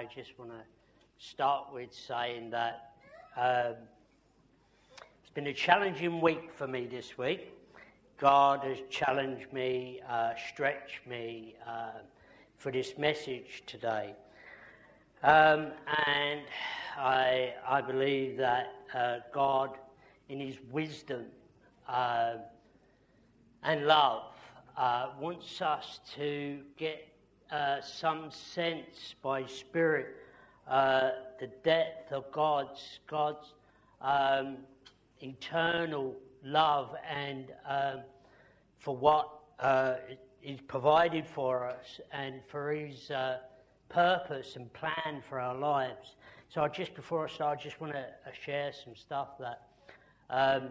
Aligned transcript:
I 0.00 0.04
just 0.04 0.38
want 0.38 0.50
to 0.50 0.62
start 1.18 1.74
with 1.74 1.92
saying 1.92 2.48
that 2.52 2.92
um, 3.36 3.74
it's 5.20 5.28
been 5.34 5.48
a 5.48 5.52
challenging 5.52 6.22
week 6.22 6.50
for 6.50 6.66
me 6.66 6.86
this 6.86 7.18
week. 7.18 7.52
God 8.16 8.60
has 8.64 8.78
challenged 8.88 9.52
me, 9.52 10.00
uh, 10.08 10.30
stretched 10.48 11.06
me 11.06 11.54
uh, 11.68 11.98
for 12.56 12.72
this 12.72 12.96
message 12.96 13.62
today. 13.66 14.14
Um, 15.22 15.66
and 16.06 16.40
I, 16.96 17.52
I 17.68 17.82
believe 17.82 18.38
that 18.38 18.72
uh, 18.94 19.16
God, 19.34 19.76
in 20.30 20.40
His 20.40 20.56
wisdom 20.72 21.26
uh, 21.86 22.36
and 23.64 23.84
love, 23.84 24.32
uh, 24.78 25.08
wants 25.20 25.60
us 25.60 26.00
to 26.14 26.60
get 26.78 27.06
uh, 27.50 27.80
some 27.80 28.30
sense 28.30 29.14
by 29.22 29.44
Spirit 29.46 30.16
uh, 30.68 31.10
the 31.40 31.48
depth 31.64 32.12
of 32.12 32.30
God's 32.30 33.00
God's 33.06 33.54
um, 34.00 34.58
eternal 35.20 36.14
love 36.44 36.94
and 37.08 37.46
um, 37.68 38.00
for 38.78 38.96
what 38.96 39.28
uh, 39.58 39.96
is 40.42 40.60
provided 40.68 41.26
for 41.26 41.68
us 41.68 42.00
and 42.12 42.40
for 42.46 42.72
His 42.72 43.10
uh, 43.10 43.38
purpose 43.88 44.56
and 44.56 44.72
plan 44.72 45.22
for 45.28 45.40
our 45.40 45.56
lives. 45.56 46.14
So, 46.48 46.66
just 46.68 46.94
before 46.94 47.26
I 47.26 47.30
start, 47.30 47.58
I 47.58 47.62
just 47.62 47.80
want 47.80 47.92
to 47.92 48.00
uh, 48.00 48.30
share 48.44 48.72
some 48.72 48.94
stuff 48.94 49.38
that 49.38 49.62
um, 50.30 50.70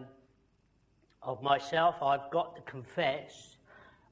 of 1.22 1.42
myself. 1.42 2.02
I've 2.02 2.30
got 2.30 2.56
to 2.56 2.62
confess, 2.62 3.56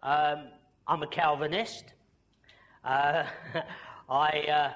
um, 0.03 0.49
I'm 0.87 1.03
a 1.03 1.07
Calvinist. 1.07 1.95
Uh, 2.85 3.25
I, 4.09 4.29
uh, 4.41 4.73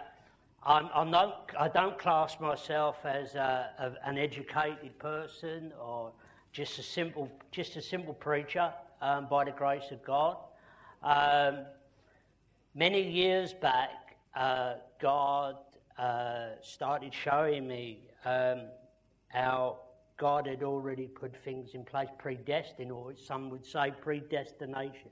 I'm, 0.64 0.88
I'm 0.94 1.10
not, 1.10 1.50
I 1.58 1.68
don't 1.68 1.98
class 1.98 2.38
myself 2.40 2.96
as 3.04 3.34
a, 3.34 3.70
a, 3.78 4.08
an 4.08 4.18
educated 4.18 4.98
person 4.98 5.72
or 5.80 6.12
just 6.52 6.78
a 6.78 6.82
simple, 6.82 7.30
just 7.50 7.76
a 7.76 7.82
simple 7.82 8.14
preacher 8.14 8.72
um, 9.00 9.26
by 9.28 9.44
the 9.44 9.52
grace 9.52 9.90
of 9.90 10.04
God. 10.04 10.36
Um, 11.02 11.60
many 12.74 13.02
years 13.02 13.54
back, 13.54 14.16
uh, 14.36 14.74
God 15.00 15.56
uh, 15.98 16.50
started 16.60 17.12
showing 17.12 17.66
me 17.66 18.00
um, 18.24 18.62
how 19.28 19.78
God 20.16 20.46
had 20.46 20.62
already 20.62 21.06
put 21.06 21.34
things 21.44 21.70
in 21.74 21.84
place, 21.84 22.08
predestined, 22.18 22.92
or 22.92 23.14
some 23.16 23.50
would 23.50 23.64
say 23.64 23.92
predestination. 24.00 25.10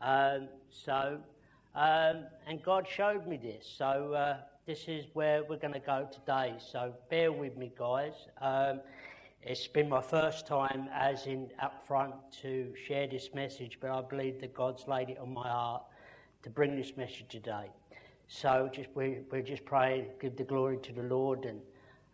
Um, 0.00 0.48
so 0.70 1.18
um, 1.76 2.24
and 2.46 2.62
God 2.62 2.88
showed 2.88 3.26
me 3.26 3.36
this. 3.36 3.66
So 3.76 4.14
uh, 4.14 4.38
this 4.66 4.88
is 4.88 5.04
where 5.12 5.44
we're 5.44 5.58
going 5.58 5.74
to 5.74 5.78
go 5.78 6.08
today. 6.10 6.54
So 6.58 6.94
bear 7.10 7.30
with 7.30 7.56
me, 7.56 7.70
guys. 7.78 8.14
Um, 8.40 8.80
it's 9.42 9.68
been 9.68 9.88
my 9.88 10.00
first 10.00 10.46
time, 10.46 10.88
as 10.92 11.26
in 11.26 11.50
up 11.60 11.86
front, 11.86 12.14
to 12.42 12.72
share 12.86 13.06
this 13.06 13.28
message, 13.34 13.78
but 13.80 13.90
I 13.90 14.00
believe 14.00 14.40
that 14.40 14.54
God's 14.54 14.88
laid 14.88 15.10
it 15.10 15.18
on 15.18 15.34
my 15.34 15.48
heart 15.48 15.82
to 16.42 16.50
bring 16.50 16.76
this 16.76 16.96
message 16.96 17.26
today. 17.28 17.70
So 18.26 18.70
just 18.72 18.88
we 18.94 19.18
we 19.30 19.42
just 19.42 19.64
praying, 19.64 20.06
give 20.20 20.36
the 20.36 20.44
glory 20.44 20.78
to 20.78 20.92
the 20.92 21.02
Lord, 21.02 21.44
and 21.44 21.60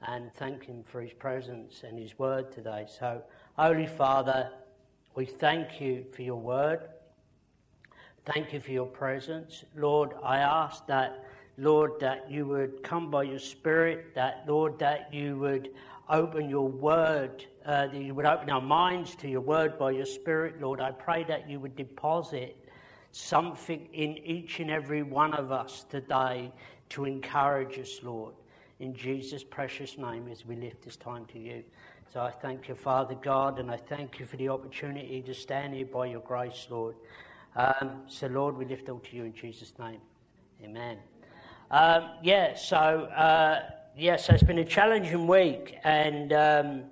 and 0.09 0.35
thank 0.35 0.65
Him 0.65 0.83
for 0.85 1.01
His 1.01 1.13
presence 1.13 1.85
and 1.85 1.99
His 1.99 2.19
word 2.19 2.51
today. 2.53 2.87
So, 2.99 3.23
Holy 3.57 3.87
Father, 3.87 4.51
we 5.15 5.25
thank 5.25 5.81
you 5.81 6.05
for 6.13 6.23
your 6.23 6.41
word. 6.41 6.81
Thank 8.25 8.53
you 8.53 8.61
for 8.61 8.71
your 8.71 8.87
presence. 8.87 9.65
Lord, 9.77 10.13
I 10.23 10.39
ask 10.39 10.87
that, 10.87 11.25
Lord, 11.59 11.99
that 12.01 12.31
you 12.31 12.47
would 12.47 12.85
come 12.85 13.11
by 13.11 13.25
your 13.25 13.41
Spirit, 13.41 14.15
that, 14.15 14.45
Lord, 14.47 14.79
that 14.79 15.13
you 15.13 15.39
would 15.39 15.71
open 16.09 16.49
your 16.49 16.69
word, 16.69 17.45
uh, 17.67 17.89
that 17.89 18.01
you 18.01 18.15
would 18.15 18.25
open 18.25 18.49
our 18.49 18.61
minds 18.61 19.17
to 19.17 19.29
your 19.29 19.41
word 19.41 19.77
by 19.77 19.91
your 19.91 20.07
Spirit, 20.07 20.61
Lord. 20.61 20.81
I 20.81 20.93
pray 20.93 21.25
that 21.25 21.51
you 21.51 21.59
would 21.59 21.75
deposit 21.75 22.57
something 23.11 23.89
in 23.93 24.17
each 24.19 24.61
and 24.61 24.71
every 24.71 25.03
one 25.03 25.35
of 25.35 25.51
us 25.51 25.85
today 25.91 26.53
to 26.91 27.05
encourage 27.05 27.77
us, 27.81 28.01
Lord. 28.05 28.35
In 28.79 28.95
Jesus' 28.95 29.43
precious 29.43 29.99
name, 29.99 30.29
as 30.29 30.47
we 30.47 30.55
lift 30.55 30.85
this 30.85 30.97
time 30.97 31.27
to 31.33 31.41
you. 31.41 31.65
So 32.13 32.21
I 32.21 32.31
thank 32.31 32.69
you, 32.69 32.77
Father 32.77 33.17
God, 33.17 33.59
and 33.59 33.69
I 33.69 33.79
thank 33.79 34.21
you 34.21 34.27
for 34.27 34.37
the 34.37 34.49
opportunity 34.49 35.23
to 35.23 35.35
stand 35.35 35.75
here 35.75 35.87
by 35.87 36.07
your 36.07 36.21
grace, 36.21 36.69
Lord. 36.71 36.95
Um, 37.55 38.03
so, 38.07 38.29
Lord, 38.29 38.57
we 38.57 38.65
lift 38.65 38.89
all 38.89 39.01
to 39.01 39.17
you 39.17 39.25
in 39.25 39.35
Jesus' 39.35 39.75
name. 39.79 40.01
Amen. 40.65 40.97
Um, 41.71 42.11
yeah, 42.23 42.55
so, 42.55 42.77
uh, 42.77 43.61
yeah, 43.97 44.17
so 44.17 44.33
it's 44.33 44.43
been 44.43 44.59
a 44.59 44.65
challenging 44.65 45.27
week, 45.27 45.77
and 45.85 46.33
um, 46.33 46.85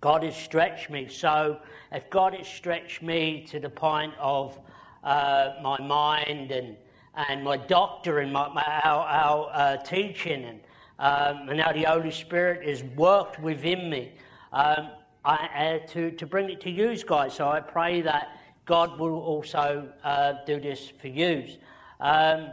God 0.00 0.24
has 0.24 0.34
stretched 0.36 0.90
me. 0.90 1.06
So, 1.08 1.58
if 1.92 2.10
God 2.10 2.34
has 2.34 2.48
stretched 2.48 3.02
me 3.02 3.46
to 3.50 3.60
the 3.60 3.68
point 3.68 4.14
of 4.18 4.58
uh, 5.04 5.52
my 5.62 5.80
mind 5.80 6.50
and, 6.50 6.76
and 7.14 7.44
my 7.44 7.56
doctor 7.56 8.18
and 8.18 8.32
my, 8.32 8.48
my 8.48 8.80
our, 8.82 9.06
our 9.06 9.50
uh, 9.52 9.76
teaching, 9.76 10.44
and, 10.44 10.60
um, 10.98 11.48
and 11.48 11.60
the 11.60 11.88
Holy 11.88 12.10
Spirit 12.10 12.66
has 12.66 12.82
worked 12.82 13.38
within 13.40 13.88
me 13.88 14.10
um, 14.52 14.90
I, 15.24 15.80
uh, 15.84 15.86
to, 15.92 16.10
to 16.10 16.26
bring 16.26 16.50
it 16.50 16.60
to 16.62 16.70
you 16.70 16.96
guys. 17.04 17.34
So, 17.34 17.48
I 17.48 17.60
pray 17.60 18.00
that 18.00 18.38
God 18.64 18.98
will 18.98 19.18
also 19.18 19.88
uh, 20.04 20.34
do 20.46 20.60
this 20.60 20.92
for 21.00 21.08
you. 21.08 21.46
Um, 22.00 22.50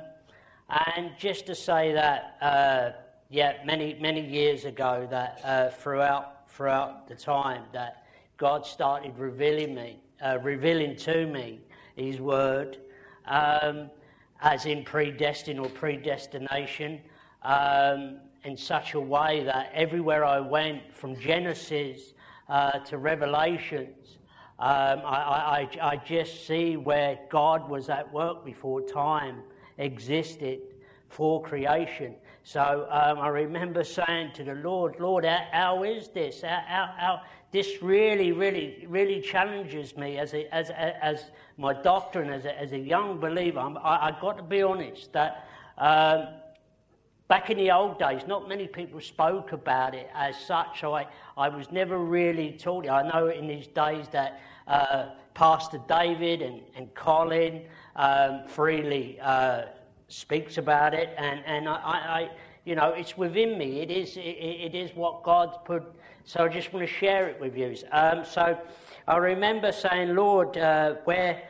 and 0.70 1.12
just 1.18 1.46
to 1.48 1.56
say 1.56 1.94
that, 1.94 2.38
uh, 2.42 2.92
yeah, 3.30 3.58
many 3.66 3.98
many 4.00 4.22
years 4.22 4.66
ago, 4.66 5.08
that 5.10 5.42
uh, 5.44 5.70
throughout 5.70 6.50
throughout 6.50 7.08
the 7.08 7.16
time 7.16 7.64
that 7.74 8.06
God 8.38 8.66
started 8.66 9.18
revealing 9.18 9.76
me, 9.76 10.00
uh, 10.24 10.40
revealing 10.42 10.96
to 10.98 11.26
me 11.28 11.60
His 11.96 12.20
Word, 12.20 12.78
um, 13.26 13.90
as 14.42 14.66
in 14.66 14.84
predestined 14.84 15.60
or 15.60 15.70
predestination, 15.70 17.02
um, 17.44 18.20
in 18.44 18.56
such 18.58 18.94
a 18.94 19.00
way 19.00 19.44
that 19.44 19.72
everywhere 19.74 20.24
I 20.26 20.40
went, 20.40 20.94
from 20.94 21.20
Genesis 21.20 22.14
uh, 22.48 22.80
to 22.80 22.98
Revelations, 22.98 24.19
um, 24.60 25.00
I, 25.06 25.68
I, 25.82 25.90
I 25.92 25.96
just 25.96 26.46
see 26.46 26.76
where 26.76 27.18
God 27.30 27.70
was 27.70 27.88
at 27.90 28.12
work 28.12 28.44
before 28.44 28.82
time 28.82 29.42
existed 29.78 30.60
for 31.08 31.42
creation. 31.42 32.16
So 32.44 32.88
um, 32.90 33.20
I 33.20 33.30
remember 33.30 33.84
saying 33.86 34.32
to 34.34 34.44
the 34.44 34.56
Lord, 34.56 35.00
Lord, 35.00 35.24
how, 35.24 35.46
how 35.52 35.84
is 35.84 36.10
this? 36.10 36.42
How, 36.42 36.94
how, 36.98 37.22
this 37.52 37.82
really, 37.82 38.32
really, 38.32 38.86
really 38.90 39.22
challenges 39.22 39.96
me 39.96 40.18
as, 40.18 40.34
a, 40.34 40.54
as, 40.54 40.70
as 40.72 41.32
my 41.58 41.74
doctrine, 41.74 42.30
as 42.30 42.46
a, 42.46 42.60
as 42.60 42.74
a 42.74 42.78
young 42.78 43.18
believer. 43.18 43.60
I, 43.60 44.12
have 44.12 44.20
got 44.20 44.38
to 44.38 44.44
be 44.44 44.62
honest 44.62 45.14
that 45.14 45.48
um, 45.78 46.28
back 47.30 47.50
in 47.52 47.58
the 47.58 47.72
old 47.72 47.98
days, 48.00 48.24
not 48.28 48.50
many 48.50 48.68
people 48.68 49.00
spoke 49.00 49.54
about 49.54 49.96
it 49.96 50.10
as 50.14 50.36
such. 50.36 50.84
I, 50.84 51.08
I 51.38 51.48
was 51.48 51.72
never 51.72 51.98
really 51.98 52.52
taught 52.54 52.86
it. 52.86 52.90
I 52.90 53.08
know 53.08 53.28
in 53.28 53.48
these 53.48 53.68
days 53.68 54.08
that 54.12 54.42
uh, 54.68 55.12
Pastor 55.36 55.80
David 55.88 56.42
and, 56.42 56.62
and 56.76 56.94
Colin 56.96 57.62
um, 57.96 58.42
freely 58.48 59.20
uh, 59.22 59.62
speaks 60.08 60.58
about 60.58 60.94
it, 60.94 61.14
and, 61.18 61.42
and 61.46 61.70
I, 61.70 61.74
I, 61.74 62.30
you 62.66 62.76
know, 62.76 62.90
it's 62.90 63.16
within 63.16 63.58
me. 63.58 63.80
It 63.80 63.92
is, 63.92 64.18
it, 64.18 64.22
it 64.22 64.76
is 64.76 64.92
what 64.96 65.24
God's 65.24 65.58
put. 65.64 65.84
So 66.26 66.46
I 66.46 66.50
just 66.50 66.74
want 66.74 66.86
to 66.86 66.92
share 66.92 67.30
it 67.30 67.40
with 67.40 67.56
you. 67.56 67.76
Um, 67.92 68.26
so 68.26 68.60
I 69.08 69.18
remember 69.18 69.72
saying, 69.72 70.16
Lord, 70.16 70.58
uh, 70.58 70.96
where, 71.06 71.44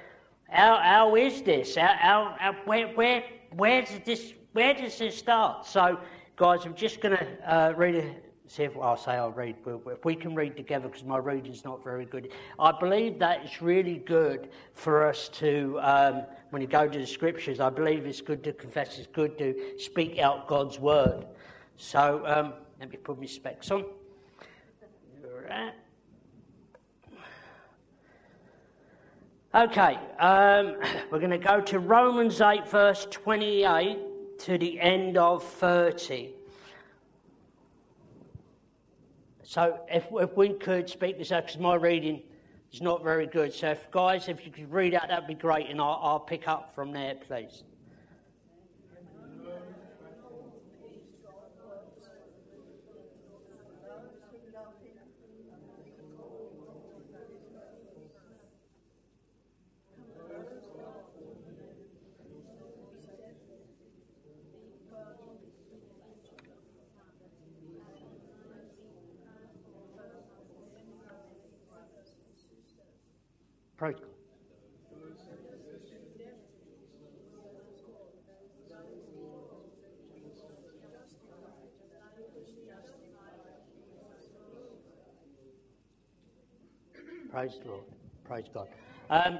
how, 0.50 0.78
how 0.78 1.16
is 1.16 1.41
this? 1.41 1.75
How, 1.75 2.35
how, 2.38 2.56
where, 2.66 2.88
where, 2.89 3.23
where 3.56 3.81
does 3.81 4.00
this, 4.06 4.33
where 4.59 4.73
does 4.73 4.97
this 4.97 5.17
start? 5.17 5.65
So, 5.65 5.97
guys, 6.35 6.65
I'm 6.65 6.75
just 6.75 7.00
going 7.00 7.15
to 7.15 7.25
uh, 7.50 7.71
read 7.77 7.95
a 7.95 8.13
see 8.45 8.63
if 8.63 8.75
I'll 8.75 8.97
say 8.97 9.11
I'll 9.11 9.31
read. 9.31 9.56
If 9.65 10.03
we 10.03 10.15
can 10.15 10.35
read 10.35 10.57
together, 10.57 10.89
because 10.89 11.06
my 11.06 11.17
reading's 11.17 11.63
not 11.63 11.81
very 11.81 12.03
good. 12.03 12.33
I 12.59 12.73
believe 12.77 13.19
that 13.19 13.45
it's 13.45 13.61
really 13.61 14.00
good 14.00 14.50
for 14.73 15.07
us 15.07 15.29
to, 15.35 15.79
um, 15.81 16.23
when 16.50 16.61
you 16.61 16.67
go 16.67 16.89
to 16.89 17.00
the 17.00 17.07
scriptures, 17.07 17.61
I 17.61 17.69
believe 17.69 18.06
it's 18.06 18.19
good 18.19 18.44
to 18.44 18.51
confess. 18.51 18.97
It's 18.97 19.07
good 19.07 19.38
to 19.38 19.56
speak 19.77 20.19
out 20.19 20.50
God's 20.50 20.77
word. 20.77 21.25
So 21.77 22.23
um, 22.25 22.53
let 22.81 22.91
me 22.91 22.97
put 22.97 23.17
my 23.17 23.27
specs 23.27 23.71
on. 23.71 23.85
Right. 25.47 25.73
Okay, 29.55 29.97
um, 30.19 30.75
we're 31.09 31.19
going 31.19 31.29
to 31.29 31.38
go 31.38 31.62
to 31.62 31.79
Romans 31.79 32.41
8, 32.41 32.67
verse 32.67 33.07
28 33.09 34.08
to 34.39 34.57
the 34.57 34.80
end 34.80 35.18
of 35.18 35.44
30. 35.44 36.30
So 39.44 39.80
if, 39.89 40.06
if 40.12 40.38
we 40.38 40.50
could 40.50 40.89
speak 40.89 41.18
this 41.18 41.31
out, 41.31 41.47
because 41.47 41.59
my 41.59 41.75
reading 41.75 42.21
is 42.71 42.81
not 42.81 43.03
very 43.03 43.25
good. 43.25 43.53
So 43.53 43.71
if, 43.71 43.89
guys, 43.91 44.27
if 44.27 44.45
you 44.45 44.51
could 44.51 44.71
read 44.71 44.94
out, 44.94 45.09
that'd 45.09 45.27
be 45.27 45.33
great, 45.33 45.68
and 45.69 45.81
I'll, 45.81 46.00
I'll 46.01 46.19
pick 46.19 46.47
up 46.47 46.74
from 46.75 46.91
there, 46.91 47.15
please. 47.15 47.63
Praise 73.79 73.95
God. 73.95 74.09
Praise 87.50 87.63
the 87.63 87.72
Lord. 87.72 87.84
Praise 88.25 88.46
God. 88.54 88.68
Um, 89.10 89.40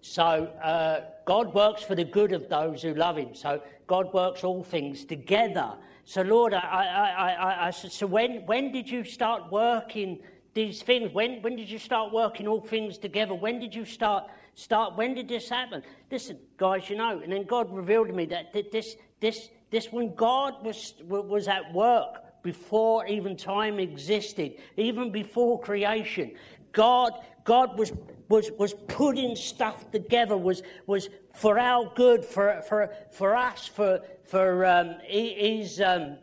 so 0.00 0.22
uh, 0.24 1.02
God 1.24 1.54
works 1.54 1.84
for 1.84 1.94
the 1.94 2.04
good 2.04 2.32
of 2.32 2.48
those 2.48 2.82
who 2.82 2.94
love 2.94 3.16
Him. 3.16 3.32
So 3.32 3.62
God 3.86 4.12
works 4.12 4.42
all 4.42 4.64
things 4.64 5.04
together. 5.04 5.74
So 6.04 6.22
Lord, 6.22 6.52
I, 6.52 6.58
I, 6.58 7.30
I, 7.30 7.66
I, 7.66 7.70
so 7.70 8.06
when 8.06 8.44
when 8.46 8.72
did 8.72 8.90
you 8.90 9.04
start 9.04 9.52
working 9.52 10.18
these 10.54 10.82
things? 10.82 11.12
When 11.12 11.42
when 11.42 11.54
did 11.54 11.70
you 11.70 11.78
start 11.78 12.12
working 12.12 12.48
all 12.48 12.60
things 12.60 12.98
together? 12.98 13.34
When 13.34 13.60
did 13.60 13.72
you 13.72 13.84
start 13.84 14.24
start? 14.54 14.96
When 14.96 15.14
did 15.14 15.28
this 15.28 15.48
happen? 15.48 15.82
Listen, 16.10 16.38
guys, 16.56 16.90
you 16.90 16.96
know. 16.96 17.20
And 17.20 17.32
then 17.32 17.44
God 17.44 17.72
revealed 17.72 18.08
to 18.08 18.14
me 18.14 18.26
that 18.26 18.52
this 18.52 18.96
this 19.20 19.48
this 19.70 19.92
when 19.92 20.12
God 20.16 20.64
was 20.64 20.94
was 21.06 21.46
at 21.46 21.72
work 21.72 22.26
before 22.46 23.04
even 23.08 23.36
time 23.36 23.80
existed, 23.80 24.54
even 24.76 25.10
before 25.10 25.60
creation. 25.60 26.30
God, 26.76 27.12
God 27.44 27.78
was, 27.78 27.90
was, 28.28 28.50
was 28.58 28.74
putting 28.86 29.34
stuff 29.34 29.90
together, 29.90 30.36
was, 30.36 30.62
was 30.86 31.08
for 31.32 31.58
our 31.58 31.90
good, 31.94 32.22
for, 32.22 32.62
for, 32.68 32.90
for 33.10 33.34
us, 33.34 33.66
for, 33.66 34.02
for 34.24 34.66
um, 34.66 34.96
his 35.02 35.80
um, 35.80 36.18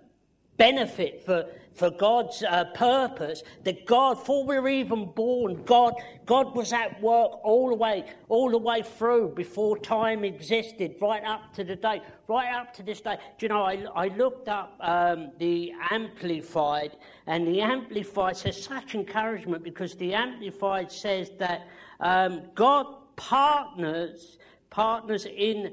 benefit, 0.57 1.25
for, 1.25 1.47
for 1.73 1.89
God's 1.89 2.43
uh, 2.43 2.65
purpose, 2.75 3.43
that 3.63 3.85
God, 3.85 4.15
before 4.15 4.45
we 4.45 4.59
were 4.59 4.69
even 4.69 5.05
born, 5.05 5.63
God, 5.63 5.95
God 6.25 6.55
was 6.55 6.71
at 6.71 7.01
work 7.01 7.39
all 7.43 7.69
the 7.69 7.75
way, 7.75 8.05
all 8.29 8.49
the 8.51 8.57
way 8.57 8.83
through 8.83 9.29
before 9.29 9.77
time 9.77 10.23
existed, 10.23 10.95
right 11.01 11.23
up 11.23 11.53
to 11.55 11.63
the 11.63 11.75
day, 11.75 12.01
right 12.27 12.53
up 12.53 12.73
to 12.75 12.83
this 12.83 13.01
day. 13.01 13.17
Do 13.37 13.45
you 13.45 13.49
know, 13.49 13.63
I, 13.63 13.85
I 13.95 14.07
looked 14.09 14.47
up 14.47 14.77
um, 14.81 15.31
the 15.39 15.73
Amplified, 15.89 16.97
and 17.27 17.47
the 17.47 17.61
Amplified 17.61 18.37
says 18.37 18.63
such 18.63 18.95
encouragement 18.95 19.63
because 19.63 19.95
the 19.95 20.13
Amplified 20.13 20.91
says 20.91 21.31
that 21.39 21.67
um, 21.99 22.43
God 22.53 22.85
partners, 23.15 24.37
partners 24.69 25.25
in 25.25 25.71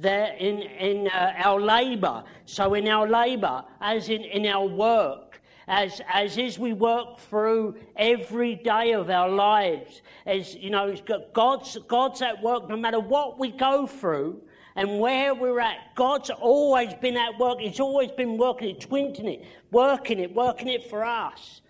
there 0.00 0.34
in, 0.38 0.62
in 0.62 1.08
uh, 1.08 1.32
our 1.36 1.60
labour. 1.60 2.24
So, 2.44 2.74
in 2.74 2.88
our 2.88 3.08
labour, 3.08 3.64
as 3.80 4.08
in, 4.08 4.22
in 4.22 4.46
our 4.46 4.66
work, 4.66 5.40
as, 5.68 6.00
as 6.12 6.38
as 6.38 6.58
we 6.58 6.72
work 6.72 7.18
through 7.18 7.76
every 7.96 8.54
day 8.54 8.92
of 8.92 9.10
our 9.10 9.28
lives, 9.28 10.02
as 10.24 10.54
you 10.54 10.70
know, 10.70 10.94
God's, 11.32 11.76
God's 11.88 12.22
at 12.22 12.42
work 12.42 12.68
no 12.68 12.76
matter 12.76 13.00
what 13.00 13.38
we 13.38 13.50
go 13.50 13.86
through 13.86 14.42
and 14.76 15.00
where 15.00 15.34
we're 15.34 15.58
at. 15.58 15.94
God's 15.94 16.30
always 16.30 16.94
been 16.94 17.16
at 17.16 17.38
work, 17.38 17.60
He's 17.60 17.80
always 17.80 18.10
been 18.12 18.36
working 18.36 18.70
it, 18.70 18.80
twinting 18.80 19.26
it, 19.26 19.44
working 19.72 20.20
it, 20.20 20.34
working 20.34 20.68
it 20.68 20.88
for 20.88 21.04
us 21.04 21.62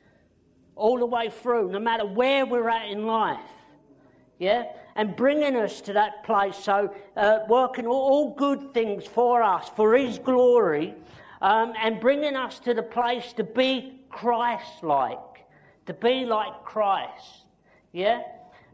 all 0.75 0.99
the 0.99 1.06
way 1.06 1.31
through, 1.31 1.70
no 1.72 1.79
matter 1.79 2.05
where 2.05 2.44
we're 2.44 2.69
at 2.69 2.90
in 2.90 3.06
life. 3.06 3.40
Yeah? 4.38 4.64
And 4.96 5.14
bringing 5.14 5.54
us 5.56 5.81
to 5.82 5.93
that 5.93 6.25
place. 6.25 6.56
So, 6.56 6.93
uh, 7.16 7.40
working 7.48 7.87
all, 7.87 8.34
good 8.34 8.75
things 8.75 9.06
for 9.06 9.43
us, 9.43 9.69
for 9.76 9.94
His 9.94 10.19
glory, 10.19 10.94
um, 11.40 11.75
and 11.81 12.00
bringing 12.00 12.34
us 12.34 12.58
to 12.60 12.75
the 12.75 12.82
place 12.82 13.32
to 13.34 13.44
be 13.44 14.00
Christ 14.10 14.82
like, 14.82 15.44
to 15.87 15.94
be 15.94 16.25
like 16.25 16.64
Christ. 16.64 17.44
Yeah? 17.93 18.22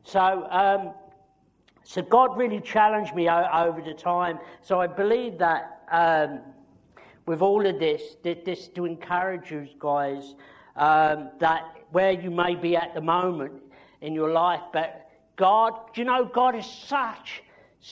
So, 0.04 0.46
um, 0.50 0.94
so 1.82 2.00
God 2.02 2.38
really 2.38 2.60
challenged 2.60 3.14
me 3.14 3.28
o- 3.28 3.48
over 3.52 3.82
the 3.82 3.94
time. 3.94 4.38
So 4.62 4.80
I 4.80 4.86
believe 4.86 5.38
that 5.38 5.82
um, 5.90 6.40
with 7.26 7.42
all 7.42 7.66
of 7.66 7.78
this, 7.78 8.16
that 8.22 8.44
this 8.44 8.69
to 8.69 8.84
encourage 8.84 9.50
you 9.50 9.69
guys 9.78 10.34
um, 10.76 11.30
that 11.38 11.64
where 11.90 12.12
you 12.12 12.30
may 12.30 12.54
be 12.54 12.76
at 12.76 12.94
the 12.94 13.00
moment 13.00 13.52
in 14.00 14.14
your 14.14 14.30
life, 14.30 14.62
but 14.72 15.01
God, 15.43 15.73
you 15.97 16.05
know 16.05 16.25
God 16.25 16.55
is 16.55 16.65
such, 16.67 17.43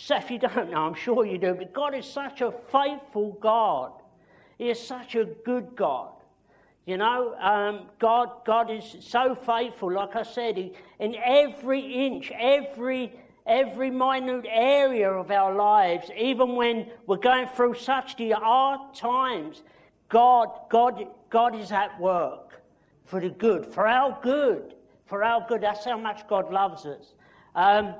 if 0.08 0.30
you 0.30 0.38
don't 0.38 0.70
know, 0.70 0.86
I'm 0.86 0.94
sure 0.94 1.26
you 1.26 1.36
do, 1.36 1.52
but 1.52 1.72
God 1.72 1.96
is 1.96 2.06
such 2.06 2.42
a 2.42 2.52
faithful 2.70 3.36
God. 3.40 3.90
He 4.56 4.70
is 4.70 4.80
such 4.80 5.16
a 5.16 5.24
good 5.24 5.74
God. 5.74 6.12
You 6.86 6.96
know, 6.96 7.34
um, 7.40 7.88
God, 7.98 8.44
God 8.46 8.70
is 8.70 8.98
so 9.00 9.34
faithful. 9.34 9.90
Like 9.90 10.14
I 10.14 10.22
said, 10.22 10.58
he, 10.58 10.74
in 11.00 11.16
every 11.16 11.80
inch, 11.80 12.30
every 12.38 13.18
every 13.44 13.90
minute 13.90 14.46
area 14.48 15.10
of 15.10 15.32
our 15.32 15.52
lives, 15.52 16.08
even 16.16 16.54
when 16.54 16.86
we're 17.08 17.16
going 17.16 17.48
through 17.48 17.74
such 17.74 18.14
hard 18.16 18.94
times, 18.94 19.64
God, 20.08 20.50
God, 20.68 21.04
God 21.30 21.56
is 21.56 21.72
at 21.72 22.00
work 22.00 22.62
for 23.06 23.20
the 23.20 23.30
good, 23.30 23.66
for 23.66 23.88
our 23.88 24.16
good, 24.22 24.76
for 25.06 25.24
our 25.24 25.44
good. 25.48 25.62
That's 25.62 25.84
how 25.84 25.98
much 25.98 26.28
God 26.28 26.52
loves 26.52 26.86
us. 26.86 27.14
Um, 27.54 27.94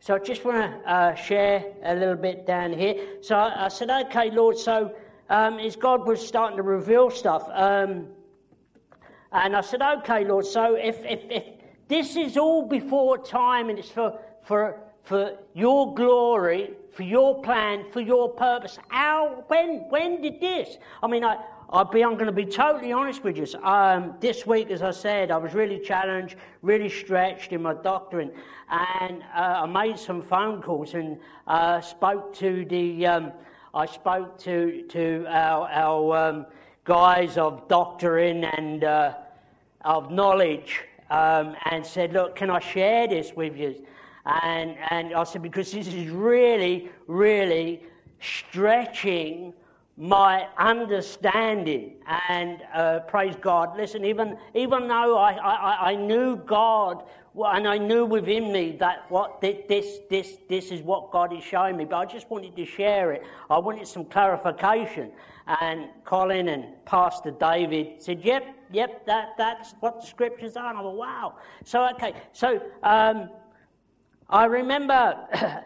so 0.00 0.14
I 0.14 0.18
just 0.18 0.44
want 0.44 0.56
to 0.56 0.90
uh, 0.90 1.14
share 1.14 1.64
a 1.82 1.94
little 1.94 2.16
bit 2.16 2.46
down 2.46 2.72
here. 2.72 3.18
So 3.22 3.36
I, 3.36 3.66
I 3.66 3.68
said, 3.68 3.90
okay, 3.90 4.30
Lord, 4.30 4.58
so 4.58 4.94
um, 5.30 5.58
as 5.58 5.76
God 5.76 6.06
was 6.06 6.26
starting 6.26 6.58
to 6.58 6.62
reveal 6.62 7.10
stuff, 7.10 7.48
um, 7.52 8.08
and 9.32 9.56
I 9.56 9.60
said, 9.62 9.82
okay, 9.82 10.24
Lord, 10.24 10.46
so 10.46 10.76
if, 10.76 11.02
if, 11.04 11.20
if 11.30 11.44
this 11.88 12.16
is 12.16 12.36
all 12.36 12.66
before 12.66 13.18
time 13.18 13.68
and 13.68 13.78
it's 13.78 13.90
for, 13.90 14.20
for, 14.42 14.80
for 15.02 15.38
your 15.54 15.94
glory, 15.94 16.74
for 16.92 17.02
your 17.02 17.42
plan, 17.42 17.86
for 17.90 18.00
your 18.00 18.28
purpose, 18.28 18.78
how, 18.88 19.44
when, 19.48 19.86
when 19.88 20.20
did 20.20 20.40
this? 20.40 20.76
I 21.02 21.08
mean, 21.08 21.24
I, 21.24 21.38
I'll 21.74 21.84
be, 21.84 22.04
I'm 22.04 22.14
going 22.14 22.26
to 22.26 22.30
be 22.32 22.44
totally 22.44 22.92
honest 22.92 23.24
with 23.24 23.36
you. 23.36 23.48
Um, 23.60 24.14
this 24.20 24.46
week, 24.46 24.70
as 24.70 24.80
I 24.80 24.92
said, 24.92 25.32
I 25.32 25.36
was 25.38 25.54
really 25.54 25.80
challenged, 25.80 26.36
really 26.62 26.88
stretched 26.88 27.52
in 27.52 27.62
my 27.62 27.74
doctoring, 27.74 28.30
and 28.70 29.24
uh, 29.34 29.62
I 29.64 29.66
made 29.66 29.98
some 29.98 30.22
phone 30.22 30.62
calls 30.62 30.94
and 30.94 31.18
uh, 31.48 31.80
spoke 31.80 32.32
to 32.36 32.64
the. 32.66 33.04
Um, 33.08 33.32
I 33.74 33.86
spoke 33.86 34.38
to 34.42 34.84
to 34.90 35.26
our, 35.28 35.68
our 35.68 36.16
um, 36.16 36.46
guys 36.84 37.36
of 37.36 37.66
doctoring 37.66 38.44
and 38.44 38.84
uh, 38.84 39.14
of 39.84 40.12
knowledge, 40.12 40.80
um, 41.10 41.56
and 41.72 41.84
said, 41.84 42.12
"Look, 42.12 42.36
can 42.36 42.50
I 42.50 42.60
share 42.60 43.08
this 43.08 43.32
with 43.34 43.56
you?" 43.56 43.84
And 44.26 44.76
and 44.90 45.12
I 45.12 45.24
said 45.24 45.42
because 45.42 45.72
this 45.72 45.88
is 45.88 46.08
really, 46.08 46.88
really 47.08 47.82
stretching 48.20 49.54
my 49.96 50.48
understanding 50.58 51.92
and 52.28 52.62
uh, 52.74 53.00
praise 53.00 53.36
God. 53.40 53.76
Listen, 53.76 54.04
even 54.04 54.36
even 54.54 54.88
though 54.88 55.16
I, 55.16 55.32
I, 55.34 55.90
I 55.92 55.94
knew 55.94 56.36
God 56.36 57.04
and 57.36 57.68
I 57.68 57.78
knew 57.78 58.04
within 58.04 58.52
me 58.52 58.76
that 58.80 59.08
what 59.08 59.40
this 59.40 59.98
this 60.10 60.38
this 60.48 60.72
is 60.72 60.82
what 60.82 61.12
God 61.12 61.32
is 61.32 61.44
showing 61.44 61.76
me, 61.76 61.84
but 61.84 61.96
I 61.96 62.04
just 62.06 62.28
wanted 62.28 62.56
to 62.56 62.64
share 62.64 63.12
it. 63.12 63.22
I 63.48 63.58
wanted 63.58 63.86
some 63.86 64.04
clarification. 64.04 65.12
And 65.46 65.88
Colin 66.04 66.48
and 66.48 66.84
Pastor 66.86 67.30
David 67.30 68.02
said, 68.02 68.24
"Yep, 68.24 68.46
yep, 68.72 69.06
that 69.06 69.34
that's 69.36 69.74
what 69.80 70.00
the 70.00 70.06
scriptures 70.06 70.56
are." 70.56 70.70
And 70.70 70.78
I 70.78 70.80
thought, 70.80 70.96
"Wow." 70.96 71.34
So 71.64 71.86
okay, 71.90 72.14
so 72.32 72.60
um, 72.82 73.28
I 74.28 74.46
remember. 74.46 75.64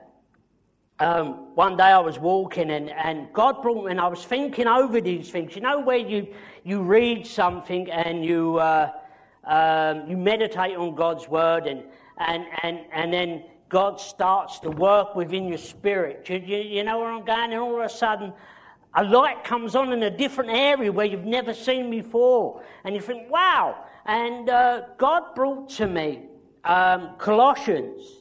Um, 1.01 1.55
one 1.55 1.77
day 1.77 1.85
I 1.85 1.99
was 1.99 2.19
walking 2.19 2.71
and, 2.71 2.91
and 2.91 3.33
God 3.33 3.63
brought 3.63 3.85
me, 3.85 3.91
and 3.91 4.01
I 4.01 4.09
was 4.09 4.25
thinking 4.25 4.67
over 4.67 5.01
these 5.01 5.31
things. 5.31 5.55
You 5.55 5.63
know, 5.63 5.81
where 5.81 5.99
you, 5.99 6.27
you 6.65 6.83
read 6.83 7.27
something 7.27 7.91
and 7.91 8.25
you, 8.25 8.59
uh, 8.59 8.91
um, 9.45 10.09
you 10.09 10.17
meditate 10.17 10.77
on 10.77 10.95
God's 10.95 11.29
word, 11.29 11.67
and, 11.67 11.85
and, 12.19 12.45
and, 12.63 12.81
and 12.93 13.13
then 13.13 13.45
God 13.69 14.01
starts 14.01 14.59
to 14.61 14.71
work 14.71 15.15
within 15.15 15.47
your 15.47 15.59
spirit. 15.59 16.29
You, 16.29 16.39
you, 16.39 16.57
you 16.57 16.85
know 16.85 16.99
where 16.99 17.13
I'm 17.13 17.25
going? 17.25 17.53
And 17.53 17.61
all 17.61 17.79
of 17.79 17.87
a 17.87 17.89
sudden, 17.89 18.33
a 18.95 19.05
light 19.05 19.45
comes 19.45 19.77
on 19.77 19.93
in 19.93 20.03
a 20.03 20.11
different 20.11 20.51
area 20.51 20.91
where 20.91 21.07
you've 21.07 21.25
never 21.25 21.55
seen 21.55 21.91
before. 21.91 22.63
And 22.85 22.95
you 22.95 23.01
think, 23.01 23.31
wow. 23.31 23.85
And 24.07 24.49
uh, 24.49 24.83
God 24.97 25.35
brought 25.37 25.69
to 25.71 25.87
me 25.87 26.23
um, 26.65 27.11
Colossians 27.19 28.18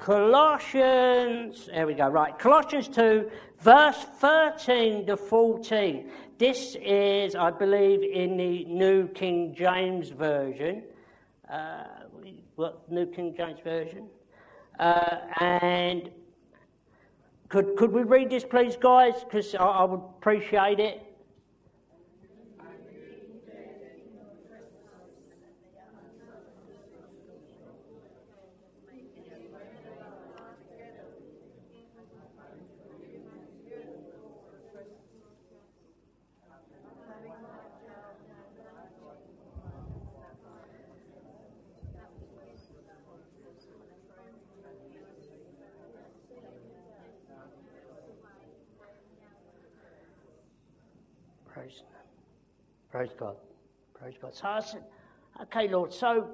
Colossians, 0.00 1.66
there 1.66 1.86
we 1.86 1.94
go, 1.94 2.08
right. 2.08 2.38
Colossians 2.38 2.88
2, 2.88 3.30
verse 3.60 4.06
13 4.20 5.06
to 5.06 5.16
14. 5.16 6.10
This 6.38 6.76
is, 6.80 7.34
I 7.34 7.50
believe, 7.50 8.02
in 8.02 8.36
the 8.36 8.64
New 8.66 9.08
King 9.08 9.54
James 9.56 10.10
Version. 10.10 10.84
Uh, 11.50 11.84
what, 12.54 12.90
New 12.90 13.06
King 13.06 13.34
James 13.36 13.58
Version? 13.64 14.06
Uh, 14.78 15.16
and 15.40 16.10
could, 17.48 17.76
could 17.76 17.90
we 17.90 18.02
read 18.02 18.30
this, 18.30 18.44
please, 18.44 18.76
guys? 18.76 19.24
Because 19.24 19.54
I, 19.56 19.64
I 19.64 19.84
would 19.84 20.00
appreciate 20.18 20.78
it. 20.78 21.08
Praise, 51.58 51.82
praise 52.98 53.14
God. 53.16 53.36
Praise 53.96 54.14
God. 54.20 54.34
So 54.34 54.48
I 54.48 54.58
said, 54.58 54.82
okay, 55.42 55.68
Lord, 55.68 55.94
so 55.94 56.30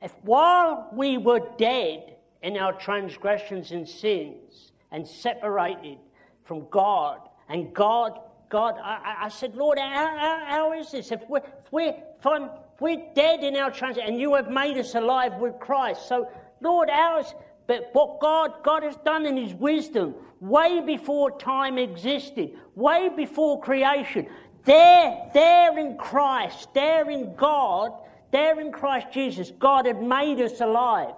if 0.00 0.12
while 0.22 0.88
we 0.92 1.18
were 1.18 1.40
dead 1.58 2.14
in 2.44 2.56
our 2.56 2.72
transgressions 2.72 3.72
and 3.72 3.88
sins 3.88 4.70
and 4.92 5.04
separated 5.04 5.98
from 6.44 6.68
God, 6.70 7.18
and 7.48 7.74
God, 7.74 8.20
God, 8.48 8.76
I, 8.80 9.16
I 9.22 9.28
said, 9.28 9.56
Lord, 9.56 9.80
how, 9.80 10.06
how, 10.16 10.44
how 10.46 10.72
is 10.74 10.92
this? 10.92 11.10
If 11.10 11.22
we're, 11.28 11.38
if 11.38 11.72
we're, 11.72 11.96
if 12.24 12.80
we're 12.80 13.02
dead 13.16 13.42
in 13.42 13.56
our 13.56 13.72
transgressions 13.72 14.12
and 14.12 14.20
you 14.20 14.36
have 14.36 14.48
made 14.48 14.78
us 14.78 14.94
alive 14.94 15.34
with 15.40 15.58
Christ, 15.58 16.06
so 16.06 16.30
Lord, 16.60 16.90
ours, 16.90 17.34
but 17.66 17.90
what 17.92 18.20
God, 18.20 18.62
God 18.62 18.84
has 18.84 18.96
done 18.98 19.26
in 19.26 19.36
His 19.36 19.52
wisdom, 19.52 20.14
way 20.40 20.80
before 20.80 21.36
time 21.38 21.76
existed, 21.76 22.56
way 22.76 23.10
before 23.14 23.60
creation, 23.60 24.28
there, 24.68 25.30
there 25.32 25.78
in 25.78 25.96
Christ, 25.96 26.68
there 26.74 27.08
in 27.10 27.34
God, 27.34 27.92
there 28.30 28.60
in 28.60 28.72
Christ 28.72 29.08
Jesus, 29.12 29.50
God 29.58 29.86
had 29.86 30.02
made 30.02 30.40
us 30.40 30.60
alive. 30.60 31.14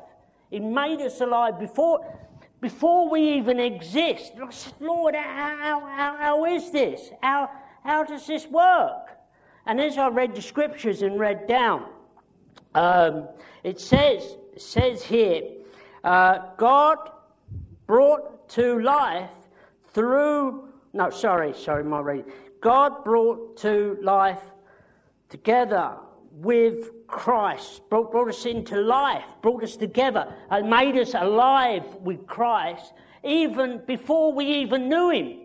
He 0.50 0.61
made 0.61 1.00
us 1.00 1.21
alive 1.21 1.59
before, 1.59 2.19
before 2.61 3.09
we 3.11 3.35
even 3.35 3.59
exist. 3.59 4.33
I 4.40 4.50
said, 4.50 4.75
Lord, 4.80 5.14
how, 5.14 5.80
how, 5.80 6.16
how 6.19 6.45
is 6.45 6.71
this? 6.71 7.11
How, 7.23 7.50
how 7.85 8.04
does 8.04 8.26
this 8.26 8.47
work? 8.47 9.11
And 9.66 9.80
as 9.80 9.99
I 9.99 10.09
read 10.09 10.35
the 10.35 10.42
scriptures 10.42 11.02
and 11.02 11.19
read 11.19 11.47
down, 11.47 11.87
um, 12.75 13.28
it 13.64 13.80
says, 13.80 14.37
says 14.57 15.02
here, 15.02 15.42
uh, 16.04 16.38
God 16.57 16.99
brought 17.87 18.49
to 18.50 18.80
life 18.80 19.30
through, 19.92 20.69
no, 20.92 21.11
sorry, 21.11 21.54
sorry, 21.54 21.85
my 21.85 22.00
reading. 22.00 22.33
God 22.61 23.05
brought 23.05 23.57
to 23.59 23.99
life 24.02 24.43
together 25.29 25.97
with 26.33 27.07
Christ, 27.07 27.88
brought, 27.88 28.12
brought 28.12 28.29
us 28.29 28.47
into 28.47 28.81
life, 28.81 29.25
brought 29.43 29.64
us 29.64 29.76
together, 29.76 30.33
and 30.50 30.71
made 30.71 30.97
us 30.97 31.14
alive 31.14 31.85
with 31.97 32.26
Christ 32.26 32.93
even 33.25 33.83
before 33.87 34.33
we 34.33 34.47
even 34.47 34.88
knew 34.88 35.11
Him. 35.11 35.38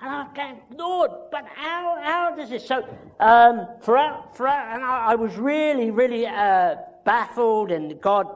And 0.00 0.10
I 0.10 0.26
go, 0.34 0.76
Lord, 0.76 1.10
but 1.32 1.44
how, 1.54 1.98
how 2.00 2.34
does 2.36 2.50
this? 2.50 2.66
So, 2.66 2.86
um, 3.18 3.66
throughout, 3.82 4.36
throughout, 4.36 4.74
and 4.74 4.84
I, 4.84 5.12
I 5.12 5.14
was 5.16 5.36
really, 5.36 5.90
really 5.90 6.26
uh, 6.26 6.76
baffled, 7.04 7.72
and 7.72 8.00
God, 8.00 8.28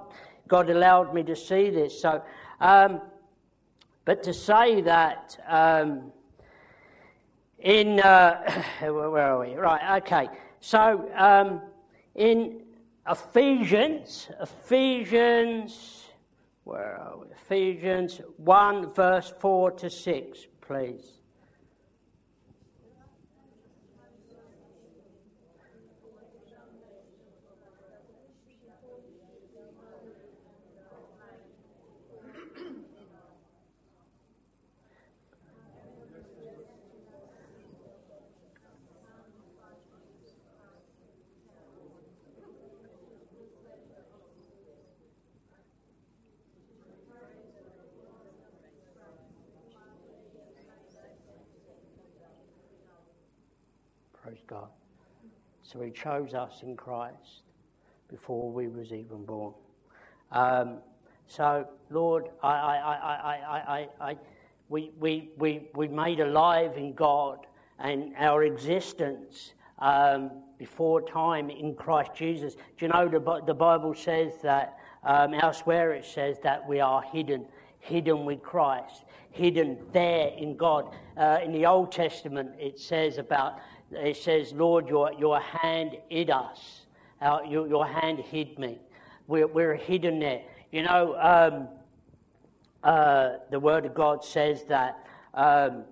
God 0.48 0.70
allowed 0.70 1.14
me 1.14 1.22
to 1.22 1.36
see 1.36 1.70
this. 1.70 2.00
So, 2.00 2.22
um, 2.60 3.00
but 4.04 4.24
to 4.24 4.34
say 4.34 4.80
that 4.80 5.38
um, 5.46 6.10
in, 7.62 8.00
uh, 8.00 8.62
where 8.80 9.18
are 9.18 9.40
we? 9.40 9.54
Right, 9.54 10.02
okay. 10.02 10.28
So 10.60 11.10
um, 11.16 11.60
in 12.14 12.62
Ephesians, 13.08 14.28
Ephesians, 14.40 16.04
where 16.64 16.98
are 17.00 17.18
we? 17.18 17.26
Ephesians 17.32 18.20
1, 18.36 18.94
verse 18.94 19.32
4 19.40 19.70
to 19.72 19.90
6, 19.90 20.46
please. 20.60 21.22
Praise 54.22 54.44
God. 54.46 54.68
So 55.72 55.80
he 55.80 55.90
chose 55.90 56.34
us 56.34 56.62
in 56.62 56.76
Christ 56.76 57.42
before 58.08 58.50
we 58.50 58.68
was 58.68 58.92
even 58.92 59.24
born. 59.24 59.54
Um, 60.30 60.78
so, 61.26 61.66
Lord, 61.88 62.28
I, 62.42 62.48
I, 62.48 63.38
I, 63.66 63.88
I, 64.00 64.16
we, 64.68 64.90
we, 64.98 65.30
we, 65.38 65.68
we 65.74 65.88
made 65.88 66.20
alive 66.20 66.76
in 66.76 66.92
God 66.92 67.46
and 67.78 68.12
our 68.18 68.42
existence 68.42 69.54
um, 69.78 70.30
before 70.58 71.00
time 71.00 71.48
in 71.48 71.74
Christ 71.74 72.10
Jesus. 72.14 72.54
Do 72.54 72.86
you 72.86 72.88
know 72.88 73.08
the, 73.08 73.42
the 73.46 73.54
Bible 73.54 73.94
says 73.94 74.32
that 74.42 74.76
um, 75.04 75.32
elsewhere 75.32 75.92
it 75.94 76.04
says 76.04 76.36
that 76.42 76.68
we 76.68 76.80
are 76.80 77.02
hidden, 77.02 77.46
hidden 77.78 78.26
with 78.26 78.42
Christ, 78.42 79.04
hidden 79.30 79.78
there 79.92 80.28
in 80.36 80.56
God. 80.56 80.94
Uh, 81.16 81.38
in 81.42 81.52
the 81.52 81.64
Old 81.64 81.92
Testament, 81.92 82.50
it 82.58 82.78
says 82.78 83.16
about 83.16 83.58
it 83.92 84.16
says, 84.16 84.52
Lord, 84.52 84.88
your, 84.88 85.12
your 85.18 85.40
hand 85.40 85.96
hid 86.08 86.30
us. 86.30 86.82
Our, 87.20 87.44
your, 87.44 87.66
your 87.68 87.86
hand 87.86 88.18
hid 88.18 88.58
me. 88.58 88.78
We're, 89.26 89.46
we're 89.46 89.74
hidden 89.74 90.18
there. 90.18 90.42
You 90.70 90.82
know, 90.82 91.16
um, 91.20 91.68
uh, 92.82 93.38
the 93.50 93.60
Word 93.60 93.86
of 93.86 93.94
God 93.94 94.24
says 94.24 94.64
that 94.64 95.06
um, 95.34 95.84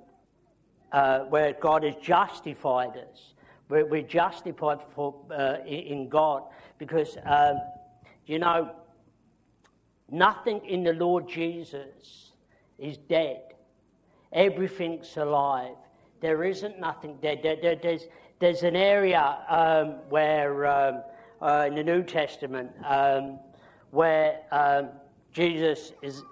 uh, 0.92 1.20
where 1.20 1.52
God 1.52 1.84
has 1.84 1.94
justified 2.02 2.96
us, 2.96 3.34
we're, 3.68 3.86
we're 3.86 4.02
justified 4.02 4.78
for, 4.94 5.14
uh, 5.30 5.58
in 5.64 6.08
God 6.08 6.42
because, 6.78 7.16
um, 7.24 7.60
you 8.26 8.38
know, 8.38 8.70
nothing 10.10 10.64
in 10.66 10.82
the 10.82 10.92
Lord 10.92 11.28
Jesus 11.28 12.32
is 12.78 12.96
dead. 12.96 13.42
Everything's 14.32 15.16
alive. 15.16 15.76
There 16.20 16.44
isn't 16.44 16.78
nothing 16.78 17.16
there. 17.22 17.36
there, 17.42 17.56
there 17.60 17.76
there's, 17.76 18.06
there's 18.38 18.62
an 18.62 18.76
area 18.76 19.38
um, 19.48 20.08
where, 20.08 20.66
um, 20.66 21.02
uh, 21.40 21.64
in 21.66 21.74
the 21.74 21.84
New 21.84 22.02
Testament, 22.02 22.70
um, 22.84 23.38
where 23.90 24.40
um, 24.52 24.90
Jesus 25.32 25.92
is, 26.02 26.22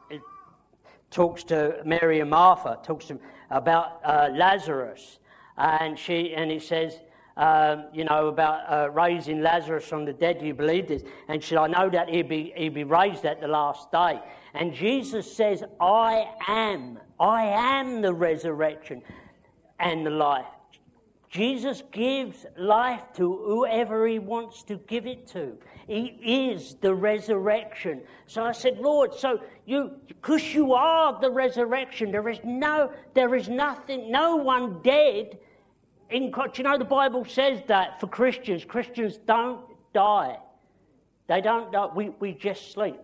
talks 1.10 1.42
to 1.44 1.80
Mary 1.84 2.20
and 2.20 2.30
Martha, 2.30 2.78
talks 2.82 3.06
to 3.06 3.18
about 3.50 4.00
uh, 4.04 4.28
Lazarus, 4.32 5.18
and 5.56 5.98
she 5.98 6.34
and 6.34 6.50
he 6.50 6.58
says, 6.58 7.00
um, 7.38 7.86
you 7.92 8.04
know, 8.04 8.26
about 8.26 8.60
uh, 8.70 8.90
raising 8.90 9.40
Lazarus 9.40 9.84
from 9.84 10.04
the 10.04 10.12
dead. 10.12 10.40
Do 10.40 10.46
you 10.46 10.54
believe 10.54 10.88
this? 10.88 11.02
And 11.28 11.42
she, 11.42 11.56
I 11.56 11.68
know 11.68 11.88
that 11.88 12.08
he'd 12.08 12.28
be, 12.28 12.52
he'd 12.56 12.74
be 12.74 12.84
raised 12.84 13.24
at 13.24 13.40
the 13.40 13.48
last 13.48 13.90
day. 13.92 14.20
And 14.54 14.74
Jesus 14.74 15.32
says, 15.32 15.62
I 15.80 16.26
am, 16.48 16.98
I 17.20 17.44
am 17.44 18.02
the 18.02 18.12
resurrection 18.12 19.02
and 19.78 20.04
the 20.04 20.10
life. 20.10 20.46
Jesus 21.30 21.82
gives 21.92 22.46
life 22.56 23.02
to 23.14 23.36
whoever 23.36 24.06
he 24.06 24.18
wants 24.18 24.62
to 24.64 24.76
give 24.76 25.06
it 25.06 25.26
to. 25.28 25.58
He 25.86 26.50
is 26.50 26.76
the 26.80 26.94
resurrection. 26.94 28.00
So 28.26 28.44
I 28.44 28.52
said, 28.52 28.78
Lord, 28.78 29.14
so 29.14 29.40
you, 29.66 29.92
because 30.06 30.54
you 30.54 30.72
are 30.72 31.20
the 31.20 31.30
resurrection, 31.30 32.10
there 32.10 32.28
is 32.28 32.38
no, 32.44 32.90
there 33.14 33.34
is 33.34 33.48
nothing, 33.48 34.10
no 34.10 34.36
one 34.36 34.80
dead. 34.82 35.38
In, 36.08 36.32
you 36.54 36.64
know, 36.64 36.78
the 36.78 36.84
Bible 36.84 37.26
says 37.26 37.60
that 37.66 38.00
for 38.00 38.06
Christians, 38.06 38.64
Christians 38.64 39.18
don't 39.26 39.60
die. 39.92 40.38
They 41.26 41.42
don't 41.42 41.70
die. 41.70 41.88
We, 41.94 42.08
we 42.20 42.32
just 42.32 42.72
sleep. 42.72 43.00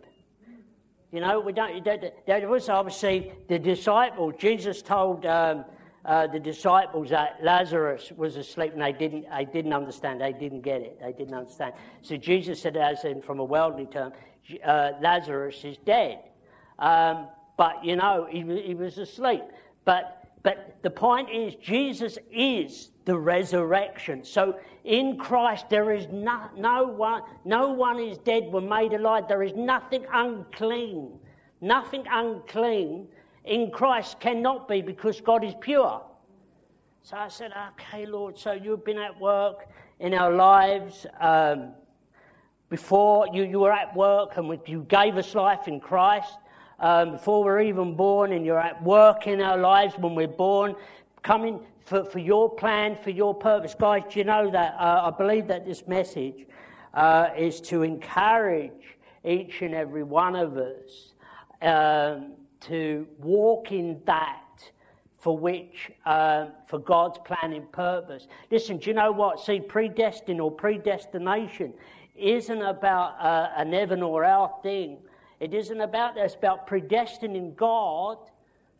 You 1.12 1.20
know, 1.20 1.38
we 1.40 1.52
don't. 1.52 1.84
There 1.84 2.48
was 2.48 2.68
obviously 2.68 3.32
the 3.48 3.58
disciples. 3.58 4.34
Jesus 4.36 4.82
told 4.82 5.24
um, 5.26 5.64
uh, 6.04 6.26
the 6.26 6.38
disciples 6.38 7.08
that 7.10 7.38
Lazarus 7.42 8.12
was 8.16 8.36
asleep 8.36 8.72
and 8.74 8.82
they 8.82 8.92
didn't, 8.92 9.26
they 9.30 9.44
didn't 9.46 9.72
understand. 9.72 10.20
They 10.20 10.32
didn't 10.32 10.60
get 10.60 10.82
it. 10.82 11.00
They 11.00 11.12
didn't 11.12 11.34
understand. 11.34 11.72
So 12.02 12.16
Jesus 12.16 12.60
said, 12.60 12.76
as 12.76 13.04
in 13.04 13.22
from 13.22 13.38
a 13.40 13.44
worldly 13.44 13.86
term, 13.86 14.12
uh, 14.64 14.90
Lazarus 15.00 15.64
is 15.64 15.78
dead. 15.78 16.18
Um, 16.78 17.28
but, 17.56 17.84
you 17.84 17.96
know, 17.96 18.26
he, 18.30 18.42
he 18.62 18.74
was 18.74 18.98
asleep. 18.98 19.42
But, 19.84 20.28
but 20.42 20.76
the 20.82 20.90
point 20.90 21.30
is, 21.30 21.54
Jesus 21.54 22.18
is 22.30 22.90
the 23.06 23.16
resurrection. 23.16 24.24
So 24.24 24.58
in 24.84 25.16
Christ, 25.16 25.70
there 25.70 25.92
is 25.92 26.06
no, 26.12 26.50
no 26.56 26.84
one, 26.84 27.22
no 27.46 27.70
one 27.70 27.98
is 27.98 28.18
dead, 28.18 28.44
were 28.52 28.60
made 28.60 28.92
alive. 28.92 29.24
There 29.28 29.42
is 29.42 29.54
nothing 29.54 30.04
unclean. 30.12 31.18
Nothing 31.60 32.04
unclean 32.10 33.08
in 33.44 33.70
Christ 33.70 34.20
cannot 34.20 34.68
be 34.68 34.82
because 34.82 35.20
God 35.20 35.44
is 35.44 35.54
pure. 35.60 36.02
So 37.02 37.16
I 37.16 37.28
said, 37.28 37.52
okay, 37.72 38.06
Lord, 38.06 38.38
so 38.38 38.52
you've 38.52 38.84
been 38.84 38.98
at 38.98 39.20
work 39.20 39.68
in 40.00 40.14
our 40.14 40.32
lives. 40.32 41.06
Um, 41.20 41.72
before 42.70 43.28
you, 43.32 43.44
you 43.44 43.60
were 43.60 43.72
at 43.72 43.94
work 43.94 44.36
and 44.36 44.58
you 44.66 44.86
gave 44.88 45.16
us 45.16 45.34
life 45.34 45.68
in 45.68 45.80
Christ. 45.80 46.38
Um, 46.80 47.12
before 47.12 47.44
we're 47.44 47.60
even 47.60 47.94
born, 47.94 48.32
and 48.32 48.44
you're 48.44 48.58
at 48.58 48.82
work 48.82 49.26
in 49.26 49.40
our 49.40 49.56
lives 49.56 49.94
when 49.96 50.14
we're 50.14 50.26
born. 50.26 50.74
coming 51.24 51.58
for, 51.84 52.04
for 52.04 52.20
your 52.20 52.54
plan, 52.54 52.96
for 53.02 53.10
your 53.10 53.34
purpose. 53.34 53.74
Guys, 53.74 54.02
do 54.10 54.20
you 54.20 54.24
know 54.24 54.50
that? 54.50 54.74
Uh, 54.78 55.10
I 55.12 55.16
believe 55.16 55.48
that 55.48 55.66
this 55.66 55.86
message 55.88 56.46
uh, 56.92 57.30
is 57.36 57.60
to 57.62 57.82
encourage 57.82 58.98
each 59.24 59.62
and 59.62 59.74
every 59.74 60.02
one 60.02 60.36
of 60.36 60.56
us 60.56 61.14
um, 61.62 62.32
to 62.64 63.06
walk 63.18 63.72
in 63.72 64.00
that 64.06 64.40
for 65.18 65.36
which, 65.38 65.90
uh, 66.04 66.46
for 66.66 66.78
God's 66.78 67.18
plan 67.18 67.54
and 67.54 67.70
purpose. 67.72 68.26
Listen, 68.50 68.76
do 68.76 68.90
you 68.90 68.94
know 68.94 69.10
what? 69.10 69.40
See, 69.40 69.58
predestined 69.60 70.40
or 70.40 70.50
predestination 70.50 71.72
isn't 72.14 72.62
about 72.62 73.18
uh, 73.18 73.50
an 73.56 73.72
heaven 73.72 74.02
or 74.02 74.24
hell 74.24 74.60
thing. 74.62 74.98
It 75.40 75.54
isn't 75.54 75.80
about 75.80 76.14
that. 76.14 76.26
It's 76.26 76.34
about 76.34 76.68
predestining 76.68 77.56
God 77.56 78.18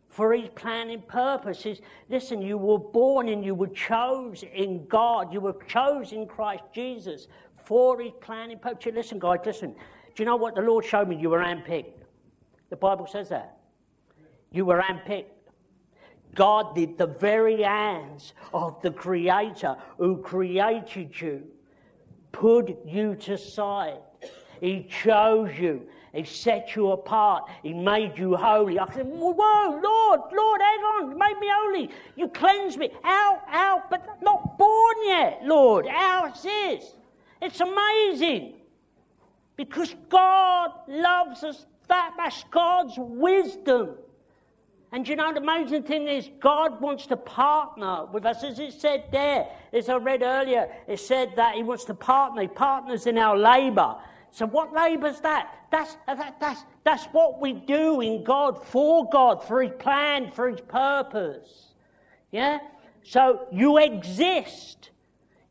for 0.07 0.33
his 0.33 0.47
plan 0.49 0.89
and 0.89 1.05
purposes. 1.07 1.81
Listen, 2.09 2.41
you 2.41 2.57
were 2.57 2.79
born 2.79 3.27
and 3.29 3.43
you 3.43 3.55
were 3.55 3.67
chosen 3.67 4.49
in 4.49 4.85
God. 4.87 5.33
You 5.33 5.41
were 5.41 5.57
chosen 5.67 6.21
in 6.21 6.27
Christ 6.27 6.63
Jesus 6.73 7.27
for 7.63 7.99
his 7.99 8.13
plan 8.21 8.51
and 8.51 8.61
purpose. 8.61 8.93
Listen, 8.93 9.19
guys, 9.19 9.39
listen. 9.45 9.71
Do 9.71 10.23
you 10.23 10.25
know 10.25 10.37
what 10.37 10.55
the 10.55 10.61
Lord 10.61 10.85
showed 10.85 11.09
me? 11.09 11.17
You 11.17 11.31
were 11.31 11.39
handpicked. 11.39 11.91
The 12.69 12.77
Bible 12.77 13.07
says 13.07 13.29
that. 13.29 13.54
You 14.51 14.65
were 14.65 14.81
handpicked. 14.81 15.25
God 16.33 16.75
did 16.75 16.97
the 16.97 17.07
very 17.07 17.61
hands 17.63 18.33
of 18.53 18.81
the 18.81 18.91
Creator 18.91 19.77
who 19.97 20.17
created 20.17 21.19
you, 21.19 21.43
put 22.31 22.75
you 22.85 23.15
to 23.15 23.37
side. 23.37 23.99
He 24.59 24.87
chose 24.89 25.57
you. 25.57 25.87
He 26.13 26.23
set 26.23 26.75
you 26.75 26.91
apart. 26.91 27.49
He 27.61 27.73
made 27.73 28.17
you 28.17 28.35
holy. 28.35 28.79
I 28.79 28.91
said, 28.93 29.05
Whoa, 29.05 29.79
Lord, 29.83 30.19
Lord, 30.31 30.61
hang 30.61 30.79
on, 30.79 31.17
made 31.17 31.37
me 31.39 31.47
holy. 31.51 31.89
You 32.15 32.29
cleansed 32.29 32.77
me. 32.77 32.89
How, 33.03 33.41
how, 33.47 33.83
but 33.89 34.21
not 34.21 34.57
born 34.57 34.95
yet, 35.05 35.41
Lord. 35.43 35.85
How 35.87 36.31
is 36.31 36.41
this? 36.41 36.93
It's 37.41 37.59
amazing. 37.59 38.53
Because 39.57 39.93
God 40.09 40.71
loves 40.87 41.43
us 41.43 41.65
that. 41.87 42.13
That's 42.17 42.43
God's 42.49 42.95
wisdom. 42.97 43.91
And 44.91 45.07
you 45.07 45.15
know, 45.15 45.33
the 45.33 45.41
amazing 45.41 45.83
thing 45.83 46.07
is, 46.07 46.29
God 46.39 46.79
wants 46.79 47.07
to 47.07 47.17
partner 47.17 48.05
with 48.05 48.25
us. 48.25 48.43
As 48.43 48.59
it 48.59 48.73
said 48.73 49.05
there, 49.11 49.47
as 49.73 49.89
I 49.89 49.97
read 49.97 50.21
earlier, 50.21 50.69
it 50.87 50.99
said 50.99 51.35
that 51.35 51.55
He 51.55 51.63
wants 51.63 51.85
to 51.85 51.93
partner. 51.93 52.43
He 52.43 52.47
partners 52.47 53.07
in 53.07 53.17
our 53.17 53.37
labor. 53.37 53.95
So, 54.31 54.45
what 54.45 54.73
labor's 54.73 55.19
that? 55.21 55.53
That's, 55.71 55.97
that, 56.07 56.39
that's, 56.39 56.63
that's 56.83 57.05
what 57.05 57.41
we 57.41 57.53
do 57.53 58.01
in 58.01 58.23
God, 58.23 58.63
for 58.65 59.09
God, 59.09 59.43
for 59.43 59.61
His 59.61 59.71
plan, 59.79 60.31
for 60.31 60.49
His 60.49 60.61
purpose. 60.61 61.73
Yeah? 62.31 62.59
So, 63.03 63.47
you 63.51 63.77
exist. 63.77 64.91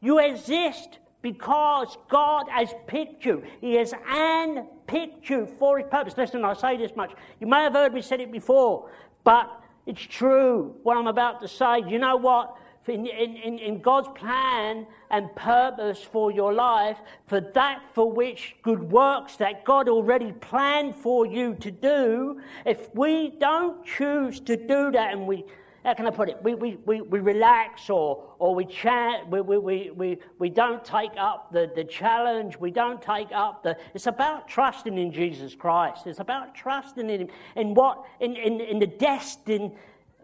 You 0.01 0.19
exist 0.19 0.99
because 1.25 1.97
God 2.11 2.51
has 2.51 2.75
picked 2.87 3.25
you. 3.25 3.43
He 3.63 3.77
has 3.77 3.93
handpicked 3.93 5.31
you 5.31 5.47
for 5.59 5.79
His 5.79 5.89
purpose. 5.91 6.13
Listen, 6.19 6.45
I 6.45 6.53
say 6.53 6.77
this 6.77 6.95
much. 6.95 7.13
You 7.41 7.47
may 7.47 7.63
have 7.63 7.73
heard 7.73 7.95
me 7.95 8.03
say 8.03 8.17
it 8.17 8.31
before, 8.31 8.91
but 9.25 9.51
it's 9.87 10.03
true 10.03 10.77
what 10.83 10.99
I'm 10.99 11.07
about 11.07 11.41
to 11.41 11.49
say. 11.49 11.83
You 11.89 11.99
know 11.99 12.17
what? 12.17 12.59
In, 12.87 13.07
in, 13.07 13.59
in, 13.59 13.81
God's 13.81 14.09
plan 14.15 14.87
and 15.11 15.35
purpose 15.35 16.03
for 16.03 16.31
your 16.31 16.53
life, 16.53 16.99
for 17.27 17.41
that 17.41 17.81
for 17.95 18.13
which 18.13 18.57
good 18.63 18.83
works 18.83 19.37
that 19.37 19.65
God 19.65 19.89
already 19.89 20.33
planned 20.33 20.95
for 20.95 21.25
you 21.25 21.55
to 21.55 21.71
do, 21.71 22.43
if 22.67 22.95
we 22.95 23.31
don't 23.41 23.83
choose 23.87 24.41
to 24.41 24.59
do 24.59 24.91
that 24.91 25.15
and 25.15 25.27
we 25.27 25.47
how 25.85 25.93
can 25.93 26.07
I 26.07 26.11
put 26.11 26.31
it? 26.31 26.43
We, 26.43 26.55
we, 26.55 26.79
we, 26.87 27.03
we 27.03 27.21
relax 27.21 27.91
or, 27.91 28.35
or 28.39 28.55
we 28.55 28.65
chat, 28.65 29.29
we, 29.29 29.43
we, 29.43 29.59
we, 29.59 29.91
we, 29.95 30.19
we 30.39 30.49
don't 30.49 30.83
take 30.83 31.11
up 31.19 31.53
the, 31.53 31.71
the 31.75 31.85
challenge, 31.85 32.57
we 32.59 32.71
don't 32.71 33.03
take 33.03 33.29
up 33.35 33.63
the. 33.63 33.77
It's 33.93 34.07
about 34.07 34.49
trusting 34.49 34.97
in 34.97 35.13
Jesus 35.13 35.55
Christ. 35.55 36.07
It's 36.07 36.21
about 36.21 36.55
trusting 36.55 37.11
in 37.11 37.21
Him, 37.21 37.29
in 37.55 37.75
what, 37.75 38.05
in, 38.19 38.35
in, 38.35 38.63
in 38.63 38.79
the 38.79 38.87
destined, 38.87 39.73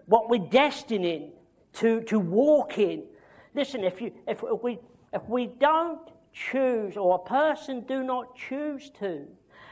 what 0.07 0.31
we're 0.31 0.49
destined 0.49 1.05
in 1.05 1.31
to, 1.75 2.01
to 2.03 2.19
walk 2.19 2.79
in. 2.79 3.05
Listen, 3.55 3.85
if, 3.85 4.01
you, 4.01 4.13
if, 4.27 4.43
we, 4.63 4.79
if 5.13 5.23
we 5.29 5.47
don't 5.47 6.01
choose, 6.33 6.97
or 6.97 7.17
a 7.17 7.29
person 7.29 7.85
do 7.87 8.03
not 8.03 8.35
choose 8.35 8.91
to, 9.01 9.27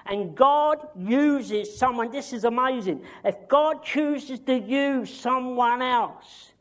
and 0.08 0.34
God 0.34 0.88
uses 0.96 1.76
someone, 1.76 2.10
this 2.10 2.32
is 2.32 2.44
amazing. 2.44 3.02
If 3.24 3.46
God 3.46 3.84
chooses 3.84 4.40
to 4.40 4.58
use 4.58 5.14
someone 5.14 5.82
else, 5.82 6.52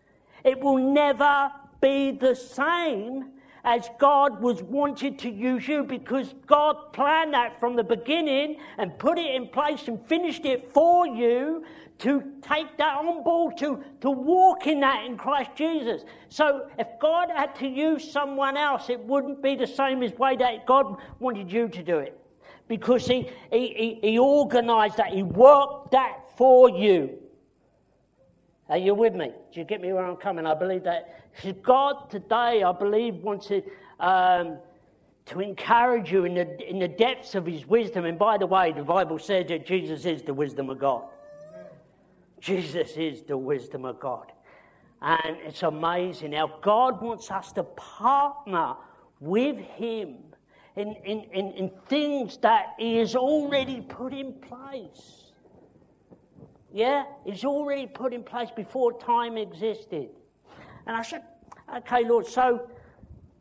it 0.43 0.59
will 0.59 0.77
never 0.77 1.51
be 1.81 2.11
the 2.11 2.35
same 2.35 3.31
as 3.63 3.89
God 3.99 4.41
was 4.41 4.61
wanted 4.63 5.17
to 5.19 5.29
use 5.29 5.67
you 5.67 5.83
because 5.83 6.35
God 6.45 6.91
planned 6.93 7.33
that 7.33 7.59
from 7.59 7.75
the 7.75 7.83
beginning 7.83 8.57
and 8.77 8.97
put 8.99 9.17
it 9.17 9.33
in 9.33 9.47
place 9.47 9.87
and 9.87 10.05
finished 10.07 10.45
it 10.45 10.71
for 10.73 11.07
you 11.07 11.65
to 11.99 12.23
take 12.41 12.77
that 12.77 12.97
on 12.97 13.23
board, 13.23 13.57
to, 13.57 13.83
to 14.01 14.11
walk 14.11 14.67
in 14.67 14.81
that 14.81 15.05
in 15.05 15.17
Christ 15.17 15.51
Jesus. 15.55 16.03
So 16.29 16.69
if 16.77 16.87
God 17.01 17.29
had 17.35 17.55
to 17.55 17.67
use 17.67 18.09
someone 18.09 18.55
else, 18.55 18.89
it 18.89 18.99
wouldn't 18.99 19.41
be 19.41 19.55
the 19.55 19.67
same 19.67 20.03
as 20.03 20.13
way 20.13 20.35
that 20.35 20.65
God 20.65 20.97
wanted 21.19 21.51
you 21.51 21.69
to 21.69 21.81
do 21.81 21.97
it 21.97 22.19
because 22.67 23.07
he, 23.07 23.29
he, 23.51 23.99
he, 24.01 24.11
he 24.11 24.19
organized 24.19 24.97
that, 24.97 25.13
he 25.13 25.23
worked 25.23 25.91
that 25.91 26.19
for 26.35 26.69
you. 26.69 27.17
Are 28.69 28.77
you 28.77 28.93
with 28.93 29.15
me? 29.15 29.31
Do 29.53 29.59
you 29.59 29.65
get 29.65 29.81
me 29.81 29.93
where 29.93 30.05
I'm 30.05 30.17
coming? 30.17 30.45
I 30.45 30.53
believe 30.53 30.83
that 30.83 31.17
God 31.63 32.09
today, 32.09 32.63
I 32.63 32.71
believe, 32.73 33.15
wants 33.15 33.47
to, 33.47 33.63
um, 33.99 34.57
to 35.27 35.39
encourage 35.39 36.11
you 36.11 36.25
in 36.25 36.33
the, 36.33 36.69
in 36.69 36.79
the 36.79 36.87
depths 36.87 37.35
of 37.35 37.45
his 37.45 37.65
wisdom. 37.65 38.05
And 38.05 38.19
by 38.19 38.37
the 38.37 38.47
way, 38.47 38.73
the 38.73 38.83
Bible 38.83 39.19
says 39.19 39.47
that 39.47 39.65
Jesus 39.65 40.05
is 40.05 40.23
the 40.23 40.33
wisdom 40.33 40.69
of 40.69 40.79
God. 40.79 41.03
Jesus 42.41 42.91
is 42.97 43.21
the 43.21 43.37
wisdom 43.37 43.85
of 43.85 43.99
God. 43.99 44.31
And 45.01 45.37
it's 45.45 45.63
amazing 45.63 46.33
how 46.33 46.59
God 46.61 47.01
wants 47.01 47.31
us 47.31 47.51
to 47.53 47.63
partner 47.63 48.75
with 49.19 49.57
him 49.57 50.17
in, 50.77 50.93
in, 51.03 51.23
in, 51.33 51.51
in 51.53 51.71
things 51.87 52.37
that 52.37 52.75
He 52.77 52.97
has 52.97 53.15
already 53.15 53.81
put 53.81 54.13
in 54.13 54.33
place. 54.33 55.31
Yeah, 56.71 57.03
He's 57.25 57.43
already 57.43 57.87
put 57.87 58.13
in 58.13 58.23
place 58.23 58.49
before 58.55 58.97
time 58.99 59.37
existed. 59.37 60.09
And 60.85 60.95
I 60.95 61.01
said, 61.01 61.23
okay, 61.77 62.05
Lord, 62.05 62.27
so 62.27 62.69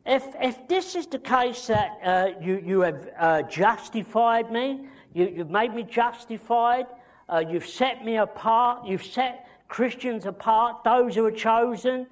if, 0.05 0.25
if 0.41 0.67
this 0.67 0.95
is 0.95 1.05
the 1.05 1.19
case 1.19 1.67
that 1.67 1.99
uh, 2.03 2.27
you, 2.41 2.61
you 2.65 2.79
have 2.81 3.09
uh, 3.19 3.41
justified 3.43 4.51
me, 4.51 4.87
you, 5.13 5.31
you've 5.35 5.51
made 5.51 5.75
me 5.75 5.83
justified, 5.83 6.87
uh, 7.29 7.43
you've 7.47 7.67
set 7.67 8.03
me 8.03 8.17
apart, 8.17 8.87
you've 8.87 9.05
set 9.05 9.47
Christians 9.67 10.25
apart, 10.25 10.83
those 10.83 11.13
who 11.13 11.25
are 11.25 11.31
chosen, 11.31 12.07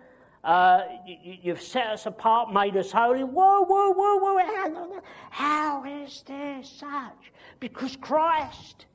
uh, 0.45 0.83
you, 1.07 1.51
have 1.51 1.61
set 1.61 1.87
us 1.87 2.05
apart, 2.05 2.53
made 2.53 2.77
us 2.77 2.91
holy. 2.91 3.23
Whoa, 3.23 3.63
whoa, 3.63 3.91
whoa, 3.91 4.17
whoa. 4.17 5.01
How 5.31 5.83
is 5.83 6.23
this 6.27 6.69
such? 6.69 7.31
Because 7.59 7.95
Christ 7.95 8.85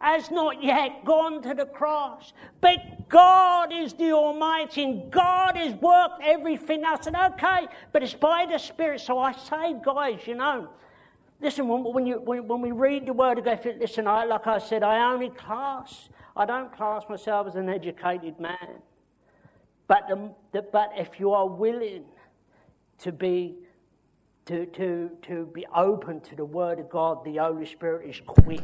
has 0.00 0.32
not 0.32 0.62
yet 0.62 1.04
gone 1.04 1.40
to 1.42 1.54
the 1.54 1.66
cross. 1.66 2.32
But 2.60 3.08
God 3.08 3.72
is 3.72 3.92
the 3.94 4.10
Almighty 4.10 4.82
and 4.82 5.10
God 5.12 5.56
has 5.56 5.72
worked 5.74 6.20
everything. 6.24 6.84
I 6.84 6.96
said, 7.00 7.14
okay, 7.14 7.68
but 7.92 8.02
it's 8.02 8.14
by 8.14 8.46
the 8.50 8.58
Spirit. 8.58 9.00
So 9.00 9.20
I 9.20 9.32
say, 9.32 9.76
guys, 9.84 10.26
you 10.26 10.34
know, 10.34 10.68
listen, 11.40 11.68
when, 11.68 11.84
when, 11.84 12.06
you, 12.06 12.20
when, 12.20 12.48
when 12.48 12.60
we 12.60 12.72
read 12.72 13.06
the 13.06 13.12
Word 13.12 13.38
of 13.38 13.44
God, 13.44 13.60
listen, 13.78 14.08
I, 14.08 14.24
like 14.24 14.48
I 14.48 14.58
said, 14.58 14.82
I 14.82 15.12
only 15.12 15.30
class, 15.30 16.08
I 16.36 16.44
don't 16.44 16.74
class 16.76 17.04
myself 17.08 17.46
as 17.46 17.54
an 17.54 17.68
educated 17.68 18.40
man. 18.40 18.82
But, 19.88 20.06
the, 20.52 20.62
but 20.70 20.92
if 20.96 21.18
you 21.18 21.32
are 21.32 21.48
willing 21.48 22.04
to 22.98 23.10
be, 23.10 23.56
to, 24.44 24.66
to, 24.66 25.10
to 25.22 25.46
be 25.54 25.66
open 25.74 26.20
to 26.20 26.36
the 26.36 26.44
Word 26.44 26.78
of 26.78 26.90
God, 26.90 27.24
the 27.24 27.36
Holy 27.36 27.66
Spirit 27.66 28.08
is 28.08 28.20
quick 28.24 28.62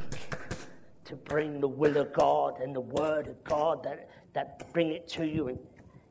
to 1.06 1.16
bring 1.16 1.60
the 1.60 1.68
will 1.68 1.96
of 1.96 2.12
God 2.12 2.60
and 2.60 2.76
the 2.76 2.80
Word 2.80 3.26
of 3.26 3.42
God 3.42 3.82
that, 3.84 4.10
that 4.34 4.70
bring 4.74 4.90
it 4.90 5.08
to 5.08 5.26
you, 5.26 5.48
and, 5.48 5.58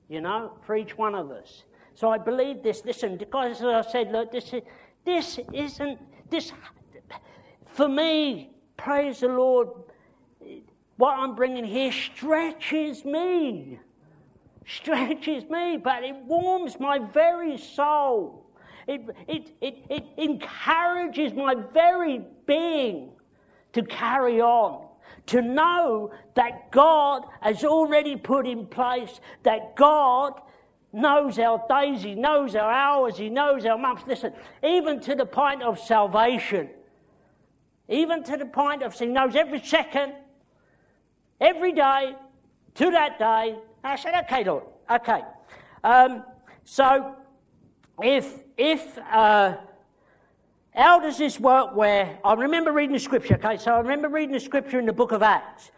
you 0.10 0.20
know, 0.20 0.52
for 0.66 0.76
each 0.76 0.98
one 0.98 1.14
of 1.14 1.30
us. 1.30 1.64
So 1.94 2.10
I 2.10 2.18
believe 2.18 2.64
this. 2.64 2.84
Listen, 2.84 3.18
because 3.18 3.62
as 3.62 3.88
I 3.88 3.92
said, 3.92 4.12
look, 4.12 4.32
this, 4.32 4.52
is, 4.52 4.64
this 5.06 5.40
isn't, 5.54 6.00
this, 6.32 6.52
for 7.68 7.88
me, 7.88 8.50
praise 8.78 9.20
the 9.20 9.28
Lord, 9.28 9.68
what 10.98 11.20
I'm 11.20 11.36
bringing 11.36 11.66
here 11.66 11.92
stretches 11.92 13.06
me 13.06 13.80
stretches 14.68 15.50
me, 15.50 15.78
but 15.78 16.04
it 16.04 16.16
warms 16.26 16.80
my 16.80 17.00
very 17.00 17.58
soul. 17.58 18.46
It, 18.88 19.02
it, 19.28 19.52
it, 19.62 19.86
it 19.90 20.06
encourages 20.18 21.34
my 21.34 21.56
very 21.74 22.22
being 22.46 23.12
to 23.74 23.82
carry 23.84 24.42
on, 24.42 24.86
to 25.28 25.42
know 25.42 26.12
that 26.36 26.72
God 26.72 27.24
has 27.42 27.64
already 27.64 28.16
put 28.16 28.46
in 28.46 28.68
place, 28.68 29.20
that 29.44 29.76
God 29.76 30.40
knows 30.92 31.40
our 31.40 31.64
days, 31.68 32.04
He 32.04 32.14
knows 32.16 32.56
our 32.56 32.72
hours, 32.72 33.18
He 33.18 33.30
knows 33.30 33.66
our 33.66 33.78
months. 33.78 34.04
Listen, 34.06 34.34
even 34.64 35.00
to 35.02 35.16
the 35.16 35.26
point 35.26 35.64
of 35.64 35.80
salvation, 35.80 36.70
even 37.90 38.24
to 38.24 38.38
the 38.38 38.46
point 38.46 38.84
of 38.84 38.98
He 38.98 39.08
knows 39.08 39.36
every 39.36 39.64
second, 39.64 40.14
every 41.42 41.72
day, 41.72 42.16
to 42.76 42.92
that 42.92 43.18
day. 43.18 43.58
I 43.84 43.96
said, 43.96 44.14
okay, 44.26 44.44
Lord, 44.44 44.64
okay. 44.90 45.22
Um, 45.84 46.24
so, 46.64 47.16
if 48.02 48.40
if 48.58 48.98
uh, 48.98 49.58
how 50.76 51.00
does 51.00 51.18
this 51.18 51.40
work? 51.40 51.76
Where 51.76 52.18
I 52.24 52.34
remember 52.34 52.72
reading 52.72 52.94
the 52.94 53.00
scripture. 53.00 53.36
Okay, 53.36 53.58
so 53.58 53.74
I 53.74 53.80
remember 53.80 54.10
reading 54.10 54.34
the 54.34 54.40
scripture 54.40 54.80
in 54.80 54.86
the 54.86 54.94
book 54.94 55.12
of 55.12 55.22
Acts. 55.22 55.72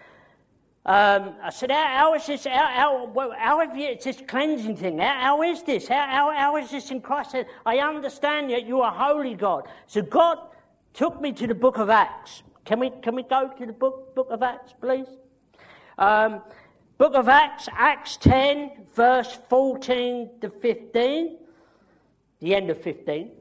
Um, 0.86 1.34
I 1.42 1.50
said, 1.50 1.72
how, 1.72 1.88
how 1.88 2.14
is 2.14 2.28
this? 2.28 2.46
How, 2.46 3.12
how, 3.16 3.32
how 3.38 3.60
have 3.60 3.76
you, 3.76 3.88
it's 3.88 4.06
this 4.06 4.22
cleansing 4.28 4.78
thing. 4.78 5.00
How, 5.00 5.20
how 5.20 5.42
is 5.42 5.64
this? 5.64 5.88
How, 5.88 6.08
how, 6.08 6.32
how 6.32 6.58
is 6.58 6.70
this 6.70 6.92
in 6.92 7.02
Christ? 7.02 7.30
I, 7.30 7.32
said, 7.32 7.48
I 7.66 7.80
understand 7.80 8.52
that 8.52 8.68
you 8.68 8.82
are 8.82 8.92
holy 8.92 9.34
God. 9.34 9.68
So 9.88 10.04
God 10.04 10.38
took 10.94 11.20
me 11.20 11.34
to 11.34 11.48
the 11.48 11.56
book 11.56 11.80
of 11.80 11.90
Acts. 11.90 12.44
Can 12.66 12.80
we, 12.80 12.92
can 13.02 13.16
we 13.16 13.24
go 13.24 13.52
to 13.58 13.66
the 13.66 13.74
book, 13.74 14.14
book 14.14 14.28
of 14.30 14.44
Acts, 14.44 14.74
please? 14.80 15.08
Um, 15.98 16.42
book 16.98 17.14
of 17.14 17.28
Acts, 17.28 17.68
Acts 17.72 18.18
10, 18.18 18.88
verse 18.94 19.38
14 19.50 20.30
to 20.42 20.50
15, 20.50 21.38
the 22.40 22.56
end 22.56 22.70
of 22.70 22.82
15. 22.82 23.32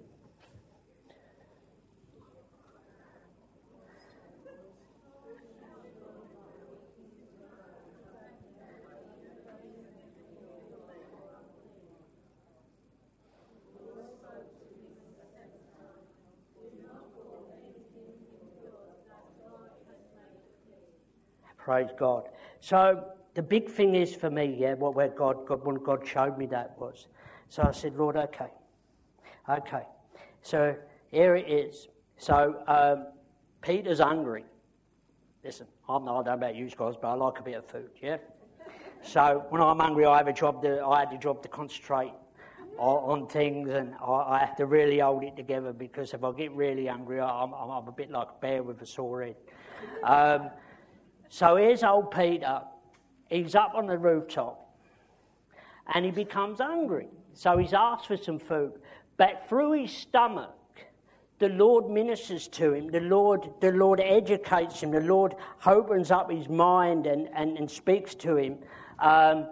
Praise 21.57 21.89
God. 21.99 22.29
So 22.61 23.15
the 23.35 23.43
big 23.43 23.69
thing 23.69 23.95
is 23.95 24.15
for 24.15 24.31
me, 24.31 24.57
yeah, 24.59 24.75
what 24.75 24.95
where 24.95 25.09
God, 25.09 25.47
God 25.47 25.65
when 25.65 25.77
God 25.77 26.07
showed 26.07 26.39
me 26.39 26.47
that 26.47 26.77
was. 26.79 27.09
So 27.49 27.63
I 27.63 27.73
said, 27.73 27.97
Lord, 27.97 28.17
okay, 28.17 28.49
okay. 29.49 29.83
So 30.43 30.77
here 31.11 31.37
it 31.37 31.49
is. 31.49 31.89
So 32.17 32.63
um, 32.67 33.07
Peter's 33.61 33.99
hungry. 33.99 34.45
Listen, 35.45 35.67
I'm 35.89 36.05
not, 36.05 36.13
I 36.13 36.15
don't 36.17 36.27
know 36.27 36.47
about 36.47 36.57
you 36.57 36.71
guys, 36.71 36.95
but 37.01 37.09
I 37.09 37.15
like 37.15 37.41
a 37.41 37.43
bit 37.43 37.55
of 37.55 37.65
food, 37.67 37.91
yeah. 38.01 38.17
So 39.03 39.45
when 39.51 39.61
I'm 39.61 39.79
hungry, 39.79 40.07
I 40.07 40.17
have 40.17 40.29
a 40.29 40.33
job 40.33 40.63
to, 40.63 40.85
I 40.85 41.01
had 41.01 41.13
a 41.13 41.19
job 41.19 41.43
to 41.43 41.49
concentrate 41.49 42.13
on, 42.79 43.21
on 43.21 43.27
things, 43.27 43.69
and 43.71 43.95
I, 44.01 44.13
I, 44.13 44.39
have 44.39 44.57
to 44.57 44.67
really 44.67 45.01
hold 45.01 45.23
it 45.25 45.37
together 45.37 45.73
because 45.73 46.15
if 46.15 46.25
I 46.25 46.33
get 46.33 46.53
really 46.53 46.87
hungry, 46.87 47.21
I'm, 47.21 47.53
I'm, 47.53 47.71
I'm 47.71 47.89
a 47.89 47.93
bit 47.93 48.11
like 48.11 48.29
a 48.29 48.41
bear 48.41 48.63
with 48.63 48.81
a 48.81 48.87
sore 48.87 49.23
head. 49.23 49.37
Um, 50.03 50.51
so 51.29 51.57
here's 51.57 51.83
old 51.83 52.11
Peter. 52.11 52.63
He's 53.35 53.55
up 53.57 53.75
on 53.75 53.87
the 53.87 53.99
rooftop 53.99 54.65
and 55.93 56.05
he 56.05 56.11
becomes 56.13 56.61
hungry. 56.61 57.09
So 57.33 57.59
he's 57.59 57.73
asked 57.73 58.07
for 58.07 58.17
some 58.17 58.39
food. 58.39 58.75
But 59.17 59.49
through 59.49 59.73
his 59.73 59.93
stomach, 59.93 60.55
the 61.41 61.49
Lord 61.49 61.91
ministers 61.91 62.47
to 62.49 62.73
him. 62.73 62.91
The 62.91 63.01
Lord, 63.01 63.51
the 63.61 63.73
Lord 63.73 64.01
educates 64.01 64.81
him. 64.81 64.93
The 64.93 65.01
Lord 65.01 65.35
opens 65.67 66.13
up 66.13 66.31
his 66.31 66.49
mind 66.49 67.07
and, 67.07 67.29
and, 67.35 67.59
and 67.59 67.69
speaks 67.69 68.15
to 68.17 68.37
him. 68.37 68.59
Um, 69.01 69.49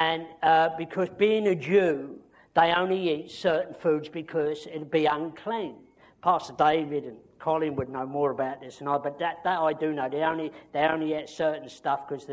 and 0.00 0.26
uh, 0.42 0.70
because 0.78 1.08
being 1.08 1.48
a 1.48 1.54
Jew, 1.56 2.20
they 2.54 2.72
only 2.72 3.12
eat 3.12 3.30
certain 3.30 3.74
foods 3.74 4.08
because 4.08 4.66
it'd 4.68 4.90
be 4.90 5.06
unclean. 5.06 5.74
Pastor 6.22 6.54
David 6.56 7.04
and 7.04 7.16
Colin 7.38 7.76
would 7.76 7.88
know 7.88 8.06
more 8.06 8.30
about 8.30 8.60
this 8.60 8.78
than 8.78 8.88
I, 8.88 8.98
but 8.98 9.18
that, 9.18 9.44
that 9.44 9.58
I 9.58 9.72
do 9.72 9.92
know. 9.92 10.08
They 10.08 10.22
only 10.22 10.52
they 10.72 10.80
only 10.80 11.12
ate 11.12 11.28
certain 11.28 11.68
stuff 11.68 12.08
because 12.08 12.28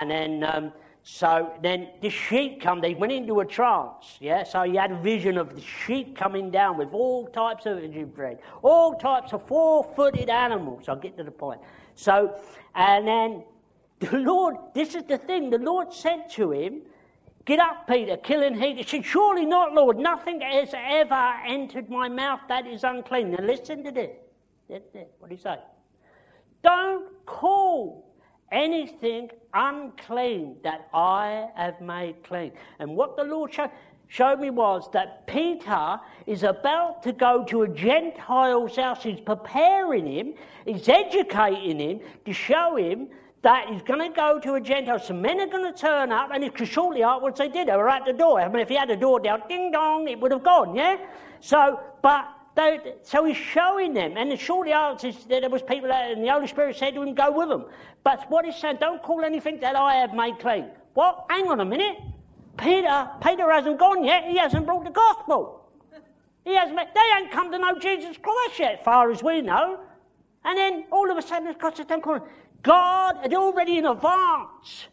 and 0.00 0.10
then 0.10 0.44
um, 0.44 0.72
so 1.02 1.52
then 1.62 1.88
the 2.02 2.10
sheep 2.10 2.60
come. 2.60 2.80
They 2.80 2.94
went 2.94 3.12
into 3.12 3.40
a 3.40 3.46
trance. 3.46 4.16
Yeah, 4.20 4.44
so 4.44 4.62
you 4.64 4.78
had 4.78 4.92
a 4.92 4.98
vision 5.00 5.38
of 5.38 5.54
the 5.54 5.60
sheep 5.60 6.16
coming 6.16 6.50
down 6.50 6.76
with 6.76 6.92
all 6.92 7.26
types 7.28 7.66
of 7.66 7.80
bread, 8.14 8.38
all 8.62 8.94
types 8.94 9.32
of 9.32 9.46
four-footed 9.46 10.28
animals. 10.28 10.88
I'll 10.88 10.96
get 10.96 11.16
to 11.16 11.24
the 11.24 11.30
point. 11.30 11.60
So 11.94 12.34
and 12.74 13.06
then 13.06 13.44
the 14.00 14.18
Lord. 14.18 14.56
This 14.74 14.94
is 14.94 15.04
the 15.04 15.18
thing. 15.18 15.50
The 15.50 15.58
Lord 15.58 15.92
said 15.92 16.30
to 16.32 16.52
him. 16.52 16.82
Get 17.44 17.60
up, 17.60 17.88
Peter, 17.88 18.18
kill 18.18 18.42
and 18.42 18.62
eat. 18.62 18.76
He 18.76 18.82
said, 18.82 19.06
Surely 19.06 19.46
not, 19.46 19.72
Lord. 19.72 19.96
Nothing 19.96 20.42
has 20.42 20.68
ever 20.74 21.32
entered 21.46 21.88
my 21.88 22.06
mouth 22.06 22.40
that 22.48 22.66
is 22.66 22.84
unclean. 22.84 23.30
Now 23.30 23.42
listen 23.42 23.82
to 23.84 23.90
this. 23.90 24.10
What 24.68 25.28
do 25.28 25.34
you 25.34 25.40
say? 25.40 25.58
Don't 26.62 27.08
call 27.26 28.08
anything 28.52 29.30
unclean 29.54 30.56
that 30.62 30.88
I 30.92 31.48
have 31.56 31.80
made 31.80 32.22
clean. 32.22 32.52
And 32.78 32.96
what 32.96 33.16
the 33.16 33.24
Lord 33.24 33.52
showed, 33.52 33.70
showed 34.08 34.40
me 34.40 34.50
was 34.50 34.90
that 34.92 35.26
Peter 35.26 35.98
is 36.26 36.42
about 36.42 37.02
to 37.02 37.12
go 37.12 37.44
to 37.44 37.62
a 37.62 37.68
Gentile's 37.68 38.76
house. 38.76 39.02
He's 39.02 39.20
preparing 39.20 40.06
him, 40.06 40.34
he's 40.64 40.88
educating 40.88 41.78
him 41.78 42.00
to 42.24 42.32
show 42.32 42.76
him 42.76 43.08
that 43.42 43.68
he's 43.68 43.82
going 43.82 44.00
to 44.00 44.14
go 44.14 44.40
to 44.40 44.54
a 44.54 44.60
Gentile. 44.60 44.98
Some 44.98 45.22
men 45.22 45.40
are 45.40 45.46
going 45.46 45.72
to 45.72 45.78
turn 45.78 46.10
up, 46.10 46.30
and 46.32 46.68
shortly 46.68 47.02
afterwards 47.02 47.38
they 47.38 47.48
did, 47.48 47.68
they 47.68 47.76
were 47.76 47.88
at 47.88 48.04
the 48.04 48.12
door. 48.12 48.40
I 48.40 48.48
mean, 48.48 48.60
if 48.60 48.68
he 48.68 48.74
had 48.74 48.90
a 48.90 48.96
door 48.96 49.20
down, 49.20 49.42
ding 49.48 49.70
dong, 49.70 50.08
it 50.08 50.18
would 50.20 50.32
have 50.32 50.42
gone, 50.42 50.74
yeah? 50.74 50.96
So, 51.40 51.80
but 52.02 52.26
they, 52.58 52.94
so 53.02 53.24
he's 53.24 53.36
showing 53.36 53.94
them, 53.94 54.16
and 54.16 54.30
the 54.30 54.36
shortly 54.36 54.72
after 54.72 55.12
there 55.28 55.48
was 55.48 55.62
people, 55.62 55.90
and 55.92 56.24
the 56.24 56.28
Holy 56.28 56.48
Spirit 56.48 56.76
said 56.76 56.94
to 56.94 57.02
him, 57.02 57.14
"Go 57.14 57.30
with 57.30 57.48
them." 57.48 57.66
But 58.02 58.28
what 58.30 58.44
he's 58.44 58.56
saying, 58.56 58.78
don't 58.80 59.02
call 59.02 59.24
anything 59.24 59.60
that 59.60 59.76
I 59.76 59.94
have 59.94 60.12
made 60.14 60.38
clean. 60.38 60.66
What? 60.94 61.26
Hang 61.30 61.48
on 61.48 61.60
a 61.60 61.64
minute. 61.64 61.96
Peter, 62.56 63.08
Peter 63.22 63.50
hasn't 63.50 63.78
gone 63.78 64.02
yet. 64.04 64.24
He 64.24 64.36
hasn't 64.36 64.66
brought 64.66 64.84
the 64.84 64.90
gospel. 64.90 65.70
He 66.44 66.54
hasn't. 66.54 66.76
They 66.76 67.08
ain't 67.16 67.30
come 67.30 67.52
to 67.52 67.58
know 67.58 67.78
Jesus 67.78 68.16
Christ 68.16 68.58
yet, 68.58 68.84
far 68.84 69.10
as 69.10 69.22
we 69.22 69.40
know. 69.40 69.80
And 70.44 70.58
then 70.58 70.84
all 70.90 71.10
of 71.10 71.16
a 71.16 71.22
sudden, 71.22 71.54
God 71.58 71.76
says, 71.76 71.86
"Don't 71.86 72.02
call 72.02 72.14
him." 72.14 72.22
God 72.62 73.18
had 73.22 73.34
already 73.34 73.78
in 73.78 73.86
advance, 73.86 74.88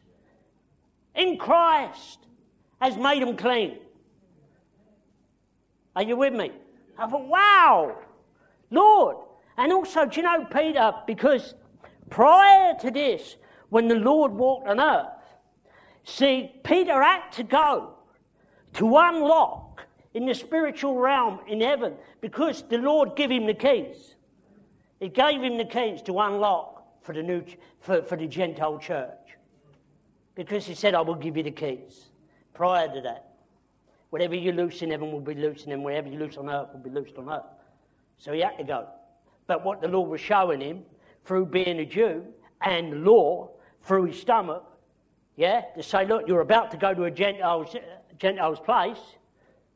in 1.16 1.38
Christ, 1.38 2.20
has 2.80 2.96
made 2.96 3.22
them 3.24 3.36
clean. 3.36 3.80
Are 5.96 6.04
you 6.04 6.16
with 6.18 6.34
me? 6.34 6.52
I 6.98 7.08
thought, 7.08 7.28
wow, 7.28 7.98
Lord. 8.72 9.18
And 9.58 9.72
also, 9.72 10.06
do 10.06 10.18
you 10.18 10.24
know, 10.24 10.46
Peter, 10.46 10.92
because 11.08 11.56
prior 12.10 12.76
to 12.80 12.92
this, 12.92 13.38
when 13.70 13.88
the 13.88 13.96
Lord 13.96 14.32
walked 14.34 14.68
on 14.68 14.80
earth, 14.80 15.08
see, 16.04 16.52
Peter 16.64 17.02
had 17.02 17.32
to 17.34 17.44
go 17.44 17.94
to 18.74 18.98
unlock 18.98 19.86
in 20.14 20.26
the 20.26 20.34
spiritual 20.34 20.96
realm 20.96 21.40
in 21.48 21.62
heaven 21.62 21.94
because 22.22 22.64
the 22.64 22.78
Lord 22.78 23.16
gave 23.16 23.32
him 23.32 23.46
the 23.46 23.54
keys. 23.54 24.16
He 25.00 25.10
gave 25.10 25.42
him 25.42 25.58
the 25.58 25.66
keys 25.66 26.02
to 26.04 26.20
unlock 26.20 26.84
for 27.02 27.14
the, 27.14 27.22
new, 27.22 27.44
for, 27.80 28.02
for 28.04 28.16
the 28.16 28.28
Gentile 28.28 28.80
church. 28.80 29.38
Because 30.36 30.66
he 30.66 30.74
said, 30.74 30.96
I 30.96 31.02
will 31.02 31.16
give 31.16 31.38
you 31.38 31.44
the 31.44 31.52
keys. 31.52 32.06
Prior 32.54 32.88
to 32.94 33.02
that. 33.02 33.25
Whatever 34.10 34.36
you 34.36 34.52
loose 34.52 34.82
in 34.82 34.92
heaven 34.92 35.12
will 35.12 35.20
be 35.20 35.36
loosed 35.36 35.66
in 35.66 35.72
heaven. 35.72 35.84
Whatever 35.84 36.10
you 36.10 36.20
loose 36.20 36.38
on 36.38 36.50
earth 36.50 36.70
will 36.74 36.80
be 36.80 36.90
loosed 36.90 37.18
on 37.18 37.30
earth. 37.30 37.46
So 38.18 38.34
he 38.34 38.42
had 38.42 38.58
to 38.58 38.64
go. 38.64 38.88
But 39.48 39.66
what 39.66 39.82
the 39.82 39.88
Lord 39.88 40.10
was 40.10 40.22
showing 40.22 40.62
him 40.62 40.84
through 41.24 41.48
being 41.48 41.80
a 41.80 41.86
Jew 41.86 42.24
and 42.62 43.04
law 43.04 43.52
through 43.84 44.06
his 44.06 44.20
stomach, 44.20 44.64
yeah, 45.36 45.62
to 45.76 45.84
say, 45.84 46.06
look, 46.06 46.28
you're 46.28 46.42
about 46.42 46.72
to 46.72 46.78
go 46.78 46.94
to 46.94 47.04
a 47.04 47.12
Gentile's, 47.12 47.76
Gentile's 48.18 48.60
place. 48.60 49.00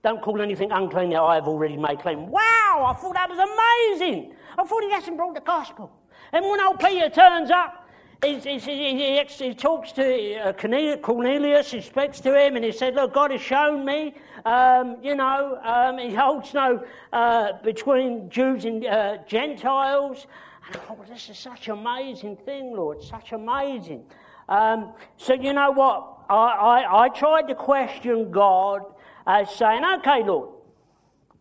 Don't 0.04 0.22
call 0.22 0.42
anything 0.42 0.72
unclean 0.72 1.10
that 1.10 1.22
I 1.22 1.36
have 1.36 1.48
already 1.48 1.76
made 1.76 2.00
clean. 2.00 2.28
Wow, 2.28 2.86
I 2.88 2.94
thought 3.00 3.14
that 3.16 3.30
was 3.30 3.38
amazing. 3.38 4.34
I 4.58 4.64
thought 4.64 4.84
he 4.84 4.92
hasn't 4.92 5.18
brought 5.18 5.36
the 5.36 5.42
gospel. 5.42 5.92
And 6.32 6.46
when 6.46 6.62
old 6.62 6.80
Peter 6.80 7.10
turns 7.10 7.52
up, 7.52 7.79
he, 8.24 8.38
he, 8.40 8.60
he, 8.60 9.24
he, 9.24 9.54
talks 9.54 9.94
to 9.94 10.36
uh, 10.36 10.98
Cornelius, 10.98 11.72
he 11.72 11.82
speaks 11.82 12.20
to 12.20 12.38
him, 12.38 12.58
and 12.58 12.66
he 12.66 12.72
said, 12.72 12.96
Look, 12.96 13.14
God 13.14 13.32
has 13.32 13.42
shown 13.42 13.86
me, 13.86 14.14
um, 14.44 14.98
you 15.02 15.16
know, 15.16 15.58
um, 15.64 15.98
he 15.98 16.14
holds 16.14 16.54
no 16.54 16.84
uh, 17.14 17.54
between 17.64 18.30
Jews 18.30 18.66
and 18.66 18.86
uh, 18.86 19.18
Gentiles. 19.26 20.28
And 20.68 20.76
I 20.76 20.80
thought, 20.80 21.08
this 21.08 21.30
is 21.30 21.40
such 21.40 21.70
an 21.70 21.80
amazing 21.80 22.36
thing, 22.38 22.76
Lord, 22.76 23.02
such 23.02 23.32
amazing. 23.32 24.04
Um, 24.50 24.94
so, 25.16 25.34
you 25.34 25.54
know 25.54 25.72
what? 25.72 26.18
I, 26.30 26.34
I, 26.36 27.04
I 27.06 27.10
tried 27.10 27.48
to 27.48 27.56
question 27.56 28.32
God 28.32 28.82
as 29.26 29.50
saying, 29.56 29.84
Okay, 30.00 30.24
Lord, 30.24 30.50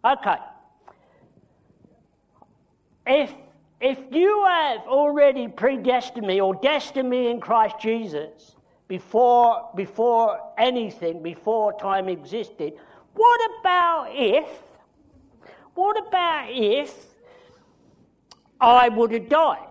okay. 0.05 0.37
If 3.05 3.35
if 3.81 3.99
you 4.11 4.45
have 4.47 4.81
already 4.81 5.47
predestined 5.47 6.27
me 6.27 6.41
or 6.41 6.55
destined 6.57 7.09
me 7.09 7.31
in 7.31 7.41
Christ 7.41 7.77
Jesus 7.81 8.57
before, 8.89 9.71
before 9.77 10.41
anything, 10.59 11.23
before 11.23 11.79
time 11.79 12.09
existed. 12.09 12.73
What 13.15 13.41
about 13.61 14.09
if, 14.13 14.49
what 15.75 15.99
about 16.09 16.49
if 16.51 16.93
I 18.61 18.89
would 18.89 19.13
have 19.13 19.29
died 19.29 19.67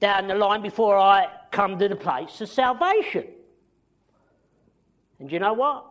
down 0.00 0.28
the 0.28 0.34
line 0.34 0.62
before 0.62 0.96
I 0.96 1.26
come 1.50 1.78
to 1.78 1.88
the 1.88 1.96
place 1.96 2.40
of 2.40 2.48
salvation? 2.48 3.26
And 5.18 5.30
you 5.30 5.38
know 5.38 5.52
what? 5.52 5.86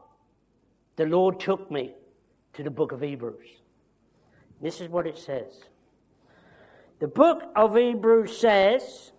The 0.96 1.06
Lord 1.06 1.40
took 1.40 1.70
me 1.70 1.94
to 2.54 2.64
the 2.64 2.72
book 2.72 2.92
of 2.92 3.02
Hebrews. 3.02 3.48
This 4.62 4.82
is 4.82 4.90
what 4.90 5.08
it 5.08 5.18
says. 5.18 5.62
The 7.02 7.08
book 7.08 7.50
of 7.56 7.76
Hebrews 7.76 8.38
says, 8.38 9.12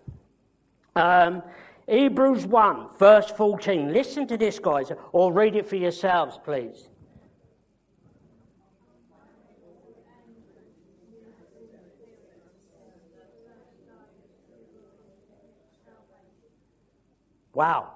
um, 0.95 1.43
Hebrews 1.85 2.47
1, 2.47 2.97
verse 2.97 3.29
14. 3.31 3.91
Listen 3.91 4.25
to 4.27 4.37
this, 4.37 4.57
guys, 4.57 4.89
or 5.11 5.33
read 5.33 5.57
it 5.57 5.67
for 5.67 5.75
yourselves, 5.75 6.39
please. 6.45 6.87
Wow. 17.53 17.95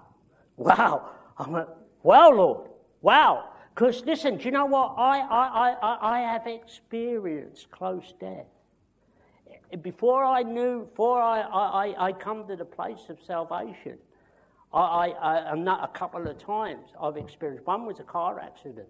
Wow. 0.58 1.12
I 1.38 1.50
went, 1.50 1.70
wow, 2.04 2.30
Lord. 2.32 2.70
Wow. 3.02 3.52
Because 3.74 4.04
listen, 4.06 4.36
do 4.36 4.44
you 4.44 4.52
know 4.52 4.66
what? 4.66 4.96
I, 4.98 5.20
I, 5.20 5.76
I, 5.82 6.18
I 6.18 6.20
have 6.20 6.46
experienced 6.46 7.72
close 7.72 8.14
death 8.20 8.48
before 9.82 10.24
I 10.24 10.44
knew, 10.44 10.86
before 10.86 11.22
I, 11.22 11.42
I, 11.42 12.08
I 12.08 12.12
come 12.14 12.48
to 12.48 12.56
the 12.56 12.66
place 12.66 13.10
of 13.10 13.18
salvation, 13.22 13.98
I, 14.74 14.80
I, 14.80 15.52
I, 15.52 15.56
not 15.56 15.84
a 15.84 15.98
couple 15.98 16.28
of 16.28 16.38
times 16.38 16.90
I've 17.02 17.18
experienced. 17.18 17.66
One 17.66 17.86
was 17.86 18.00
a 18.00 18.04
car 18.04 18.40
accident, 18.40 18.88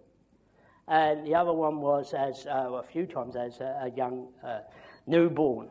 and 0.87 1.25
the 1.25 1.35
other 1.35 1.53
one 1.53 1.81
was 1.81 2.13
as 2.13 2.45
uh, 2.47 2.73
a 2.73 2.83
few 2.83 3.05
times 3.05 3.35
as 3.35 3.59
a, 3.59 3.81
a 3.83 3.97
young 3.97 4.27
uh, 4.43 4.59
newborn. 5.05 5.69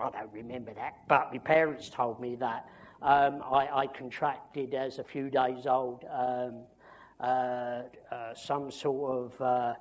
I 0.00 0.10
don't 0.10 0.32
remember 0.32 0.72
that, 0.74 1.06
but 1.08 1.32
my 1.32 1.38
parents 1.38 1.88
told 1.88 2.20
me 2.20 2.36
that 2.36 2.68
um, 3.02 3.42
I, 3.44 3.68
I, 3.82 3.86
contracted 3.86 4.72
as 4.72 4.98
a 4.98 5.04
few 5.04 5.28
days 5.30 5.66
old 5.66 6.04
um, 6.10 6.62
uh, 7.20 7.82
uh 8.10 8.34
some 8.34 8.70
sort 8.70 9.32
of 9.34 9.40
uh, 9.40 9.74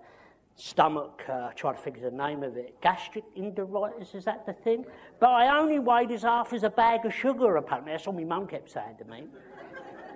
stomach, 0.56 1.24
uh, 1.30 1.50
try 1.56 1.72
to 1.72 1.78
figure 1.78 2.10
the 2.10 2.16
name 2.16 2.44
of 2.44 2.58
it, 2.58 2.80
gastric 2.82 3.24
enteritis, 3.36 4.14
is 4.14 4.26
that 4.26 4.46
the 4.46 4.54
thing? 4.54 4.86
But 5.20 5.32
I 5.32 5.58
only 5.58 5.80
weighed 5.80 6.12
as 6.12 6.24
half 6.24 6.54
as 6.54 6.64
a 6.64 6.70
bag 6.70 7.06
of 7.06 7.14
sugar, 7.14 7.56
apparently. 7.56 7.92
That's 7.92 8.06
what 8.06 8.16
my 8.16 8.24
mum 8.24 8.48
kept 8.48 8.72
saying 8.72 8.98
to 9.00 9.06
me. 9.06 9.26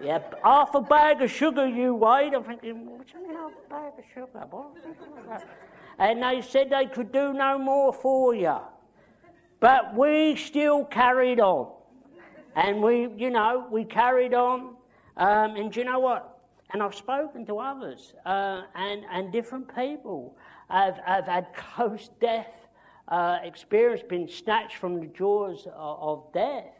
yeah, 0.01 0.19
half 0.43 0.75
a 0.75 0.81
bag 0.81 1.21
of 1.21 1.31
sugar 1.31 1.67
you 1.67 1.95
weighed. 1.95 2.33
I'm 2.33 2.43
thinking, 2.43 2.85
what's 2.97 3.13
in 3.13 3.35
half 3.35 3.51
a 3.51 3.69
bag 3.69 3.93
of 3.97 4.05
sugar? 4.13 4.45
What? 5.25 5.47
And 5.99 6.21
they 6.21 6.41
said 6.41 6.69
they 6.69 6.85
could 6.85 7.11
do 7.11 7.33
no 7.33 7.57
more 7.57 7.91
for 7.91 8.35
you. 8.35 8.59
But 9.59 9.95
we 9.95 10.35
still 10.35 10.85
carried 10.85 11.39
on. 11.39 11.71
And 12.55 12.81
we, 12.81 13.07
you 13.17 13.31
know, 13.31 13.67
we 13.71 13.83
carried 13.83 14.33
on. 14.33 14.75
Um, 15.15 15.55
and 15.55 15.71
do 15.71 15.79
you 15.79 15.85
know 15.85 15.99
what? 15.99 16.36
And 16.71 16.83
I've 16.83 16.95
spoken 16.95 17.45
to 17.45 17.59
others 17.59 18.13
uh, 18.25 18.63
and, 18.75 19.03
and 19.11 19.31
different 19.31 19.73
people. 19.73 20.37
I've, 20.69 20.99
I've 21.05 21.25
had 21.25 21.47
close 21.55 22.09
death 22.19 22.67
uh, 23.07 23.39
experience, 23.43 24.03
been 24.07 24.27
snatched 24.27 24.75
from 24.75 24.99
the 24.99 25.05
jaws 25.07 25.65
of, 25.67 25.99
of 26.01 26.33
death. 26.33 26.73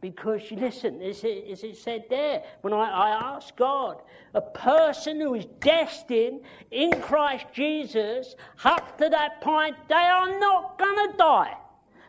Because, 0.00 0.40
listen, 0.50 1.02
as 1.02 1.22
it, 1.24 1.44
as 1.50 1.62
it 1.62 1.76
said 1.76 2.04
there, 2.08 2.42
when 2.62 2.72
I, 2.72 2.78
I 2.78 3.40
God, 3.56 4.00
a 4.32 4.40
person 4.40 5.20
who 5.20 5.34
is 5.34 5.44
destined 5.60 6.40
in 6.70 7.00
Christ 7.02 7.46
Jesus, 7.52 8.34
up 8.64 8.96
to 8.96 9.10
that 9.10 9.42
point, 9.42 9.76
they 9.88 9.94
are 9.94 10.38
not 10.40 10.78
going 10.78 11.10
to 11.10 11.16
die. 11.18 11.54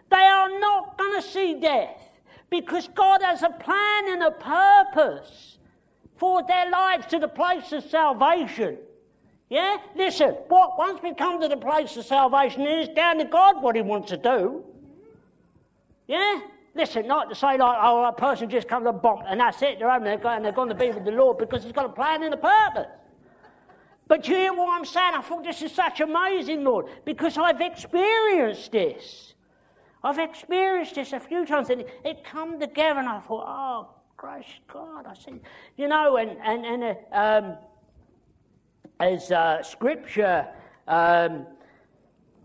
They 0.09 0.17
are 0.17 0.59
not 0.59 0.97
going 0.97 1.21
to 1.21 1.27
see 1.27 1.59
death. 1.59 2.01
Because 2.49 2.87
God 2.87 3.21
has 3.21 3.43
a 3.43 3.49
plan 3.49 4.09
and 4.09 4.23
a 4.23 4.31
purpose 4.31 5.57
for 6.21 6.43
their 6.43 6.69
lives 6.69 7.07
to 7.07 7.17
the 7.17 7.27
place 7.27 7.71
of 7.71 7.83
salvation. 7.83 8.77
Yeah? 9.49 9.77
Listen, 9.95 10.35
what, 10.49 10.77
once 10.77 11.01
we 11.01 11.15
come 11.15 11.41
to 11.41 11.47
the 11.47 11.57
place 11.57 11.97
of 11.97 12.05
salvation, 12.05 12.61
it 12.61 12.89
is 12.89 12.89
down 12.89 13.17
to 13.17 13.25
God 13.25 13.63
what 13.63 13.75
He 13.75 13.81
wants 13.81 14.11
to 14.11 14.17
do. 14.17 14.63
Yeah? 16.07 16.41
Listen, 16.75 17.07
not 17.07 17.29
to 17.29 17.33
say 17.35 17.57
like, 17.57 17.77
oh, 17.81 18.03
a 18.03 18.13
person 18.13 18.51
just 18.51 18.67
comes 18.67 18.85
to 18.85 18.93
bomb 18.93 19.23
and 19.27 19.39
that's 19.39 19.63
it, 19.63 19.79
they're 19.79 19.89
home 19.89 20.05
and 20.05 20.21
they're, 20.21 20.31
and 20.31 20.45
they're 20.45 20.51
going 20.51 20.69
to 20.69 20.75
be 20.75 20.91
with 20.91 21.05
the 21.05 21.11
Lord 21.11 21.39
because 21.39 21.63
He's 21.63 21.71
got 21.71 21.87
a 21.87 21.89
plan 21.89 22.21
and 22.21 22.35
a 22.35 22.37
purpose. 22.37 22.91
But 24.07 24.27
you 24.27 24.35
hear 24.35 24.53
what 24.53 24.77
I'm 24.77 24.85
saying? 24.85 25.15
I 25.15 25.21
thought 25.21 25.43
this 25.43 25.63
is 25.63 25.71
such 25.71 26.01
amazing, 26.01 26.63
Lord, 26.63 26.85
because 27.03 27.35
I've 27.35 27.61
experienced 27.61 28.71
this. 28.71 29.33
I've 30.03 30.19
experienced 30.19 30.93
this 30.93 31.13
a 31.13 31.19
few 31.19 31.47
times 31.47 31.71
and 31.71 31.81
it, 31.81 31.89
it 32.05 32.23
come 32.23 32.59
together 32.59 32.99
and 32.99 33.09
I 33.09 33.19
thought, 33.21 33.45
oh, 33.47 34.00
Praise 34.21 34.45
God. 34.71 35.07
I 35.07 35.15
said, 35.15 35.39
you 35.77 35.87
know, 35.87 36.17
and, 36.17 36.37
and, 36.43 36.63
and 36.63 36.97
um, 37.11 37.57
as 38.99 39.31
uh, 39.31 39.63
scripture, 39.63 40.47
um, 40.87 41.47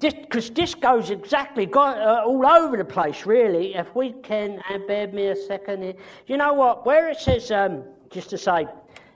because 0.00 0.48
this, 0.48 0.72
this, 0.72 0.74
goes 0.74 1.10
exactly 1.10 1.66
got, 1.66 1.98
uh, 1.98 2.24
all 2.24 2.46
over 2.46 2.78
the 2.78 2.84
place, 2.86 3.26
really. 3.26 3.74
If 3.74 3.94
we 3.94 4.12
can, 4.12 4.62
uh, 4.70 4.78
bear 4.88 5.08
me 5.08 5.26
a 5.26 5.36
second 5.36 5.82
here. 5.82 5.92
You 6.26 6.38
know 6.38 6.54
what? 6.54 6.86
Where 6.86 7.10
it 7.10 7.18
says, 7.18 7.50
um, 7.50 7.84
just 8.08 8.30
to 8.30 8.38
say, 8.38 8.66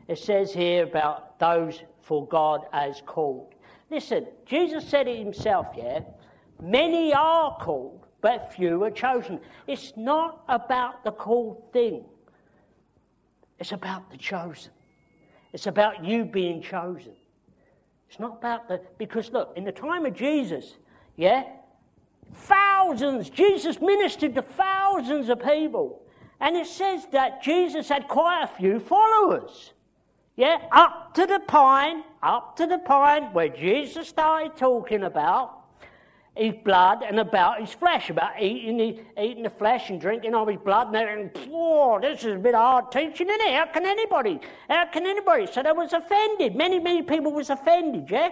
it 0.06 0.18
says 0.18 0.52
here 0.52 0.82
about 0.82 1.38
those 1.38 1.82
for 2.02 2.28
God 2.28 2.66
as 2.74 3.00
called. 3.06 3.54
Listen, 3.90 4.26
Jesus 4.44 4.86
said 4.86 5.08
it 5.08 5.18
himself, 5.18 5.68
yeah? 5.78 6.00
Many 6.62 7.14
are 7.14 7.56
called, 7.56 8.04
but 8.20 8.52
few 8.52 8.84
are 8.84 8.90
chosen. 8.90 9.40
It's 9.66 9.94
not 9.96 10.44
about 10.46 11.04
the 11.04 11.12
called 11.12 11.72
thing. 11.72 12.04
It's 13.60 13.72
about 13.72 14.10
the 14.10 14.16
chosen. 14.16 14.72
It's 15.52 15.66
about 15.66 16.04
you 16.04 16.24
being 16.24 16.62
chosen. 16.62 17.12
It's 18.08 18.18
not 18.18 18.38
about 18.38 18.68
the, 18.68 18.80
because 18.98 19.30
look, 19.30 19.52
in 19.54 19.64
the 19.64 19.72
time 19.72 20.06
of 20.06 20.14
Jesus, 20.14 20.74
yeah, 21.16 21.44
thousands, 22.32 23.30
Jesus 23.30 23.80
ministered 23.80 24.34
to 24.34 24.42
thousands 24.42 25.28
of 25.28 25.40
people. 25.44 26.02
And 26.40 26.56
it 26.56 26.66
says 26.66 27.06
that 27.12 27.42
Jesus 27.42 27.88
had 27.88 28.08
quite 28.08 28.42
a 28.42 28.46
few 28.46 28.80
followers. 28.80 29.74
Yeah, 30.36 30.56
up 30.72 31.14
to 31.14 31.26
the 31.26 31.40
point, 31.40 32.04
up 32.22 32.56
to 32.56 32.66
the 32.66 32.78
point 32.78 33.34
where 33.34 33.48
Jesus 33.48 34.08
started 34.08 34.56
talking 34.56 35.02
about 35.02 35.59
his 36.36 36.54
blood 36.64 37.02
and 37.02 37.18
about 37.18 37.60
his 37.60 37.70
flesh, 37.70 38.08
about 38.08 38.40
eating, 38.40 38.76
the, 38.76 39.22
eating 39.22 39.42
the 39.42 39.50
flesh 39.50 39.90
and 39.90 40.00
drinking 40.00 40.34
of 40.34 40.48
his 40.48 40.58
blood. 40.58 40.94
And, 40.94 40.96
and 40.96 41.30
oh, 41.50 41.98
this 42.00 42.20
is 42.20 42.36
a 42.36 42.38
bit 42.38 42.54
of 42.54 42.60
hard 42.60 42.92
teaching, 42.92 43.28
isn't 43.28 43.40
it? 43.40 43.54
How 43.54 43.66
can 43.66 43.84
anybody? 43.84 44.40
How 44.68 44.86
can 44.86 45.06
anybody? 45.06 45.46
So 45.46 45.62
they 45.62 45.72
was 45.72 45.92
offended. 45.92 46.54
Many, 46.54 46.78
many 46.78 47.02
people 47.02 47.32
was 47.32 47.50
offended, 47.50 48.10
yeah? 48.10 48.30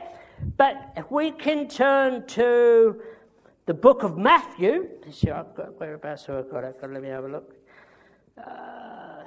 But 0.57 0.93
if 0.97 1.11
we 1.11 1.33
can 1.33 1.69
turn 1.69 2.27
to 2.29 3.03
the 3.67 3.75
book 3.75 4.05
of 4.05 4.17
Matthew, 4.17 4.89
let's 5.05 5.19
see, 5.19 5.31
I've 5.31 5.55
got, 5.55 5.79
whereabouts 5.79 6.27
have 6.27 6.47
I 6.47 6.51
got 6.51 6.65
it? 6.65 6.77
Let 6.81 7.03
me 7.03 7.09
have 7.09 7.25
a 7.25 7.29
look. 7.29 7.55
Uh, 8.39 9.25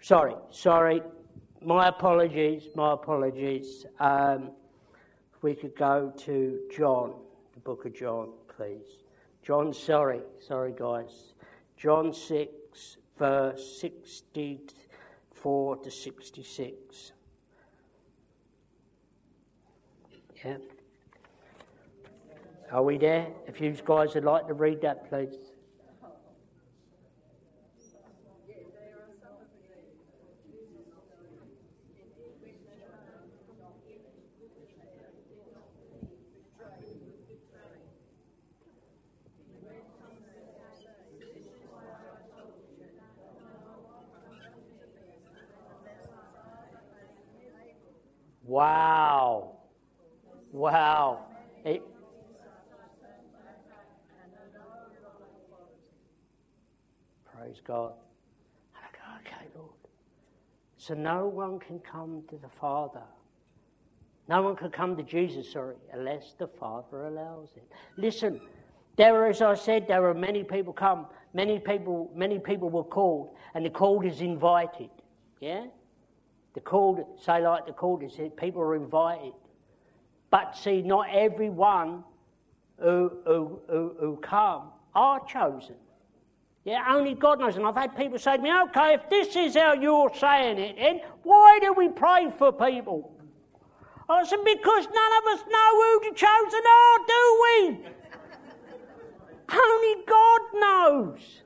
sorry, 0.00 0.34
sorry, 0.50 1.02
my 1.62 1.88
apologies, 1.88 2.68
my 2.74 2.92
apologies. 2.92 3.86
Um, 3.98 4.50
if 5.34 5.42
we 5.42 5.54
could 5.54 5.76
go 5.76 6.12
to 6.18 6.60
John, 6.74 7.14
the 7.54 7.60
book 7.60 7.84
of 7.84 7.94
John, 7.94 8.30
please. 8.56 9.04
John, 9.42 9.72
sorry, 9.72 10.20
sorry, 10.46 10.72
guys. 10.76 11.34
John 11.76 12.12
6, 12.12 12.96
verse 13.18 13.78
64 13.80 15.76
to 15.76 15.90
66. 15.90 17.12
Yeah. 20.44 20.56
Are 22.72 22.82
we 22.82 22.98
there? 22.98 23.28
If 23.46 23.60
you 23.60 23.76
guys 23.84 24.14
would 24.14 24.24
like 24.24 24.46
to 24.46 24.54
read 24.54 24.80
that, 24.82 25.08
please. 25.08 25.49
Wow. 48.50 49.52
Wow. 50.50 51.20
Praise 57.32 57.60
God. 57.64 57.92
And 58.74 58.84
I 58.84 58.90
go, 58.90 59.04
okay, 59.20 59.46
Lord. 59.56 59.70
So 60.78 60.94
no 60.94 61.28
one 61.28 61.60
can 61.60 61.78
come 61.78 62.24
to 62.28 62.36
the 62.38 62.48
Father. 62.60 63.04
No 64.28 64.42
one 64.42 64.56
can 64.56 64.72
come 64.72 64.96
to 64.96 65.04
Jesus, 65.04 65.52
sorry, 65.52 65.76
unless 65.92 66.34
the 66.36 66.48
Father 66.48 67.06
allows 67.06 67.50
it. 67.54 67.70
Listen, 67.96 68.40
there 68.96 69.28
as 69.28 69.42
I 69.42 69.54
said, 69.54 69.86
there 69.86 70.04
are 70.08 70.14
many 70.14 70.42
people 70.42 70.72
come, 70.72 71.06
many 71.34 71.60
people, 71.60 72.10
many 72.16 72.40
people 72.40 72.68
were 72.68 72.82
called, 72.82 73.30
and 73.54 73.64
the 73.64 73.70
called 73.70 74.04
is 74.04 74.20
invited. 74.20 74.90
Yeah? 75.38 75.66
The 76.54 76.60
called, 76.60 77.04
say 77.22 77.46
like 77.46 77.66
the 77.66 77.72
called 77.72 78.02
is 78.02 78.18
people 78.36 78.62
are 78.62 78.74
invited. 78.74 79.32
But 80.30 80.56
see, 80.56 80.82
not 80.82 81.08
everyone 81.12 82.04
who, 82.78 83.12
who, 83.24 83.60
who, 83.68 83.94
who 84.00 84.16
come 84.16 84.70
are 84.94 85.24
chosen. 85.26 85.76
Yeah, 86.64 86.84
only 86.88 87.14
God 87.14 87.40
knows. 87.40 87.56
And 87.56 87.66
I've 87.66 87.76
had 87.76 87.96
people 87.96 88.18
say 88.18 88.36
to 88.36 88.42
me, 88.42 88.52
okay, 88.64 88.94
if 88.94 89.08
this 89.08 89.34
is 89.34 89.54
how 89.54 89.74
you're 89.74 90.12
saying 90.14 90.58
it, 90.58 90.76
then 90.76 91.00
why 91.22 91.58
do 91.60 91.72
we 91.72 91.88
pray 91.88 92.32
for 92.36 92.52
people? 92.52 93.12
I 94.08 94.24
said, 94.24 94.40
because 94.44 94.86
none 94.86 95.12
of 95.18 95.38
us 95.38 95.44
know 95.48 95.82
who 95.82 96.10
the 96.10 96.16
chosen 96.16 96.60
are, 96.66 96.98
do 97.06 97.42
we? 97.42 97.78
only 99.62 100.04
God 100.06 100.40
knows. 100.54 101.42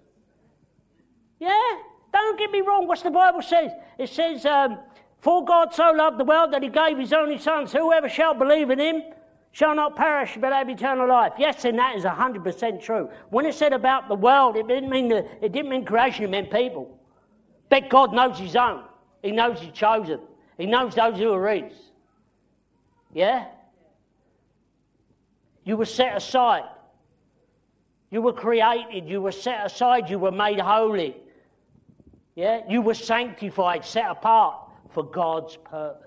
Yeah? 1.39 1.79
Don't 2.15 2.39
get 2.39 2.53
me 2.53 2.61
wrong, 2.61 2.87
what's 2.87 3.03
the 3.03 3.11
Bible 3.11 3.43
says? 3.43 3.73
It 3.99 4.09
says, 4.09 4.47
um, 4.47 4.79
For 5.19 5.45
God 5.45 5.75
so 5.75 5.91
loved 5.91 6.17
the 6.17 6.25
world 6.25 6.53
that 6.53 6.63
he 6.63 6.69
gave 6.69 6.97
his 6.97 7.13
only 7.13 7.39
Son, 7.39 7.67
so 7.67 7.81
whoever 7.81 8.09
shall 8.09 8.35
believe 8.35 8.71
in 8.71 8.79
him 8.79 9.03
shall 9.51 9.75
not 9.75 9.97
perish 9.97 10.39
but 10.41 10.53
have 10.53 10.71
eternal 10.71 11.09
life. 11.09 11.33
Yes, 11.39 11.65
and 11.65 11.77
that 11.77 11.97
is 11.97 12.05
100% 12.05 12.81
true. 12.81 13.11
When 13.31 13.45
it 13.47 13.55
said 13.55 13.73
about 13.73 14.07
the 14.07 14.15
world, 14.15 14.55
it 14.57 14.69
didn't 14.69 14.91
mean, 14.91 15.09
the, 15.09 15.27
it 15.45 15.51
didn't 15.51 15.71
mean 15.71 15.85
creation, 15.85 16.25
it 16.25 16.31
meant 16.31 16.53
people. 16.53 16.97
But 17.69 17.91
God 17.91 18.13
knows 18.13 18.39
his 18.39 18.55
own. 18.55 18.85
He 19.21 19.33
knows 19.33 19.59
his 19.59 19.73
chosen. 19.73 20.21
He 20.57 20.67
knows 20.67 20.95
those 20.95 21.19
who 21.19 21.33
are 21.33 21.49
his. 21.49 21.73
Yeah? 23.13 23.47
You 25.65 25.77
were 25.77 25.85
set 25.85 26.17
aside. 26.17 26.69
You 28.13 28.23
were 28.23 28.33
created. 28.33 29.09
You 29.09 29.21
were 29.21 29.33
set 29.33 29.67
aside. 29.67 30.09
You 30.09 30.21
were 30.21 30.31
made 30.31 30.61
holy. 30.61 31.17
Yeah? 32.35 32.63
You 32.69 32.83
were 32.83 32.95
sanctified, 32.95 33.85
set 33.85 34.11
apart 34.11 34.57
for 34.91 35.05
God's 35.05 35.57
purpose. 35.57 36.05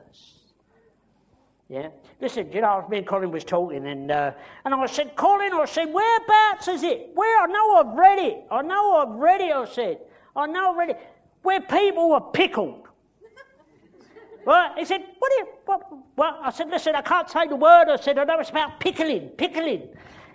Yeah. 1.69 1.89
Listen, 2.21 2.51
you 2.51 2.61
know, 2.61 2.85
me 2.89 2.99
and 2.99 3.07
Colin 3.07 3.29
was 3.29 3.43
talking, 3.43 3.85
and 3.85 4.09
uh, 4.09 4.31
and 4.63 4.73
I 4.73 4.85
said, 4.85 5.15
Colin, 5.17 5.51
I 5.53 5.65
said, 5.65 5.93
whereabouts 5.93 6.69
is 6.69 6.83
it? 6.83 7.09
Where? 7.13 7.41
I 7.41 7.45
know 7.47 7.75
I've 7.75 7.97
read 7.97 8.19
it. 8.19 8.45
I 8.49 8.61
know 8.61 8.95
I've 8.95 9.15
read 9.19 9.41
it. 9.41 9.51
I 9.51 9.65
said, 9.65 9.99
I 10.35 10.47
know 10.47 10.71
I've 10.71 10.77
read 10.77 10.89
it. 10.91 10.99
Where 11.41 11.59
people 11.59 12.09
were 12.09 12.21
pickled. 12.21 12.87
well, 14.45 14.73
he 14.77 14.85
said, 14.85 15.03
what 15.19 15.29
do 15.29 15.35
you? 15.39 15.47
What, 15.65 15.93
well, 16.15 16.39
I 16.41 16.51
said, 16.51 16.69
listen, 16.69 16.95
I 16.95 17.01
can't 17.01 17.29
say 17.29 17.47
the 17.47 17.57
word. 17.57 17.89
I 17.89 17.97
said, 17.97 18.17
I 18.17 18.23
know 18.23 18.39
it's 18.39 18.49
about 18.49 18.79
pickling, 18.79 19.27
pickling. 19.29 19.89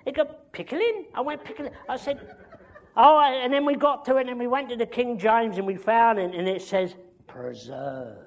He 0.04 0.12
go, 0.12 0.26
pickling? 0.52 1.06
I 1.14 1.22
went 1.22 1.44
pickling. 1.44 1.72
I 1.88 1.96
said, 1.96 2.20
oh, 2.96 3.20
and 3.20 3.52
then 3.52 3.64
we 3.64 3.74
got 3.74 4.04
to 4.06 4.16
it, 4.16 4.28
and 4.28 4.38
we 4.38 4.46
went 4.46 4.68
to 4.70 4.76
the 4.76 4.86
King 4.86 5.18
James, 5.18 5.58
and 5.58 5.66
we 5.66 5.76
found 5.76 6.18
it, 6.18 6.34
and 6.34 6.48
it 6.48 6.62
says 6.62 6.94
preserve. 7.26 8.18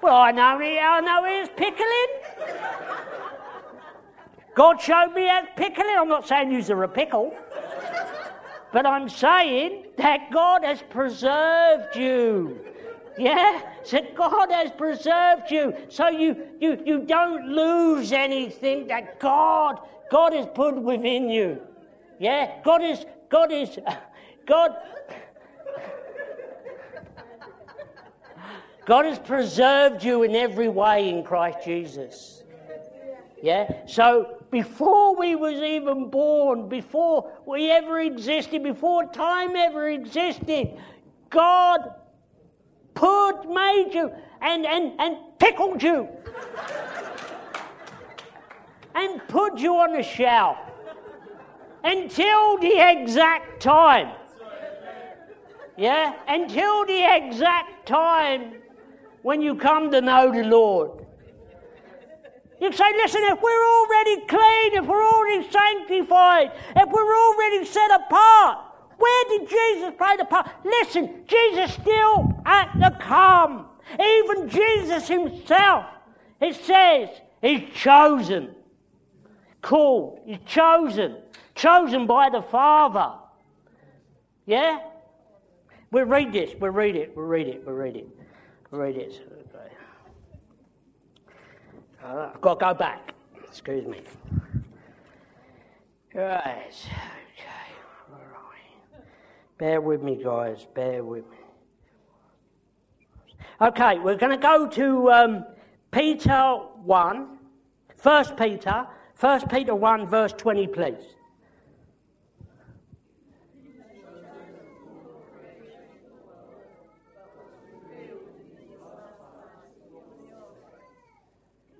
Well, 0.00 0.16
I 0.16 0.30
know, 0.30 0.58
he, 0.60 0.78
I 0.78 1.00
know 1.00 1.24
he's 1.24 1.48
pickling. 1.56 2.08
God 4.54 4.80
showed 4.80 5.12
me 5.12 5.26
how 5.26 5.42
pickling. 5.56 5.96
I'm 5.98 6.08
not 6.08 6.26
saying 6.26 6.50
use 6.50 6.70
a 6.70 6.88
pickle. 6.88 7.36
But 8.72 8.86
I'm 8.86 9.08
saying 9.08 9.86
that 9.96 10.30
God 10.30 10.64
has 10.64 10.82
preserved 10.82 11.96
you. 11.96 12.58
Yeah? 13.18 13.62
So 13.84 13.98
God 14.14 14.50
has 14.50 14.70
preserved 14.70 15.50
you. 15.50 15.74
So 15.88 16.08
you, 16.08 16.48
you, 16.60 16.82
you 16.84 16.98
don't 17.00 17.48
lose 17.48 18.12
anything 18.12 18.86
that 18.88 19.18
God, 19.20 19.80
God 20.10 20.32
has 20.32 20.46
put 20.54 20.80
within 20.80 21.28
you. 21.28 21.60
Yeah? 22.18 22.60
God 22.64 22.82
is, 22.82 23.04
God 23.28 23.52
is, 23.52 23.78
God, 24.46 24.76
God 28.86 29.04
has 29.04 29.18
preserved 29.18 30.02
you 30.02 30.22
in 30.22 30.34
every 30.34 30.68
way 30.68 31.08
in 31.08 31.24
Christ 31.24 31.58
Jesus. 31.64 32.42
Yeah? 33.42 33.86
So 33.86 34.38
before 34.50 35.14
we 35.16 35.36
was 35.36 35.60
even 35.60 36.10
born, 36.10 36.68
before 36.68 37.30
we 37.46 37.70
ever 37.70 38.00
existed, 38.00 38.62
before 38.62 39.10
time 39.12 39.56
ever 39.56 39.88
existed, 39.88 40.78
God 41.30 41.94
put, 42.98 43.48
made 43.48 43.90
you, 43.94 44.10
and, 44.42 44.66
and, 44.66 44.92
and 44.98 45.16
pickled 45.38 45.80
you. 45.80 46.08
and 48.94 49.20
put 49.28 49.58
you 49.58 49.76
on 49.76 49.94
a 49.94 50.02
shelf 50.02 50.58
until 51.84 52.58
the 52.58 52.74
exact 52.90 53.62
time. 53.62 54.10
Yeah? 55.76 56.14
Until 56.26 56.84
the 56.86 57.02
exact 57.16 57.86
time 57.86 58.54
when 59.22 59.40
you 59.40 59.54
come 59.54 59.92
to 59.92 60.00
know 60.00 60.32
the 60.32 60.42
Lord. 60.42 61.06
You 62.60 62.72
say, 62.72 62.92
listen, 62.96 63.22
if 63.26 63.40
we're 63.40 63.66
already 63.78 64.26
clean, 64.26 64.74
if 64.74 64.84
we're 64.84 65.06
already 65.06 65.48
sanctified, 65.48 66.50
if 66.74 66.88
we're 66.90 67.16
already 67.16 67.64
set 67.64 67.92
apart, 67.92 68.67
where 68.98 69.24
did 69.28 69.48
Jesus 69.48 69.94
play 69.96 70.16
the 70.16 70.24
part? 70.24 70.50
Listen, 70.64 71.24
Jesus 71.26 71.72
still 71.74 72.42
at 72.44 72.70
the 72.78 72.96
come. 73.00 73.66
Even 73.98 74.48
Jesus 74.48 75.08
himself, 75.08 75.86
it 76.40 76.54
says, 76.56 77.08
he's 77.40 77.62
chosen, 77.74 78.50
called, 79.62 80.20
he's 80.26 80.38
chosen, 80.46 81.16
chosen 81.54 82.06
by 82.06 82.28
the 82.28 82.42
Father. 82.42 83.12
Yeah? 84.44 84.80
We'll 85.90 86.04
read 86.04 86.32
this, 86.32 86.50
we'll 86.60 86.72
read 86.72 86.96
it, 86.96 87.16
we'll 87.16 87.26
read 87.26 87.48
it, 87.48 87.62
we'll 87.64 87.76
read 87.76 87.96
it. 87.96 88.08
We'll 88.70 88.82
read 88.82 88.96
it. 88.96 89.26
Okay. 89.54 89.74
Uh, 92.04 92.30
I've 92.34 92.40
got 92.40 92.58
to 92.58 92.64
go 92.66 92.74
back. 92.74 93.14
Excuse 93.44 93.86
me. 93.86 94.02
Right. 96.14 96.72
Bear 99.58 99.80
with 99.80 100.02
me, 100.02 100.22
guys. 100.22 100.66
Bear 100.74 101.02
with 101.02 101.28
me. 101.30 101.36
Okay, 103.60 103.98
we're 103.98 104.16
going 104.16 104.30
to 104.30 104.42
go 104.42 104.68
to 104.68 105.10
um, 105.10 105.46
Peter 105.90 106.60
1, 106.84 107.38
1 108.02 108.24
Peter, 108.36 108.86
1 109.18 109.48
Peter 109.48 109.74
1, 109.74 110.06
verse 110.06 110.32
20, 110.32 110.66
please. 110.68 110.94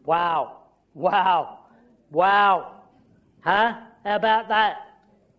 Wow. 0.05 0.63
Wow. 0.95 1.59
Wow. 2.11 2.81
Huh? 3.41 3.75
How 4.05 4.17
about 4.17 4.49
that? 4.49 4.79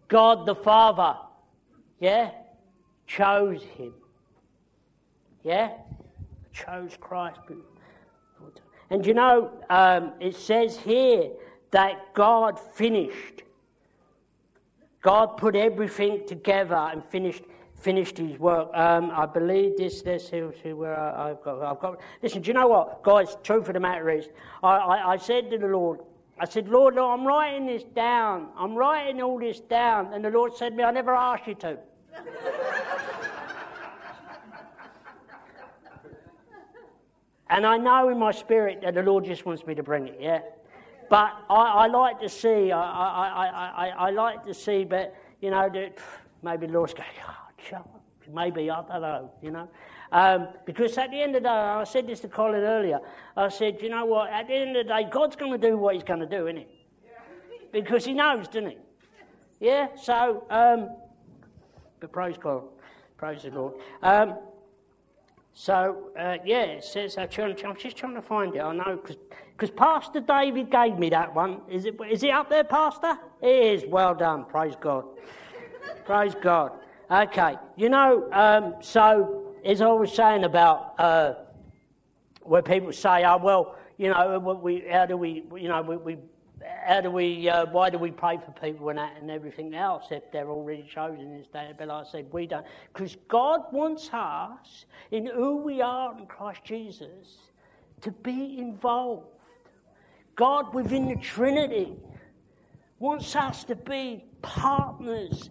God 0.07 0.45
the 0.45 0.55
Father, 0.55 1.17
yeah, 1.99 2.31
chose 3.07 3.63
him. 3.63 3.93
Yeah? 5.43 5.71
Chose 6.53 6.97
Christ. 6.99 7.39
And 8.89 9.05
you 9.05 9.13
know, 9.13 9.51
um, 9.69 10.13
it 10.19 10.35
says 10.35 10.77
here 10.77 11.29
that 11.71 12.13
God 12.13 12.59
finished. 12.59 13.43
God 15.01 15.37
put 15.37 15.55
everything 15.55 16.25
together 16.27 16.75
and 16.75 17.03
finished 17.05 17.43
finished 17.79 18.17
his 18.17 18.37
work. 18.37 18.69
Um, 18.73 19.11
I 19.11 19.25
believe 19.25 19.77
this, 19.77 20.01
this, 20.01 20.27
see 20.27 20.73
where 20.73 20.99
I, 20.99 21.29
have 21.29 21.41
got, 21.41 21.61
I've 21.61 21.79
got. 21.79 21.99
Listen, 22.21 22.41
do 22.41 22.47
you 22.49 22.53
know 22.53 22.67
what, 22.67 23.03
guys? 23.03 23.37
Truth 23.43 23.69
of 23.69 23.73
the 23.73 23.79
matter 23.79 24.09
is, 24.09 24.27
I, 24.61 24.75
I, 24.75 25.13
I 25.13 25.17
said 25.17 25.49
to 25.51 25.57
the 25.57 25.67
Lord, 25.67 25.99
I 26.39 26.45
said, 26.45 26.69
Lord, 26.69 26.95
Lord, 26.95 27.19
I'm 27.19 27.27
writing 27.27 27.65
this 27.65 27.83
down. 27.83 28.47
I'm 28.57 28.73
writing 28.75 29.21
all 29.21 29.37
this 29.39 29.59
down. 29.59 30.13
And 30.13 30.23
the 30.23 30.29
Lord 30.29 30.55
said 30.55 30.69
to 30.69 30.75
me, 30.75 30.83
I 30.83 30.91
never 30.91 31.13
asked 31.13 31.47
you 31.47 31.55
to. 31.55 31.77
and 37.49 37.65
I 37.65 37.77
know 37.77 38.07
in 38.09 38.17
my 38.17 38.31
spirit 38.31 38.79
that 38.83 38.93
the 38.93 39.03
Lord 39.03 39.25
just 39.25 39.45
wants 39.45 39.65
me 39.65 39.75
to 39.75 39.83
bring 39.83 40.07
it, 40.07 40.17
yeah? 40.19 40.39
But 41.09 41.33
I, 41.49 41.55
I 41.55 41.87
like 41.87 42.21
to 42.21 42.29
see, 42.29 42.71
I, 42.71 42.79
I, 42.79 43.89
I, 43.97 44.11
like 44.11 44.45
to 44.45 44.53
see, 44.53 44.85
but, 44.85 45.15
you 45.41 45.49
know, 45.49 45.69
that 45.73 45.97
maybe 46.43 46.67
the 46.67 46.73
Lord's 46.73 46.93
going, 46.93 47.07
oh, 47.27 47.35
Maybe, 48.31 48.69
I 48.69 48.81
don't 48.83 49.01
know, 49.01 49.31
you 49.41 49.51
know. 49.51 49.67
Um, 50.11 50.47
because 50.65 50.97
at 50.97 51.11
the 51.11 51.21
end 51.21 51.35
of 51.35 51.43
the 51.43 51.49
day, 51.49 51.55
I 51.55 51.83
said 51.83 52.07
this 52.07 52.19
to 52.21 52.27
Colin 52.27 52.63
earlier, 52.63 52.99
I 53.37 53.49
said, 53.49 53.81
you 53.81 53.89
know 53.89 54.05
what, 54.05 54.31
at 54.31 54.47
the 54.47 54.53
end 54.53 54.75
of 54.75 54.87
the 54.87 54.93
day, 54.93 55.07
God's 55.09 55.35
going 55.35 55.51
to 55.51 55.67
do 55.69 55.77
what 55.77 55.93
he's 55.93 56.03
going 56.03 56.19
to 56.19 56.25
do, 56.25 56.47
isn't 56.47 56.61
he? 56.61 56.67
Because 57.71 58.05
he 58.05 58.13
knows, 58.13 58.47
doesn't 58.47 58.71
he? 58.71 58.77
Yeah, 59.59 59.89
so, 59.95 60.45
um, 60.49 60.89
but 61.99 62.11
praise 62.11 62.37
God. 62.37 62.63
Praise 63.17 63.43
the 63.43 63.51
Lord. 63.51 63.73
Um, 64.01 64.37
so, 65.53 66.11
uh, 66.17 66.37
yeah, 66.45 66.63
it 66.63 66.83
says, 66.85 67.17
uh, 67.17 67.27
I'm 67.37 67.75
just 67.75 67.97
trying 67.97 68.15
to 68.15 68.21
find 68.21 68.55
it. 68.55 68.61
I 68.61 68.73
know, 68.73 68.99
because 69.51 69.69
Pastor 69.71 70.21
David 70.21 70.71
gave 70.71 70.97
me 70.97 71.09
that 71.09 71.35
one. 71.35 71.61
Is 71.69 71.85
it, 71.85 71.99
is 72.09 72.23
it 72.23 72.29
up 72.29 72.49
there, 72.49 72.63
Pastor? 72.63 73.17
It 73.41 73.47
is. 73.47 73.85
Well 73.85 74.15
done. 74.15 74.45
Praise 74.45 74.75
God. 74.79 75.03
Praise 76.05 76.33
God. 76.41 76.71
Okay. 77.11 77.57
You 77.75 77.89
know, 77.89 78.31
um, 78.31 78.75
so 78.79 79.48
as 79.65 79.81
I 79.81 79.87
was 79.87 80.13
saying 80.13 80.43
about 80.43 80.95
uh, 80.99 81.33
where 82.41 82.61
people 82.61 82.91
say, 82.93 83.23
oh, 83.25 83.37
well, 83.37 83.75
you 83.97 84.09
know, 84.09 84.39
we, 84.61 84.85
how 84.89 85.05
do 85.05 85.17
we, 85.17 85.43
you 85.55 85.67
know, 85.67 85.81
we, 85.81 85.97
we 85.97 86.17
how 86.85 87.01
do 87.01 87.11
we, 87.11 87.49
uh, 87.49 87.65
why 87.67 87.89
do 87.89 87.97
we 87.97 88.11
pray 88.11 88.37
for 88.37 88.51
people 88.59 88.89
and, 88.89 88.99
and 88.99 89.31
everything 89.31 89.75
else 89.75 90.05
if 90.11 90.31
they're 90.31 90.49
already 90.49 90.83
chosen 90.83 91.21
in 91.21 91.37
this 91.37 91.47
day? 91.47 91.71
But 91.77 91.89
I 91.89 92.03
said, 92.03 92.27
we 92.31 92.47
don't. 92.47 92.65
Because 92.93 93.17
God 93.27 93.61
wants 93.71 94.09
us, 94.11 94.85
in 95.11 95.25
who 95.25 95.57
we 95.57 95.81
are 95.81 96.17
in 96.17 96.25
Christ 96.25 96.61
Jesus, 96.63 97.37
to 98.01 98.11
be 98.11 98.57
involved. 98.57 99.27
God 100.35 100.73
within 100.73 101.07
the 101.07 101.15
Trinity 101.15 101.93
wants 102.99 103.35
us 103.35 103.63
to 103.65 103.75
be 103.75 104.23
partners 104.41 105.49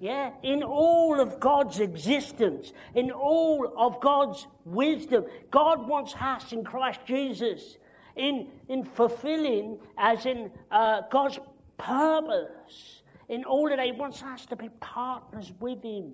yeah, 0.00 0.30
in 0.42 0.62
all 0.62 1.20
of 1.20 1.40
God's 1.40 1.80
existence, 1.80 2.72
in 2.94 3.10
all 3.10 3.72
of 3.76 4.00
God's 4.00 4.46
wisdom. 4.64 5.24
God 5.50 5.88
wants 5.88 6.14
us 6.20 6.52
in 6.52 6.64
Christ 6.64 7.00
Jesus 7.04 7.78
in, 8.18 8.48
in 8.68 8.84
fulfilling, 8.84 9.78
as 9.96 10.26
in 10.26 10.50
uh, 10.70 11.02
God's 11.10 11.38
purpose, 11.78 13.02
in 13.28 13.44
all 13.44 13.68
that 13.68 13.80
He 13.80 13.92
wants 13.92 14.22
us 14.22 14.44
to 14.46 14.56
be 14.56 14.68
partners 14.80 15.52
with 15.60 15.82
Him. 15.82 16.12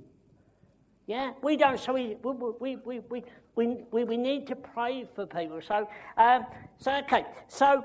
Yeah, 1.07 1.32
we 1.43 1.57
don't, 1.57 1.80
so 1.80 1.95
we, 1.95 2.16
we, 2.22 2.32
we, 2.61 2.76
we, 2.76 3.24
we, 3.57 3.85
we, 3.91 4.05
we 4.05 4.16
need 4.16 4.47
to 4.47 4.57
pray 4.57 5.07
for 5.14 5.26
people. 5.26 5.61
So, 5.61 5.89
um, 6.16 6.47
so, 6.78 6.93
okay, 6.99 7.24
so 7.49 7.85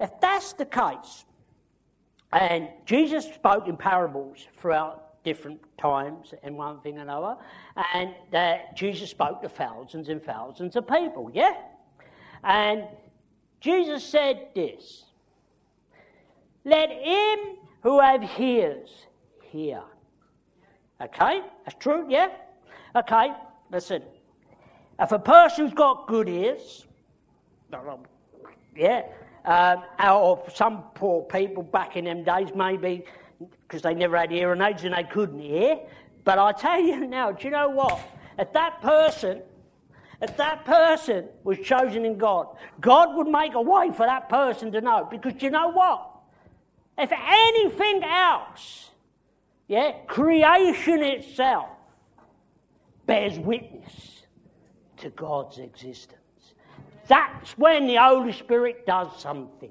if 0.00 0.10
that's 0.20 0.52
the 0.54 0.66
case, 0.66 1.24
and 2.32 2.68
Jesus 2.84 3.24
spoke 3.24 3.68
in 3.68 3.76
parables 3.76 4.46
throughout 4.58 5.22
different 5.24 5.60
times 5.78 6.34
and 6.42 6.56
one 6.56 6.80
thing 6.80 6.94
and 6.94 7.02
another, 7.10 7.36
and 7.94 8.14
that 8.32 8.76
Jesus 8.76 9.10
spoke 9.10 9.42
to 9.42 9.48
thousands 9.48 10.08
and 10.08 10.22
thousands 10.22 10.76
of 10.76 10.86
people, 10.86 11.30
yeah? 11.32 11.54
And 12.44 12.84
Jesus 13.60 14.04
said 14.04 14.48
this 14.54 15.04
Let 16.64 16.90
him 16.90 17.38
who 17.82 18.00
have 18.00 18.22
ears 18.38 19.06
hear. 19.42 19.82
Okay? 21.00 21.42
That's 21.64 21.76
true, 21.78 22.06
yeah? 22.08 22.28
Okay, 22.96 23.28
listen. 23.70 24.02
If 25.00 25.12
a 25.12 25.18
person's 25.18 25.72
got 25.72 26.08
good 26.08 26.28
ears, 26.28 26.86
yeah, 28.74 29.02
um, 29.48 29.82
or 29.98 30.44
some 30.54 30.84
poor 30.94 31.22
people 31.22 31.62
back 31.62 31.96
in 31.96 32.04
them 32.04 32.22
days, 32.22 32.50
maybe 32.54 33.04
because 33.62 33.80
they 33.80 33.94
never 33.94 34.18
had 34.18 34.30
hearing 34.30 34.60
aids 34.60 34.84
and 34.84 34.94
they 34.94 35.04
couldn't 35.04 35.40
hear. 35.40 35.78
But 36.24 36.38
I 36.38 36.52
tell 36.52 36.78
you 36.78 37.06
now, 37.06 37.32
do 37.32 37.46
you 37.46 37.50
know 37.50 37.70
what? 37.70 37.98
If 38.38 38.52
that 38.52 38.82
person 38.82 39.42
if 40.20 40.36
that 40.36 40.64
person 40.64 41.28
was 41.44 41.58
chosen 41.60 42.04
in 42.04 42.18
God, 42.18 42.48
God 42.80 43.16
would 43.16 43.28
make 43.28 43.54
a 43.54 43.62
way 43.62 43.92
for 43.92 44.04
that 44.04 44.28
person 44.28 44.72
to 44.72 44.80
know. 44.80 45.06
Because 45.08 45.40
you 45.40 45.50
know 45.50 45.68
what? 45.68 46.10
If 46.98 47.12
anything 47.12 48.02
else, 48.02 48.90
yeah, 49.68 49.92
creation 50.08 51.04
itself 51.04 51.68
bears 53.06 53.38
witness 53.38 54.24
to 54.96 55.10
God's 55.10 55.58
existence. 55.58 56.18
That's 57.08 57.56
when 57.58 57.86
the 57.86 57.96
Holy 57.96 58.32
Spirit 58.32 58.86
does 58.86 59.08
something. 59.20 59.70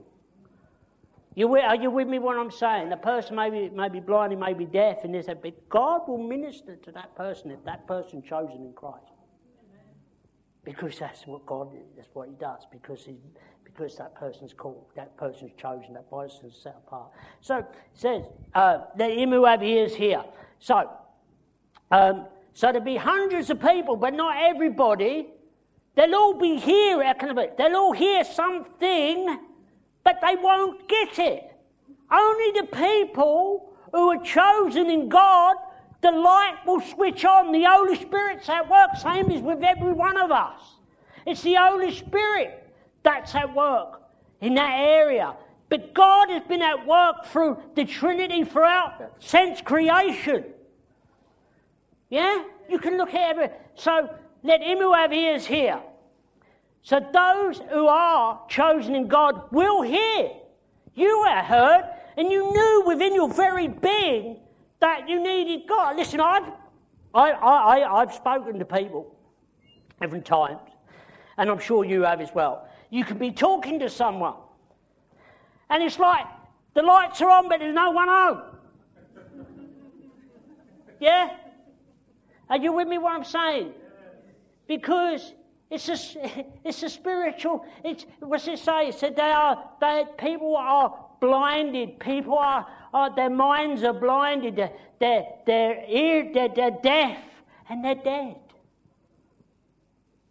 You, 1.35 1.55
are 1.55 1.75
you 1.75 1.91
with 1.91 2.07
me 2.07 2.17
what 2.17 2.35
I'm 2.37 2.49
saying? 2.49 2.89
The 2.89 2.97
person 2.97 3.35
may 3.35 3.51
be, 3.51 3.69
may 3.69 3.89
be 3.89 3.99
blind, 3.99 4.31
he 4.31 4.37
may 4.37 4.53
be 4.53 4.65
deaf, 4.65 5.03
and 5.03 5.13
this, 5.13 5.27
but 5.27 5.69
God 5.69 6.07
will 6.07 6.17
minister 6.17 6.75
to 6.77 6.91
that 6.93 7.15
person 7.15 7.51
if 7.51 7.63
that 7.65 7.87
person 7.87 8.23
chosen 8.23 8.65
in 8.65 8.73
Christ 8.73 9.11
because 10.67 10.99
that's 10.99 11.25
what 11.25 11.45
God, 11.45 11.69
that's 11.95 12.09
what 12.11 12.27
He 12.27 12.35
does, 12.35 12.67
because, 12.69 13.05
he, 13.05 13.15
because 13.63 13.95
that 13.95 14.13
person's 14.15 14.51
called, 14.51 14.83
that 14.97 15.15
person's 15.15 15.53
chosen, 15.57 15.93
that 15.93 16.11
person's 16.11 16.57
set 16.61 16.75
apart. 16.85 17.07
So 17.39 17.59
it 17.59 17.65
says, 17.93 18.23
uh, 18.53 18.79
let 18.99 19.17
him 19.17 19.29
who 19.29 19.45
have 19.45 19.63
ears. 19.63 19.93
So, 20.59 20.91
um, 21.89 22.25
so 22.51 22.67
there'll 22.67 22.81
be 22.81 22.97
hundreds 22.97 23.49
of 23.49 23.61
people, 23.61 23.95
but 23.95 24.13
not 24.13 24.35
everybody. 24.37 25.27
They'll 25.97 26.15
all 26.15 26.33
be 26.35 26.57
here, 26.57 27.03
they'll 27.57 27.75
all 27.75 27.91
hear 27.91 28.23
something, 28.23 29.39
but 30.03 30.21
they 30.21 30.35
won't 30.35 30.87
get 30.87 31.19
it. 31.19 31.51
Only 32.09 32.61
the 32.61 32.67
people 32.67 33.73
who 33.91 34.11
are 34.11 34.23
chosen 34.23 34.89
in 34.89 35.09
God 35.09 35.57
the 36.01 36.11
light 36.11 36.57
will 36.65 36.81
switch 36.81 37.25
on. 37.25 37.51
The 37.51 37.63
Holy 37.63 37.95
Spirit's 37.95 38.47
at 38.49 38.69
work, 38.69 38.95
same 39.01 39.31
as 39.31 39.41
with 39.41 39.63
every 39.63 39.93
one 39.93 40.17
of 40.17 40.31
us. 40.31 40.61
It's 41.25 41.41
the 41.41 41.55
Holy 41.55 41.93
Spirit 41.93 42.71
that's 43.03 43.33
at 43.35 43.53
work 43.53 44.01
in 44.39 44.53
that 44.55 44.79
area. 44.79 45.35
But 45.69 45.93
God 45.93 46.29
has 46.29 46.43
been 46.43 46.61
at 46.61 46.85
work 46.85 47.25
through 47.25 47.57
the 47.75 47.83
Trinity 47.83 48.43
throughout 48.43 49.15
since 49.19 49.59
creation. 49.61 50.45
Yeah? 52.09 52.43
You 52.69 52.79
can 52.79 52.97
look 52.97 53.13
at 53.13 53.31
every. 53.31 53.49
So 53.75 54.09
let 54.43 54.61
him 54.61 54.77
who 54.77 54.93
have 54.93 55.11
ears 55.13 55.45
hear. 55.45 55.79
So 56.81 56.99
those 56.99 57.59
who 57.69 57.87
are 57.87 58.41
chosen 58.47 58.95
in 58.95 59.07
God 59.07 59.51
will 59.51 59.81
hear. 59.81 60.31
You 60.95 61.19
were 61.19 61.41
heard, 61.41 61.83
and 62.15 62.31
you 62.31 62.51
knew 62.51 62.83
within 62.87 63.13
your 63.13 63.31
very 63.31 63.67
being 63.67 64.37
that 64.79 65.09
you 65.09 65.21
needed 65.21 65.67
God. 65.67 65.97
Listen, 65.97 66.19
I've, 66.21 66.51
I, 67.13 67.31
I, 67.31 68.01
I've 68.01 68.13
spoken 68.13 68.57
to 68.59 68.65
people 68.65 69.15
different 70.01 70.25
times, 70.25 70.59
and 71.37 71.49
I'm 71.49 71.59
sure 71.59 71.83
you 71.83 72.03
have 72.03 72.21
as 72.21 72.33
well. 72.33 72.67
You 72.89 73.03
can 73.03 73.17
be 73.17 73.31
talking 73.31 73.79
to 73.79 73.89
someone, 73.89 74.35
and 75.69 75.83
it's 75.83 75.99
like 75.99 76.25
the 76.73 76.83
lights 76.83 77.21
are 77.21 77.29
on, 77.29 77.49
but 77.49 77.59
there's 77.59 77.75
no 77.75 77.91
one 77.91 78.07
home. 78.07 78.41
Yeah? 80.99 81.35
Are 82.49 82.57
you 82.57 82.71
with 82.71 82.87
me 82.87 82.97
what 82.97 83.13
I'm 83.13 83.23
saying? 83.23 83.73
Because 84.67 85.33
it's 85.69 85.89
a, 85.89 86.45
it's 86.63 86.83
a 86.83 86.89
spiritual, 86.89 87.65
it's, 87.83 88.05
what's 88.19 88.47
it 88.47 88.59
say? 88.59 88.89
It 88.89 88.95
said 88.95 89.15
they 89.15 89.21
are, 89.21 89.69
they, 89.79 90.05
people 90.17 90.55
are 90.55 91.05
blinded, 91.19 91.99
people 91.99 92.37
are, 92.37 92.67
oh, 92.93 93.13
their 93.15 93.29
minds 93.29 93.83
are 93.83 93.93
blinded, 93.93 94.55
they're, 94.99 95.83
ear, 95.87 96.31
they're, 96.33 96.49
they're 96.49 96.77
deaf, 96.81 97.19
and 97.69 97.83
they're 97.83 97.95
dead. 97.95 98.37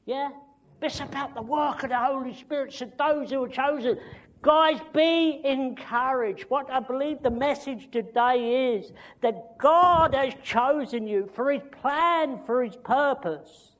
Yeah? 0.05 0.31
But 0.79 0.87
it's 0.87 1.01
about 1.01 1.35
the 1.35 1.43
work 1.43 1.83
of 1.83 1.91
the 1.91 1.99
Holy 1.99 2.35
Spirit. 2.35 2.73
So 2.73 2.91
those 2.99 3.31
who 3.31 3.43
are 3.45 3.49
chosen, 3.49 3.99
guys, 4.43 4.79
be 4.95 5.41
encouraged. 5.43 6.45
What 6.49 6.71
I 6.71 6.81
believe 6.81 7.23
the 7.23 7.31
message 7.31 7.91
today 7.91 8.77
is 8.77 8.93
that 9.23 9.59
God 9.59 10.15
has 10.15 10.35
chosen 10.45 11.07
you 11.07 11.29
for 11.35 11.51
His 11.51 11.63
plan, 11.83 12.41
for 12.47 12.63
His 12.63 12.77
purpose. 12.77 13.76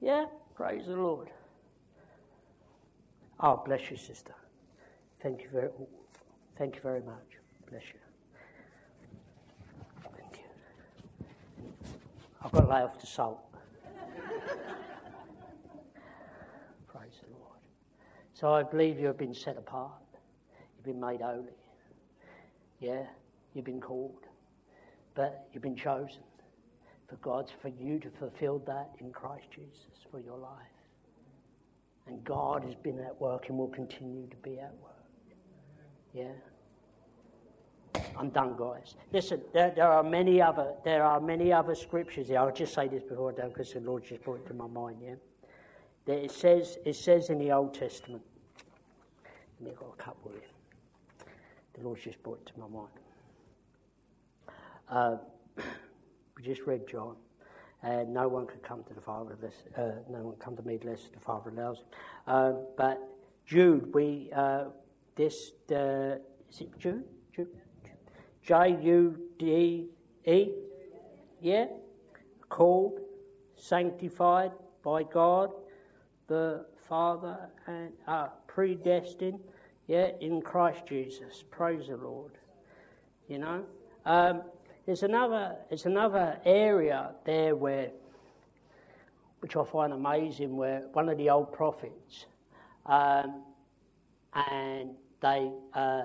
Yeah? 0.00 0.26
Praise 0.54 0.86
the 0.86 0.96
Lord. 0.96 1.30
Oh, 3.40 3.62
bless 3.64 3.90
you, 3.90 3.96
sister. 3.96 4.34
Thank 5.20 5.42
you 5.42 5.48
very, 5.52 5.70
thank 6.56 6.76
you 6.76 6.80
very 6.80 7.00
much. 7.00 7.38
Bless 7.70 7.82
you. 7.82 7.98
Thank 10.16 10.38
you. 10.38 11.26
I've 12.42 12.52
got 12.52 12.60
to 12.60 12.66
lay 12.68 12.82
off 12.82 13.00
the 13.00 13.06
salt. 13.06 13.40
Praise 16.88 17.20
the 17.22 17.28
Lord. 17.30 17.58
So 18.34 18.52
I 18.52 18.62
believe 18.62 18.98
you 18.98 19.06
have 19.06 19.18
been 19.18 19.34
set 19.34 19.56
apart. 19.56 19.92
You've 20.76 20.84
been 20.84 21.00
made 21.00 21.20
holy. 21.20 21.52
Yeah, 22.80 23.04
you've 23.54 23.64
been 23.64 23.80
called. 23.80 24.26
But 25.14 25.48
you've 25.52 25.62
been 25.62 25.76
chosen 25.76 26.22
for 27.08 27.16
God's 27.16 27.50
for 27.62 27.68
you 27.68 27.98
to 27.98 28.10
fulfill 28.10 28.58
that 28.66 28.90
in 29.00 29.10
Christ 29.10 29.46
Jesus 29.50 30.06
for 30.10 30.20
your 30.20 30.36
life. 30.36 30.50
And 32.06 32.22
God 32.24 32.64
has 32.64 32.74
been 32.74 32.98
at 33.00 33.18
work 33.20 33.48
and 33.48 33.58
will 33.58 33.68
continue 33.68 34.26
to 34.28 34.36
be 34.36 34.58
at 34.58 34.74
work. 34.82 34.94
Yeah. 36.14 36.32
I'm 38.16 38.30
done, 38.30 38.54
guys. 38.56 38.94
Listen, 39.12 39.40
there, 39.52 39.72
there, 39.74 39.90
are 39.90 40.02
many 40.02 40.40
other 40.40 40.74
there 40.84 41.04
are 41.04 41.20
many 41.20 41.52
other 41.52 41.74
scriptures 41.74 42.28
here. 42.28 42.38
I'll 42.38 42.52
just 42.52 42.74
say 42.74 42.88
this 42.88 43.02
before 43.02 43.32
I 43.32 43.42
do 43.42 43.48
because 43.48 43.72
the 43.72 43.80
Lord 43.80 44.04
just 44.04 44.22
brought 44.22 44.40
it 44.40 44.46
to 44.48 44.54
my 44.54 44.66
mind. 44.66 44.98
Yeah, 45.02 45.14
that 46.06 46.24
it 46.24 46.30
says 46.30 46.78
it 46.84 46.96
says 46.96 47.30
in 47.30 47.38
the 47.38 47.52
Old 47.52 47.74
Testament. 47.74 48.22
Let 49.60 49.70
me 49.70 49.76
got 49.76 49.94
a 49.98 50.02
couple 50.02 50.32
here. 50.32 50.40
The 51.74 51.84
Lord 51.84 52.00
just 52.00 52.22
brought 52.22 52.40
it 52.40 52.52
to 52.52 52.60
my 52.60 52.68
mind. 52.68 52.88
Uh, 54.88 55.16
we 56.38 56.44
just 56.44 56.62
read 56.62 56.86
John. 56.88 57.16
And 57.82 58.12
no 58.12 58.26
one 58.26 58.46
could 58.46 58.62
come 58.62 58.82
to 58.84 58.94
the 58.94 59.00
Father 59.00 59.36
unless, 59.38 59.54
uh, 59.76 60.00
no 60.10 60.20
one 60.20 60.36
come 60.36 60.56
to 60.56 60.62
me 60.62 60.78
unless 60.82 61.08
the 61.12 61.20
Father 61.20 61.50
allows. 61.50 61.82
Uh, 62.26 62.52
but 62.76 62.98
Jude, 63.46 63.94
we, 63.94 64.30
uh, 64.34 64.64
this, 65.14 65.52
uh, 65.70 66.16
is 66.50 66.60
it 66.60 66.78
Jude? 66.78 67.04
Jude? 67.34 67.48
J 68.42 68.78
U 68.82 69.20
D 69.38 69.86
E? 70.26 70.50
Yeah? 71.40 71.66
Called, 72.48 72.98
sanctified 73.56 74.52
by 74.82 75.02
God, 75.04 75.50
the 76.26 76.66
Father, 76.88 77.38
and 77.66 77.92
uh, 78.06 78.28
predestined, 78.46 79.38
yeah, 79.86 80.10
in 80.20 80.42
Christ 80.42 80.86
Jesus. 80.86 81.44
Praise 81.50 81.88
the 81.88 81.96
Lord. 81.96 82.32
You 83.28 83.38
know? 83.38 83.64
Um, 84.04 84.42
there's 84.88 85.02
another, 85.02 85.54
there's 85.68 85.84
another 85.84 86.38
area 86.46 87.10
there 87.26 87.54
where, 87.54 87.90
which 89.40 89.54
I 89.54 89.62
find 89.62 89.92
amazing, 89.92 90.56
where 90.56 90.84
one 90.94 91.10
of 91.10 91.18
the 91.18 91.28
old 91.28 91.52
prophets, 91.52 92.24
um, 92.86 93.42
and 94.32 94.92
they, 95.20 95.52
uh, 95.74 96.04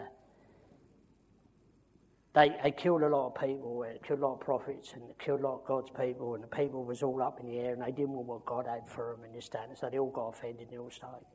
they, 2.34 2.58
they 2.62 2.72
killed 2.72 3.04
a 3.04 3.08
lot 3.08 3.28
of 3.28 3.36
people, 3.36 3.80
they 3.80 4.06
killed 4.06 4.20
a 4.20 4.28
lot 4.28 4.34
of 4.34 4.42
prophets, 4.42 4.92
and 4.96 5.04
killed 5.18 5.40
a 5.40 5.44
lot 5.44 5.62
of 5.62 5.66
God's 5.66 5.90
people, 5.92 6.36
and 6.36 6.44
the 6.44 6.48
people 6.48 6.84
was 6.84 7.04
all 7.04 7.22
up 7.22 7.40
in 7.40 7.46
the 7.46 7.60
air, 7.60 7.72
and 7.72 7.82
they 7.82 7.92
didn't 7.92 8.12
want 8.12 8.28
what 8.28 8.46
God 8.46 8.68
had 8.68 8.90
for 8.90 9.16
them 9.16 9.24
and 9.24 9.34
this, 9.34 9.48
that, 9.48 9.70
and 9.70 9.78
so 9.78 9.90
they 9.90 9.98
all 9.98 10.12
got 10.12 10.28
offended, 10.28 10.64
and 10.64 10.72
they 10.72 10.78
all 10.78 10.92
started. 10.92 11.26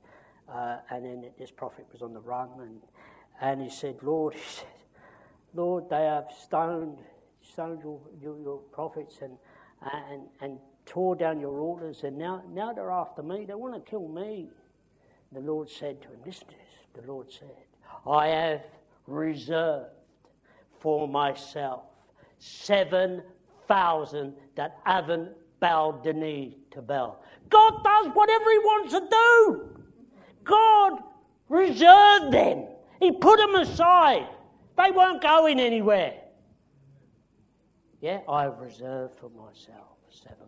Uh, 0.53 0.80
and 0.90 1.03
then 1.03 1.24
this 1.38 1.51
prophet 1.51 1.86
was 1.94 2.03
on 2.03 2.12
the 2.12 2.20
run, 2.20 2.51
and, 2.61 2.80
and 3.40 3.62
he 3.62 3.70
said, 3.70 3.96
Lord, 4.03 4.34
he 4.34 4.40
said, 4.40 4.66
Lord, 5.55 5.88
they 5.88 6.05
have 6.05 6.26
stoned 6.44 6.99
stoned 7.51 7.80
your, 7.82 8.01
your, 8.20 8.38
your 8.40 8.59
prophets 8.72 9.18
and, 9.22 9.36
uh, 9.84 9.90
and, 10.11 10.22
and 10.40 10.59
tore 10.86 11.14
down 11.16 11.40
your 11.40 11.61
altars, 11.61 12.03
and 12.03 12.16
now, 12.16 12.42
now 12.53 12.72
they're 12.72 12.90
after 12.90 13.22
me. 13.22 13.44
They 13.44 13.55
want 13.55 13.74
to 13.74 13.90
kill 13.90 14.09
me. 14.09 14.49
The 15.32 15.40
Lord 15.40 15.68
said 15.68 16.01
to 16.03 16.09
him, 16.09 16.20
Listen 16.24 16.49
to 16.49 16.55
this. 16.55 17.03
The 17.05 17.12
Lord 17.12 17.30
said, 17.30 17.51
I 18.07 18.28
have 18.28 18.62
reserved 19.07 19.90
for 20.80 21.07
myself 21.07 21.82
7,000 22.38 24.34
that 24.55 24.78
haven't 24.84 25.30
bowed 25.61 26.05
the 26.05 26.12
knee 26.12 26.59
to 26.70 26.80
Baal. 26.80 27.22
God 27.51 27.82
does 27.84 28.07
whatever 28.14 28.51
He 28.51 28.59
wants 28.59 28.92
to 28.94 29.01
do. 29.11 29.82
God 30.44 31.03
reserved 31.49 32.32
them, 32.32 32.66
He 33.01 33.12
put 33.12 33.38
them 33.38 33.55
aside. 33.57 34.28
They 34.76 34.90
weren't 34.92 35.20
going 35.20 35.59
anywhere. 35.59 36.14
Yeah, 38.01 38.20
I 38.28 38.44
have 38.44 38.59
reserved 38.59 39.18
for 39.18 39.28
myself 39.30 39.99
7,000 40.09 40.38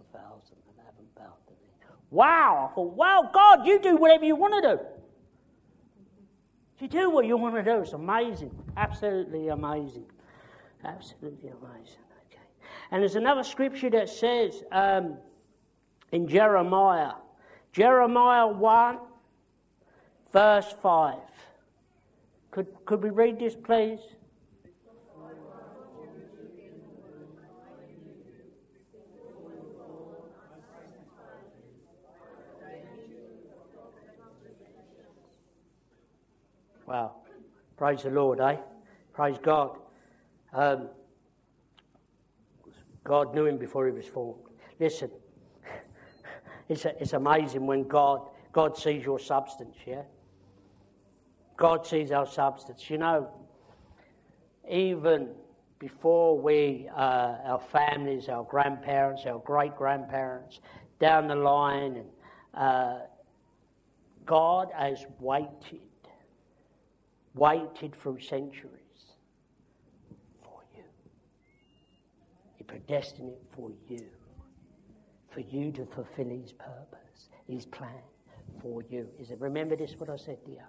and 0.69 0.87
haven't 0.87 1.15
bowed 1.15 1.47
to 1.47 1.53
me. 1.53 1.71
Wow! 2.11 2.71
I 2.71 2.75
thought, 2.75 2.95
wow, 2.95 3.31
God, 3.33 3.67
you 3.67 3.81
do 3.81 3.97
whatever 3.97 4.25
you 4.25 4.37
want 4.37 4.63
to 4.63 4.77
do. 4.77 4.83
You 6.81 6.89
do 6.89 7.11
what 7.11 7.27
you 7.27 7.37
want 7.37 7.57
to 7.57 7.63
do. 7.63 7.83
It's 7.83 7.93
amazing. 7.93 8.51
Absolutely 8.77 9.49
amazing. 9.49 10.07
Absolutely 10.85 11.51
amazing. 11.51 12.01
Okay. 12.29 12.41
And 12.91 13.03
there's 13.03 13.17
another 13.17 13.45
scripture 13.45 13.91
that 13.91 14.09
says 14.09 14.63
um, 14.73 15.19
in 16.13 16.27
Jeremiah, 16.27 17.13
Jeremiah 17.73 18.49
1, 18.49 18.99
verse 20.33 20.75
5. 20.83 21.19
Could, 22.51 22.67
could 22.87 23.03
we 23.03 23.11
read 23.11 23.39
this, 23.39 23.55
please? 23.55 24.01
Wow. 36.91 37.13
Praise 37.77 38.03
the 38.03 38.11
Lord, 38.11 38.41
eh? 38.41 38.57
Praise 39.13 39.37
God. 39.41 39.79
Um, 40.53 40.89
God 43.05 43.33
knew 43.33 43.47
him 43.47 43.59
before 43.59 43.87
he 43.87 43.93
was 43.93 44.07
formed. 44.07 44.41
Listen, 44.81 45.09
it's, 46.69 46.85
a, 46.87 47.01
it's 47.01 47.13
amazing 47.13 47.65
when 47.65 47.87
God, 47.87 48.29
God 48.51 48.77
sees 48.77 49.05
your 49.05 49.21
substance, 49.21 49.77
yeah? 49.87 50.03
God 51.57 51.87
sees 51.87 52.11
our 52.11 52.27
substance. 52.27 52.91
You 52.91 52.99
know, 52.99 53.31
even 54.69 55.29
before 55.79 56.37
we, 56.37 56.89
uh, 56.93 57.37
our 57.45 57.61
families, 57.71 58.29
our 58.29 58.43
grandparents, 58.43 59.27
our 59.27 59.39
great 59.39 59.77
grandparents, 59.77 60.59
down 60.99 61.29
the 61.29 61.37
line, 61.37 61.99
and 61.99 62.09
uh, 62.53 62.99
God 64.27 64.71
has 64.77 65.07
waited 65.21 65.83
waited 67.35 67.95
through 67.95 68.21
centuries 68.21 69.15
for 70.43 70.61
you. 70.75 70.83
He 72.57 72.65
predestined 72.65 73.31
it 73.31 73.43
for 73.53 73.71
you, 73.89 74.07
for 75.29 75.41
you 75.41 75.73
to 75.73 75.85
fulfill 75.87 76.29
His 76.29 76.53
purpose, 76.53 77.29
His 77.47 77.67
plan 77.67 78.03
for 78.61 78.83
you. 78.91 79.09
Is 79.19 79.31
it, 79.31 79.41
remember 79.41 79.77
this, 79.77 79.95
what 79.99 80.11
I 80.11 80.17
said 80.17 80.39
dear? 80.45 80.67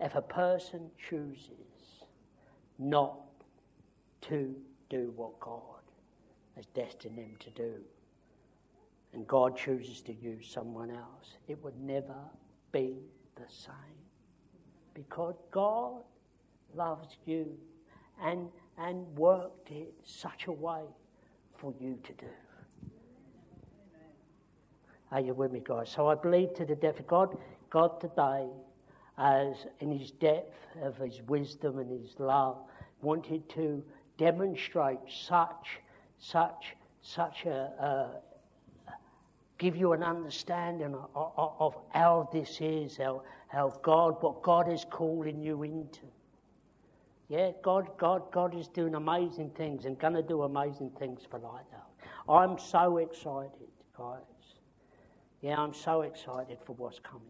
If 0.00 0.14
a 0.14 0.22
person 0.22 0.90
chooses 1.08 2.04
not 2.78 3.18
to 4.22 4.54
do 4.88 5.12
what 5.16 5.40
God 5.40 5.80
has 6.56 6.66
destined 6.66 7.18
them 7.18 7.34
to 7.40 7.50
do, 7.50 7.74
and 9.12 9.26
God 9.26 9.56
chooses 9.56 10.00
to 10.02 10.12
use 10.12 10.48
someone 10.48 10.90
else, 10.90 11.38
it 11.48 11.62
would 11.64 11.80
never 11.80 12.16
be 12.72 12.98
the 13.36 13.48
same 13.48 13.97
because 14.98 15.36
God 15.52 16.02
loves 16.74 17.16
you 17.24 17.56
and, 18.20 18.48
and 18.78 19.06
worked 19.16 19.70
it 19.70 19.94
such 20.04 20.46
a 20.48 20.52
way 20.52 20.82
for 21.56 21.72
you 21.78 21.98
to 22.02 22.12
do. 22.14 22.26
Are 25.12 25.20
you 25.20 25.34
with 25.34 25.52
me, 25.52 25.62
guys? 25.64 25.90
So 25.90 26.08
I 26.08 26.16
believe 26.16 26.52
to 26.54 26.64
the 26.64 26.74
depth 26.74 26.98
of 26.98 27.06
God, 27.06 27.38
God 27.70 28.00
today, 28.00 28.48
as 29.16 29.66
in 29.78 29.96
his 29.96 30.10
depth 30.10 30.56
of 30.82 30.96
his 30.96 31.22
wisdom 31.28 31.78
and 31.78 31.90
his 31.90 32.18
love, 32.18 32.58
wanted 33.00 33.48
to 33.50 33.82
demonstrate 34.18 34.98
such, 35.08 35.78
such, 36.18 36.74
such 37.00 37.44
a, 37.46 37.70
a 37.80 38.10
give 39.58 39.76
you 39.76 39.92
an 39.92 40.02
understanding 40.02 40.94
of, 40.94 41.08
of, 41.36 41.52
of 41.58 41.76
how 41.90 42.28
this 42.32 42.58
is, 42.60 42.96
how, 42.96 43.22
how 43.48 43.78
God, 43.82 44.16
what 44.22 44.42
God 44.42 44.72
is 44.72 44.86
calling 44.88 45.42
you 45.42 45.64
into. 45.64 46.06
Yeah, 47.28 47.50
God, 47.62 47.90
God, 47.98 48.22
God 48.32 48.56
is 48.56 48.68
doing 48.68 48.94
amazing 48.94 49.50
things 49.50 49.84
and 49.84 49.98
going 49.98 50.14
to 50.14 50.22
do 50.22 50.42
amazing 50.42 50.90
things 50.98 51.22
for 51.28 51.38
Lighthouse. 51.38 51.92
I'm 52.28 52.58
so 52.58 52.98
excited, 52.98 53.68
guys. 53.96 54.22
Yeah, 55.42 55.56
I'm 55.58 55.74
so 55.74 56.02
excited 56.02 56.58
for 56.64 56.72
what's 56.74 57.00
coming. 57.00 57.26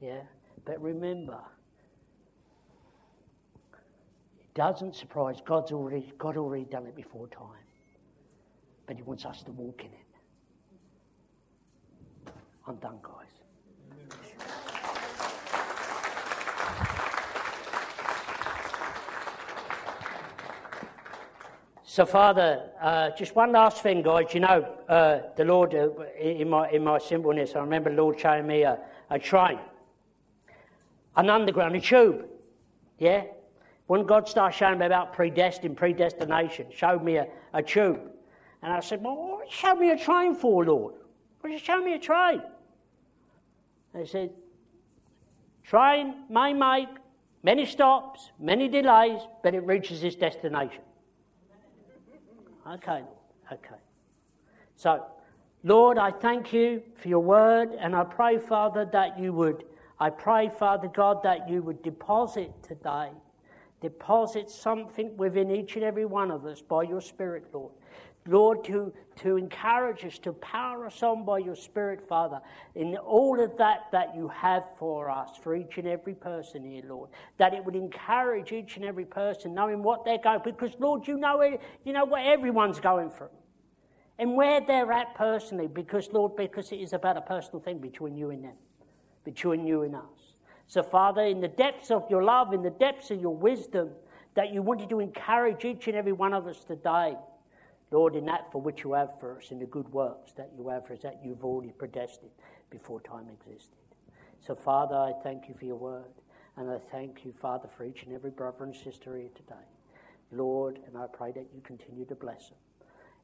Yeah, 0.00 0.22
but 0.64 0.80
remember, 0.80 1.38
it 4.38 4.54
doesn't 4.54 4.94
surprise. 4.94 5.36
God's 5.44 5.72
already, 5.72 6.12
God 6.18 6.36
already 6.36 6.64
done 6.64 6.86
it 6.86 6.96
before 6.96 7.28
time, 7.28 7.66
but 8.86 8.96
He 8.96 9.02
wants 9.02 9.24
us 9.24 9.42
to 9.42 9.52
walk 9.52 9.80
in 9.80 9.92
it. 9.92 10.05
I'm 12.68 12.76
done, 12.76 12.98
guys. 13.00 13.26
So, 21.84 22.04
Father, 22.04 22.70
uh, 22.80 23.10
just 23.16 23.36
one 23.36 23.52
last 23.52 23.82
thing, 23.82 24.02
guys. 24.02 24.34
You 24.34 24.40
know, 24.40 24.68
uh, 24.88 25.20
the 25.36 25.44
Lord, 25.44 25.74
uh, 25.74 25.88
in, 26.20 26.50
my, 26.50 26.68
in 26.70 26.82
my 26.82 26.98
simpleness, 26.98 27.54
I 27.54 27.60
remember 27.60 27.88
the 27.88 27.96
Lord 27.96 28.18
showing 28.18 28.46
me 28.46 28.62
a, 28.62 28.78
a 29.10 29.18
train, 29.18 29.58
an 31.16 31.30
underground, 31.30 31.76
a 31.76 31.80
tube. 31.80 32.26
Yeah? 32.98 33.24
When 33.86 34.04
God 34.04 34.28
started 34.28 34.56
showing 34.56 34.80
me 34.80 34.86
about 34.86 35.12
predestined, 35.12 35.76
predestination, 35.76 36.66
showed 36.70 37.04
me 37.04 37.16
a, 37.16 37.28
a 37.54 37.62
tube. 37.62 38.00
And 38.62 38.72
I 38.72 38.80
said, 38.80 39.02
Well, 39.02 39.16
what 39.16 39.50
show 39.50 39.76
me 39.76 39.90
a 39.90 39.96
train 39.96 40.34
for, 40.34 40.64
Lord? 40.64 40.94
What 41.40 41.52
you 41.52 41.58
show 41.58 41.80
me 41.80 41.94
a 41.94 41.98
train? 41.98 42.42
He 43.98 44.06
said, 44.06 44.30
Train 45.64 46.24
may 46.28 46.52
make 46.52 46.88
many 47.42 47.66
stops, 47.66 48.30
many 48.38 48.68
delays, 48.68 49.20
but 49.42 49.54
it 49.54 49.60
reaches 49.60 50.04
its 50.04 50.16
destination. 50.16 50.82
Okay, 52.68 53.02
okay. 53.52 53.80
So, 54.76 55.04
Lord, 55.62 55.98
I 55.98 56.10
thank 56.10 56.52
you 56.52 56.82
for 56.94 57.08
your 57.08 57.20
word, 57.20 57.70
and 57.78 57.94
I 57.94 58.04
pray, 58.04 58.38
Father, 58.38 58.88
that 58.92 59.18
you 59.18 59.32
would, 59.32 59.64
I 59.98 60.10
pray, 60.10 60.50
Father 60.50 60.88
God, 60.88 61.22
that 61.22 61.48
you 61.48 61.62
would 61.62 61.82
deposit 61.82 62.52
today 62.62 63.10
Deposit 63.80 64.50
something 64.50 65.14
within 65.16 65.50
each 65.50 65.76
and 65.76 65.84
every 65.84 66.06
one 66.06 66.30
of 66.30 66.46
us 66.46 66.62
by 66.62 66.82
your 66.82 67.00
Spirit, 67.00 67.44
Lord. 67.52 67.72
Lord, 68.26 68.64
to, 68.64 68.92
to 69.16 69.36
encourage 69.36 70.04
us, 70.04 70.18
to 70.20 70.32
power 70.34 70.86
us 70.86 71.02
on 71.02 71.24
by 71.24 71.38
your 71.38 71.54
Spirit, 71.56 72.06
Father, 72.08 72.40
in 72.74 72.96
all 72.96 73.40
of 73.40 73.56
that 73.58 73.86
that 73.92 74.14
you 74.14 74.28
have 74.28 74.64
for 74.78 75.10
us, 75.10 75.30
for 75.42 75.54
each 75.54 75.78
and 75.78 75.86
every 75.86 76.14
person 76.14 76.64
here, 76.64 76.82
Lord. 76.88 77.10
That 77.38 77.54
it 77.54 77.64
would 77.64 77.76
encourage 77.76 78.52
each 78.52 78.76
and 78.76 78.84
every 78.84 79.04
person, 79.04 79.54
knowing 79.54 79.82
what 79.82 80.04
they're 80.04 80.18
going 80.18 80.40
Because, 80.44 80.72
Lord, 80.78 81.06
you 81.06 81.16
know, 81.16 81.40
eh, 81.40 81.56
you 81.84 81.92
know 81.92 82.04
what 82.04 82.24
everyone's 82.24 82.80
going 82.80 83.10
through. 83.10 83.30
And 84.18 84.34
where 84.34 84.60
they're 84.60 84.92
at 84.92 85.14
personally, 85.14 85.66
because, 85.66 86.08
Lord, 86.12 86.36
because 86.36 86.72
it 86.72 86.80
is 86.80 86.92
about 86.92 87.16
a 87.16 87.20
personal 87.20 87.60
thing 87.60 87.78
between 87.78 88.16
you 88.16 88.30
and 88.30 88.44
them, 88.44 88.56
between 89.24 89.66
you 89.66 89.82
and 89.82 89.94
us. 89.94 90.36
So, 90.66 90.82
Father, 90.82 91.22
in 91.22 91.40
the 91.40 91.48
depths 91.48 91.90
of 91.90 92.10
your 92.10 92.24
love, 92.24 92.52
in 92.52 92.62
the 92.62 92.70
depths 92.70 93.10
of 93.10 93.20
your 93.20 93.36
wisdom, 93.36 93.90
that 94.34 94.52
you 94.52 94.62
wanted 94.62 94.88
to 94.90 95.00
encourage 95.00 95.64
each 95.64 95.86
and 95.86 95.96
every 95.96 96.12
one 96.12 96.32
of 96.32 96.46
us 96.46 96.62
today, 96.64 97.16
Lord, 97.90 98.16
in 98.16 98.24
that 98.26 98.50
for 98.50 98.60
which 98.60 98.84
you 98.84 98.92
have 98.92 99.18
for 99.20 99.38
us, 99.38 99.50
in 99.50 99.58
the 99.58 99.66
good 99.66 99.88
works 99.92 100.32
that 100.32 100.50
you 100.56 100.68
have 100.68 100.86
for 100.86 100.94
us, 100.94 101.02
that 101.02 101.20
you've 101.24 101.44
already 101.44 101.72
predestined 101.72 102.32
before 102.70 103.00
time 103.00 103.28
existed. 103.28 103.78
So, 104.40 104.54
Father, 104.54 104.96
I 104.96 105.12
thank 105.22 105.48
you 105.48 105.54
for 105.54 105.64
your 105.64 105.76
word. 105.76 106.12
And 106.56 106.70
I 106.70 106.78
thank 106.90 107.24
you, 107.24 107.32
Father, 107.32 107.68
for 107.68 107.84
each 107.84 108.04
and 108.04 108.14
every 108.14 108.30
brother 108.30 108.64
and 108.64 108.74
sister 108.74 109.16
here 109.16 109.28
today. 109.34 109.54
Lord, 110.32 110.80
and 110.86 110.96
I 110.96 111.06
pray 111.06 111.30
that 111.32 111.46
you 111.54 111.60
continue 111.62 112.06
to 112.06 112.14
bless 112.14 112.48
them 112.48 112.58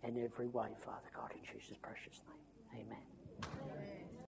in 0.05 0.23
every 0.23 0.49
way, 0.49 0.69
Father 0.85 1.09
God, 1.15 1.33
in 1.33 1.41
Jesus' 1.43 1.77
precious 1.81 2.21
name. 2.29 2.85
Amen. 2.87 3.12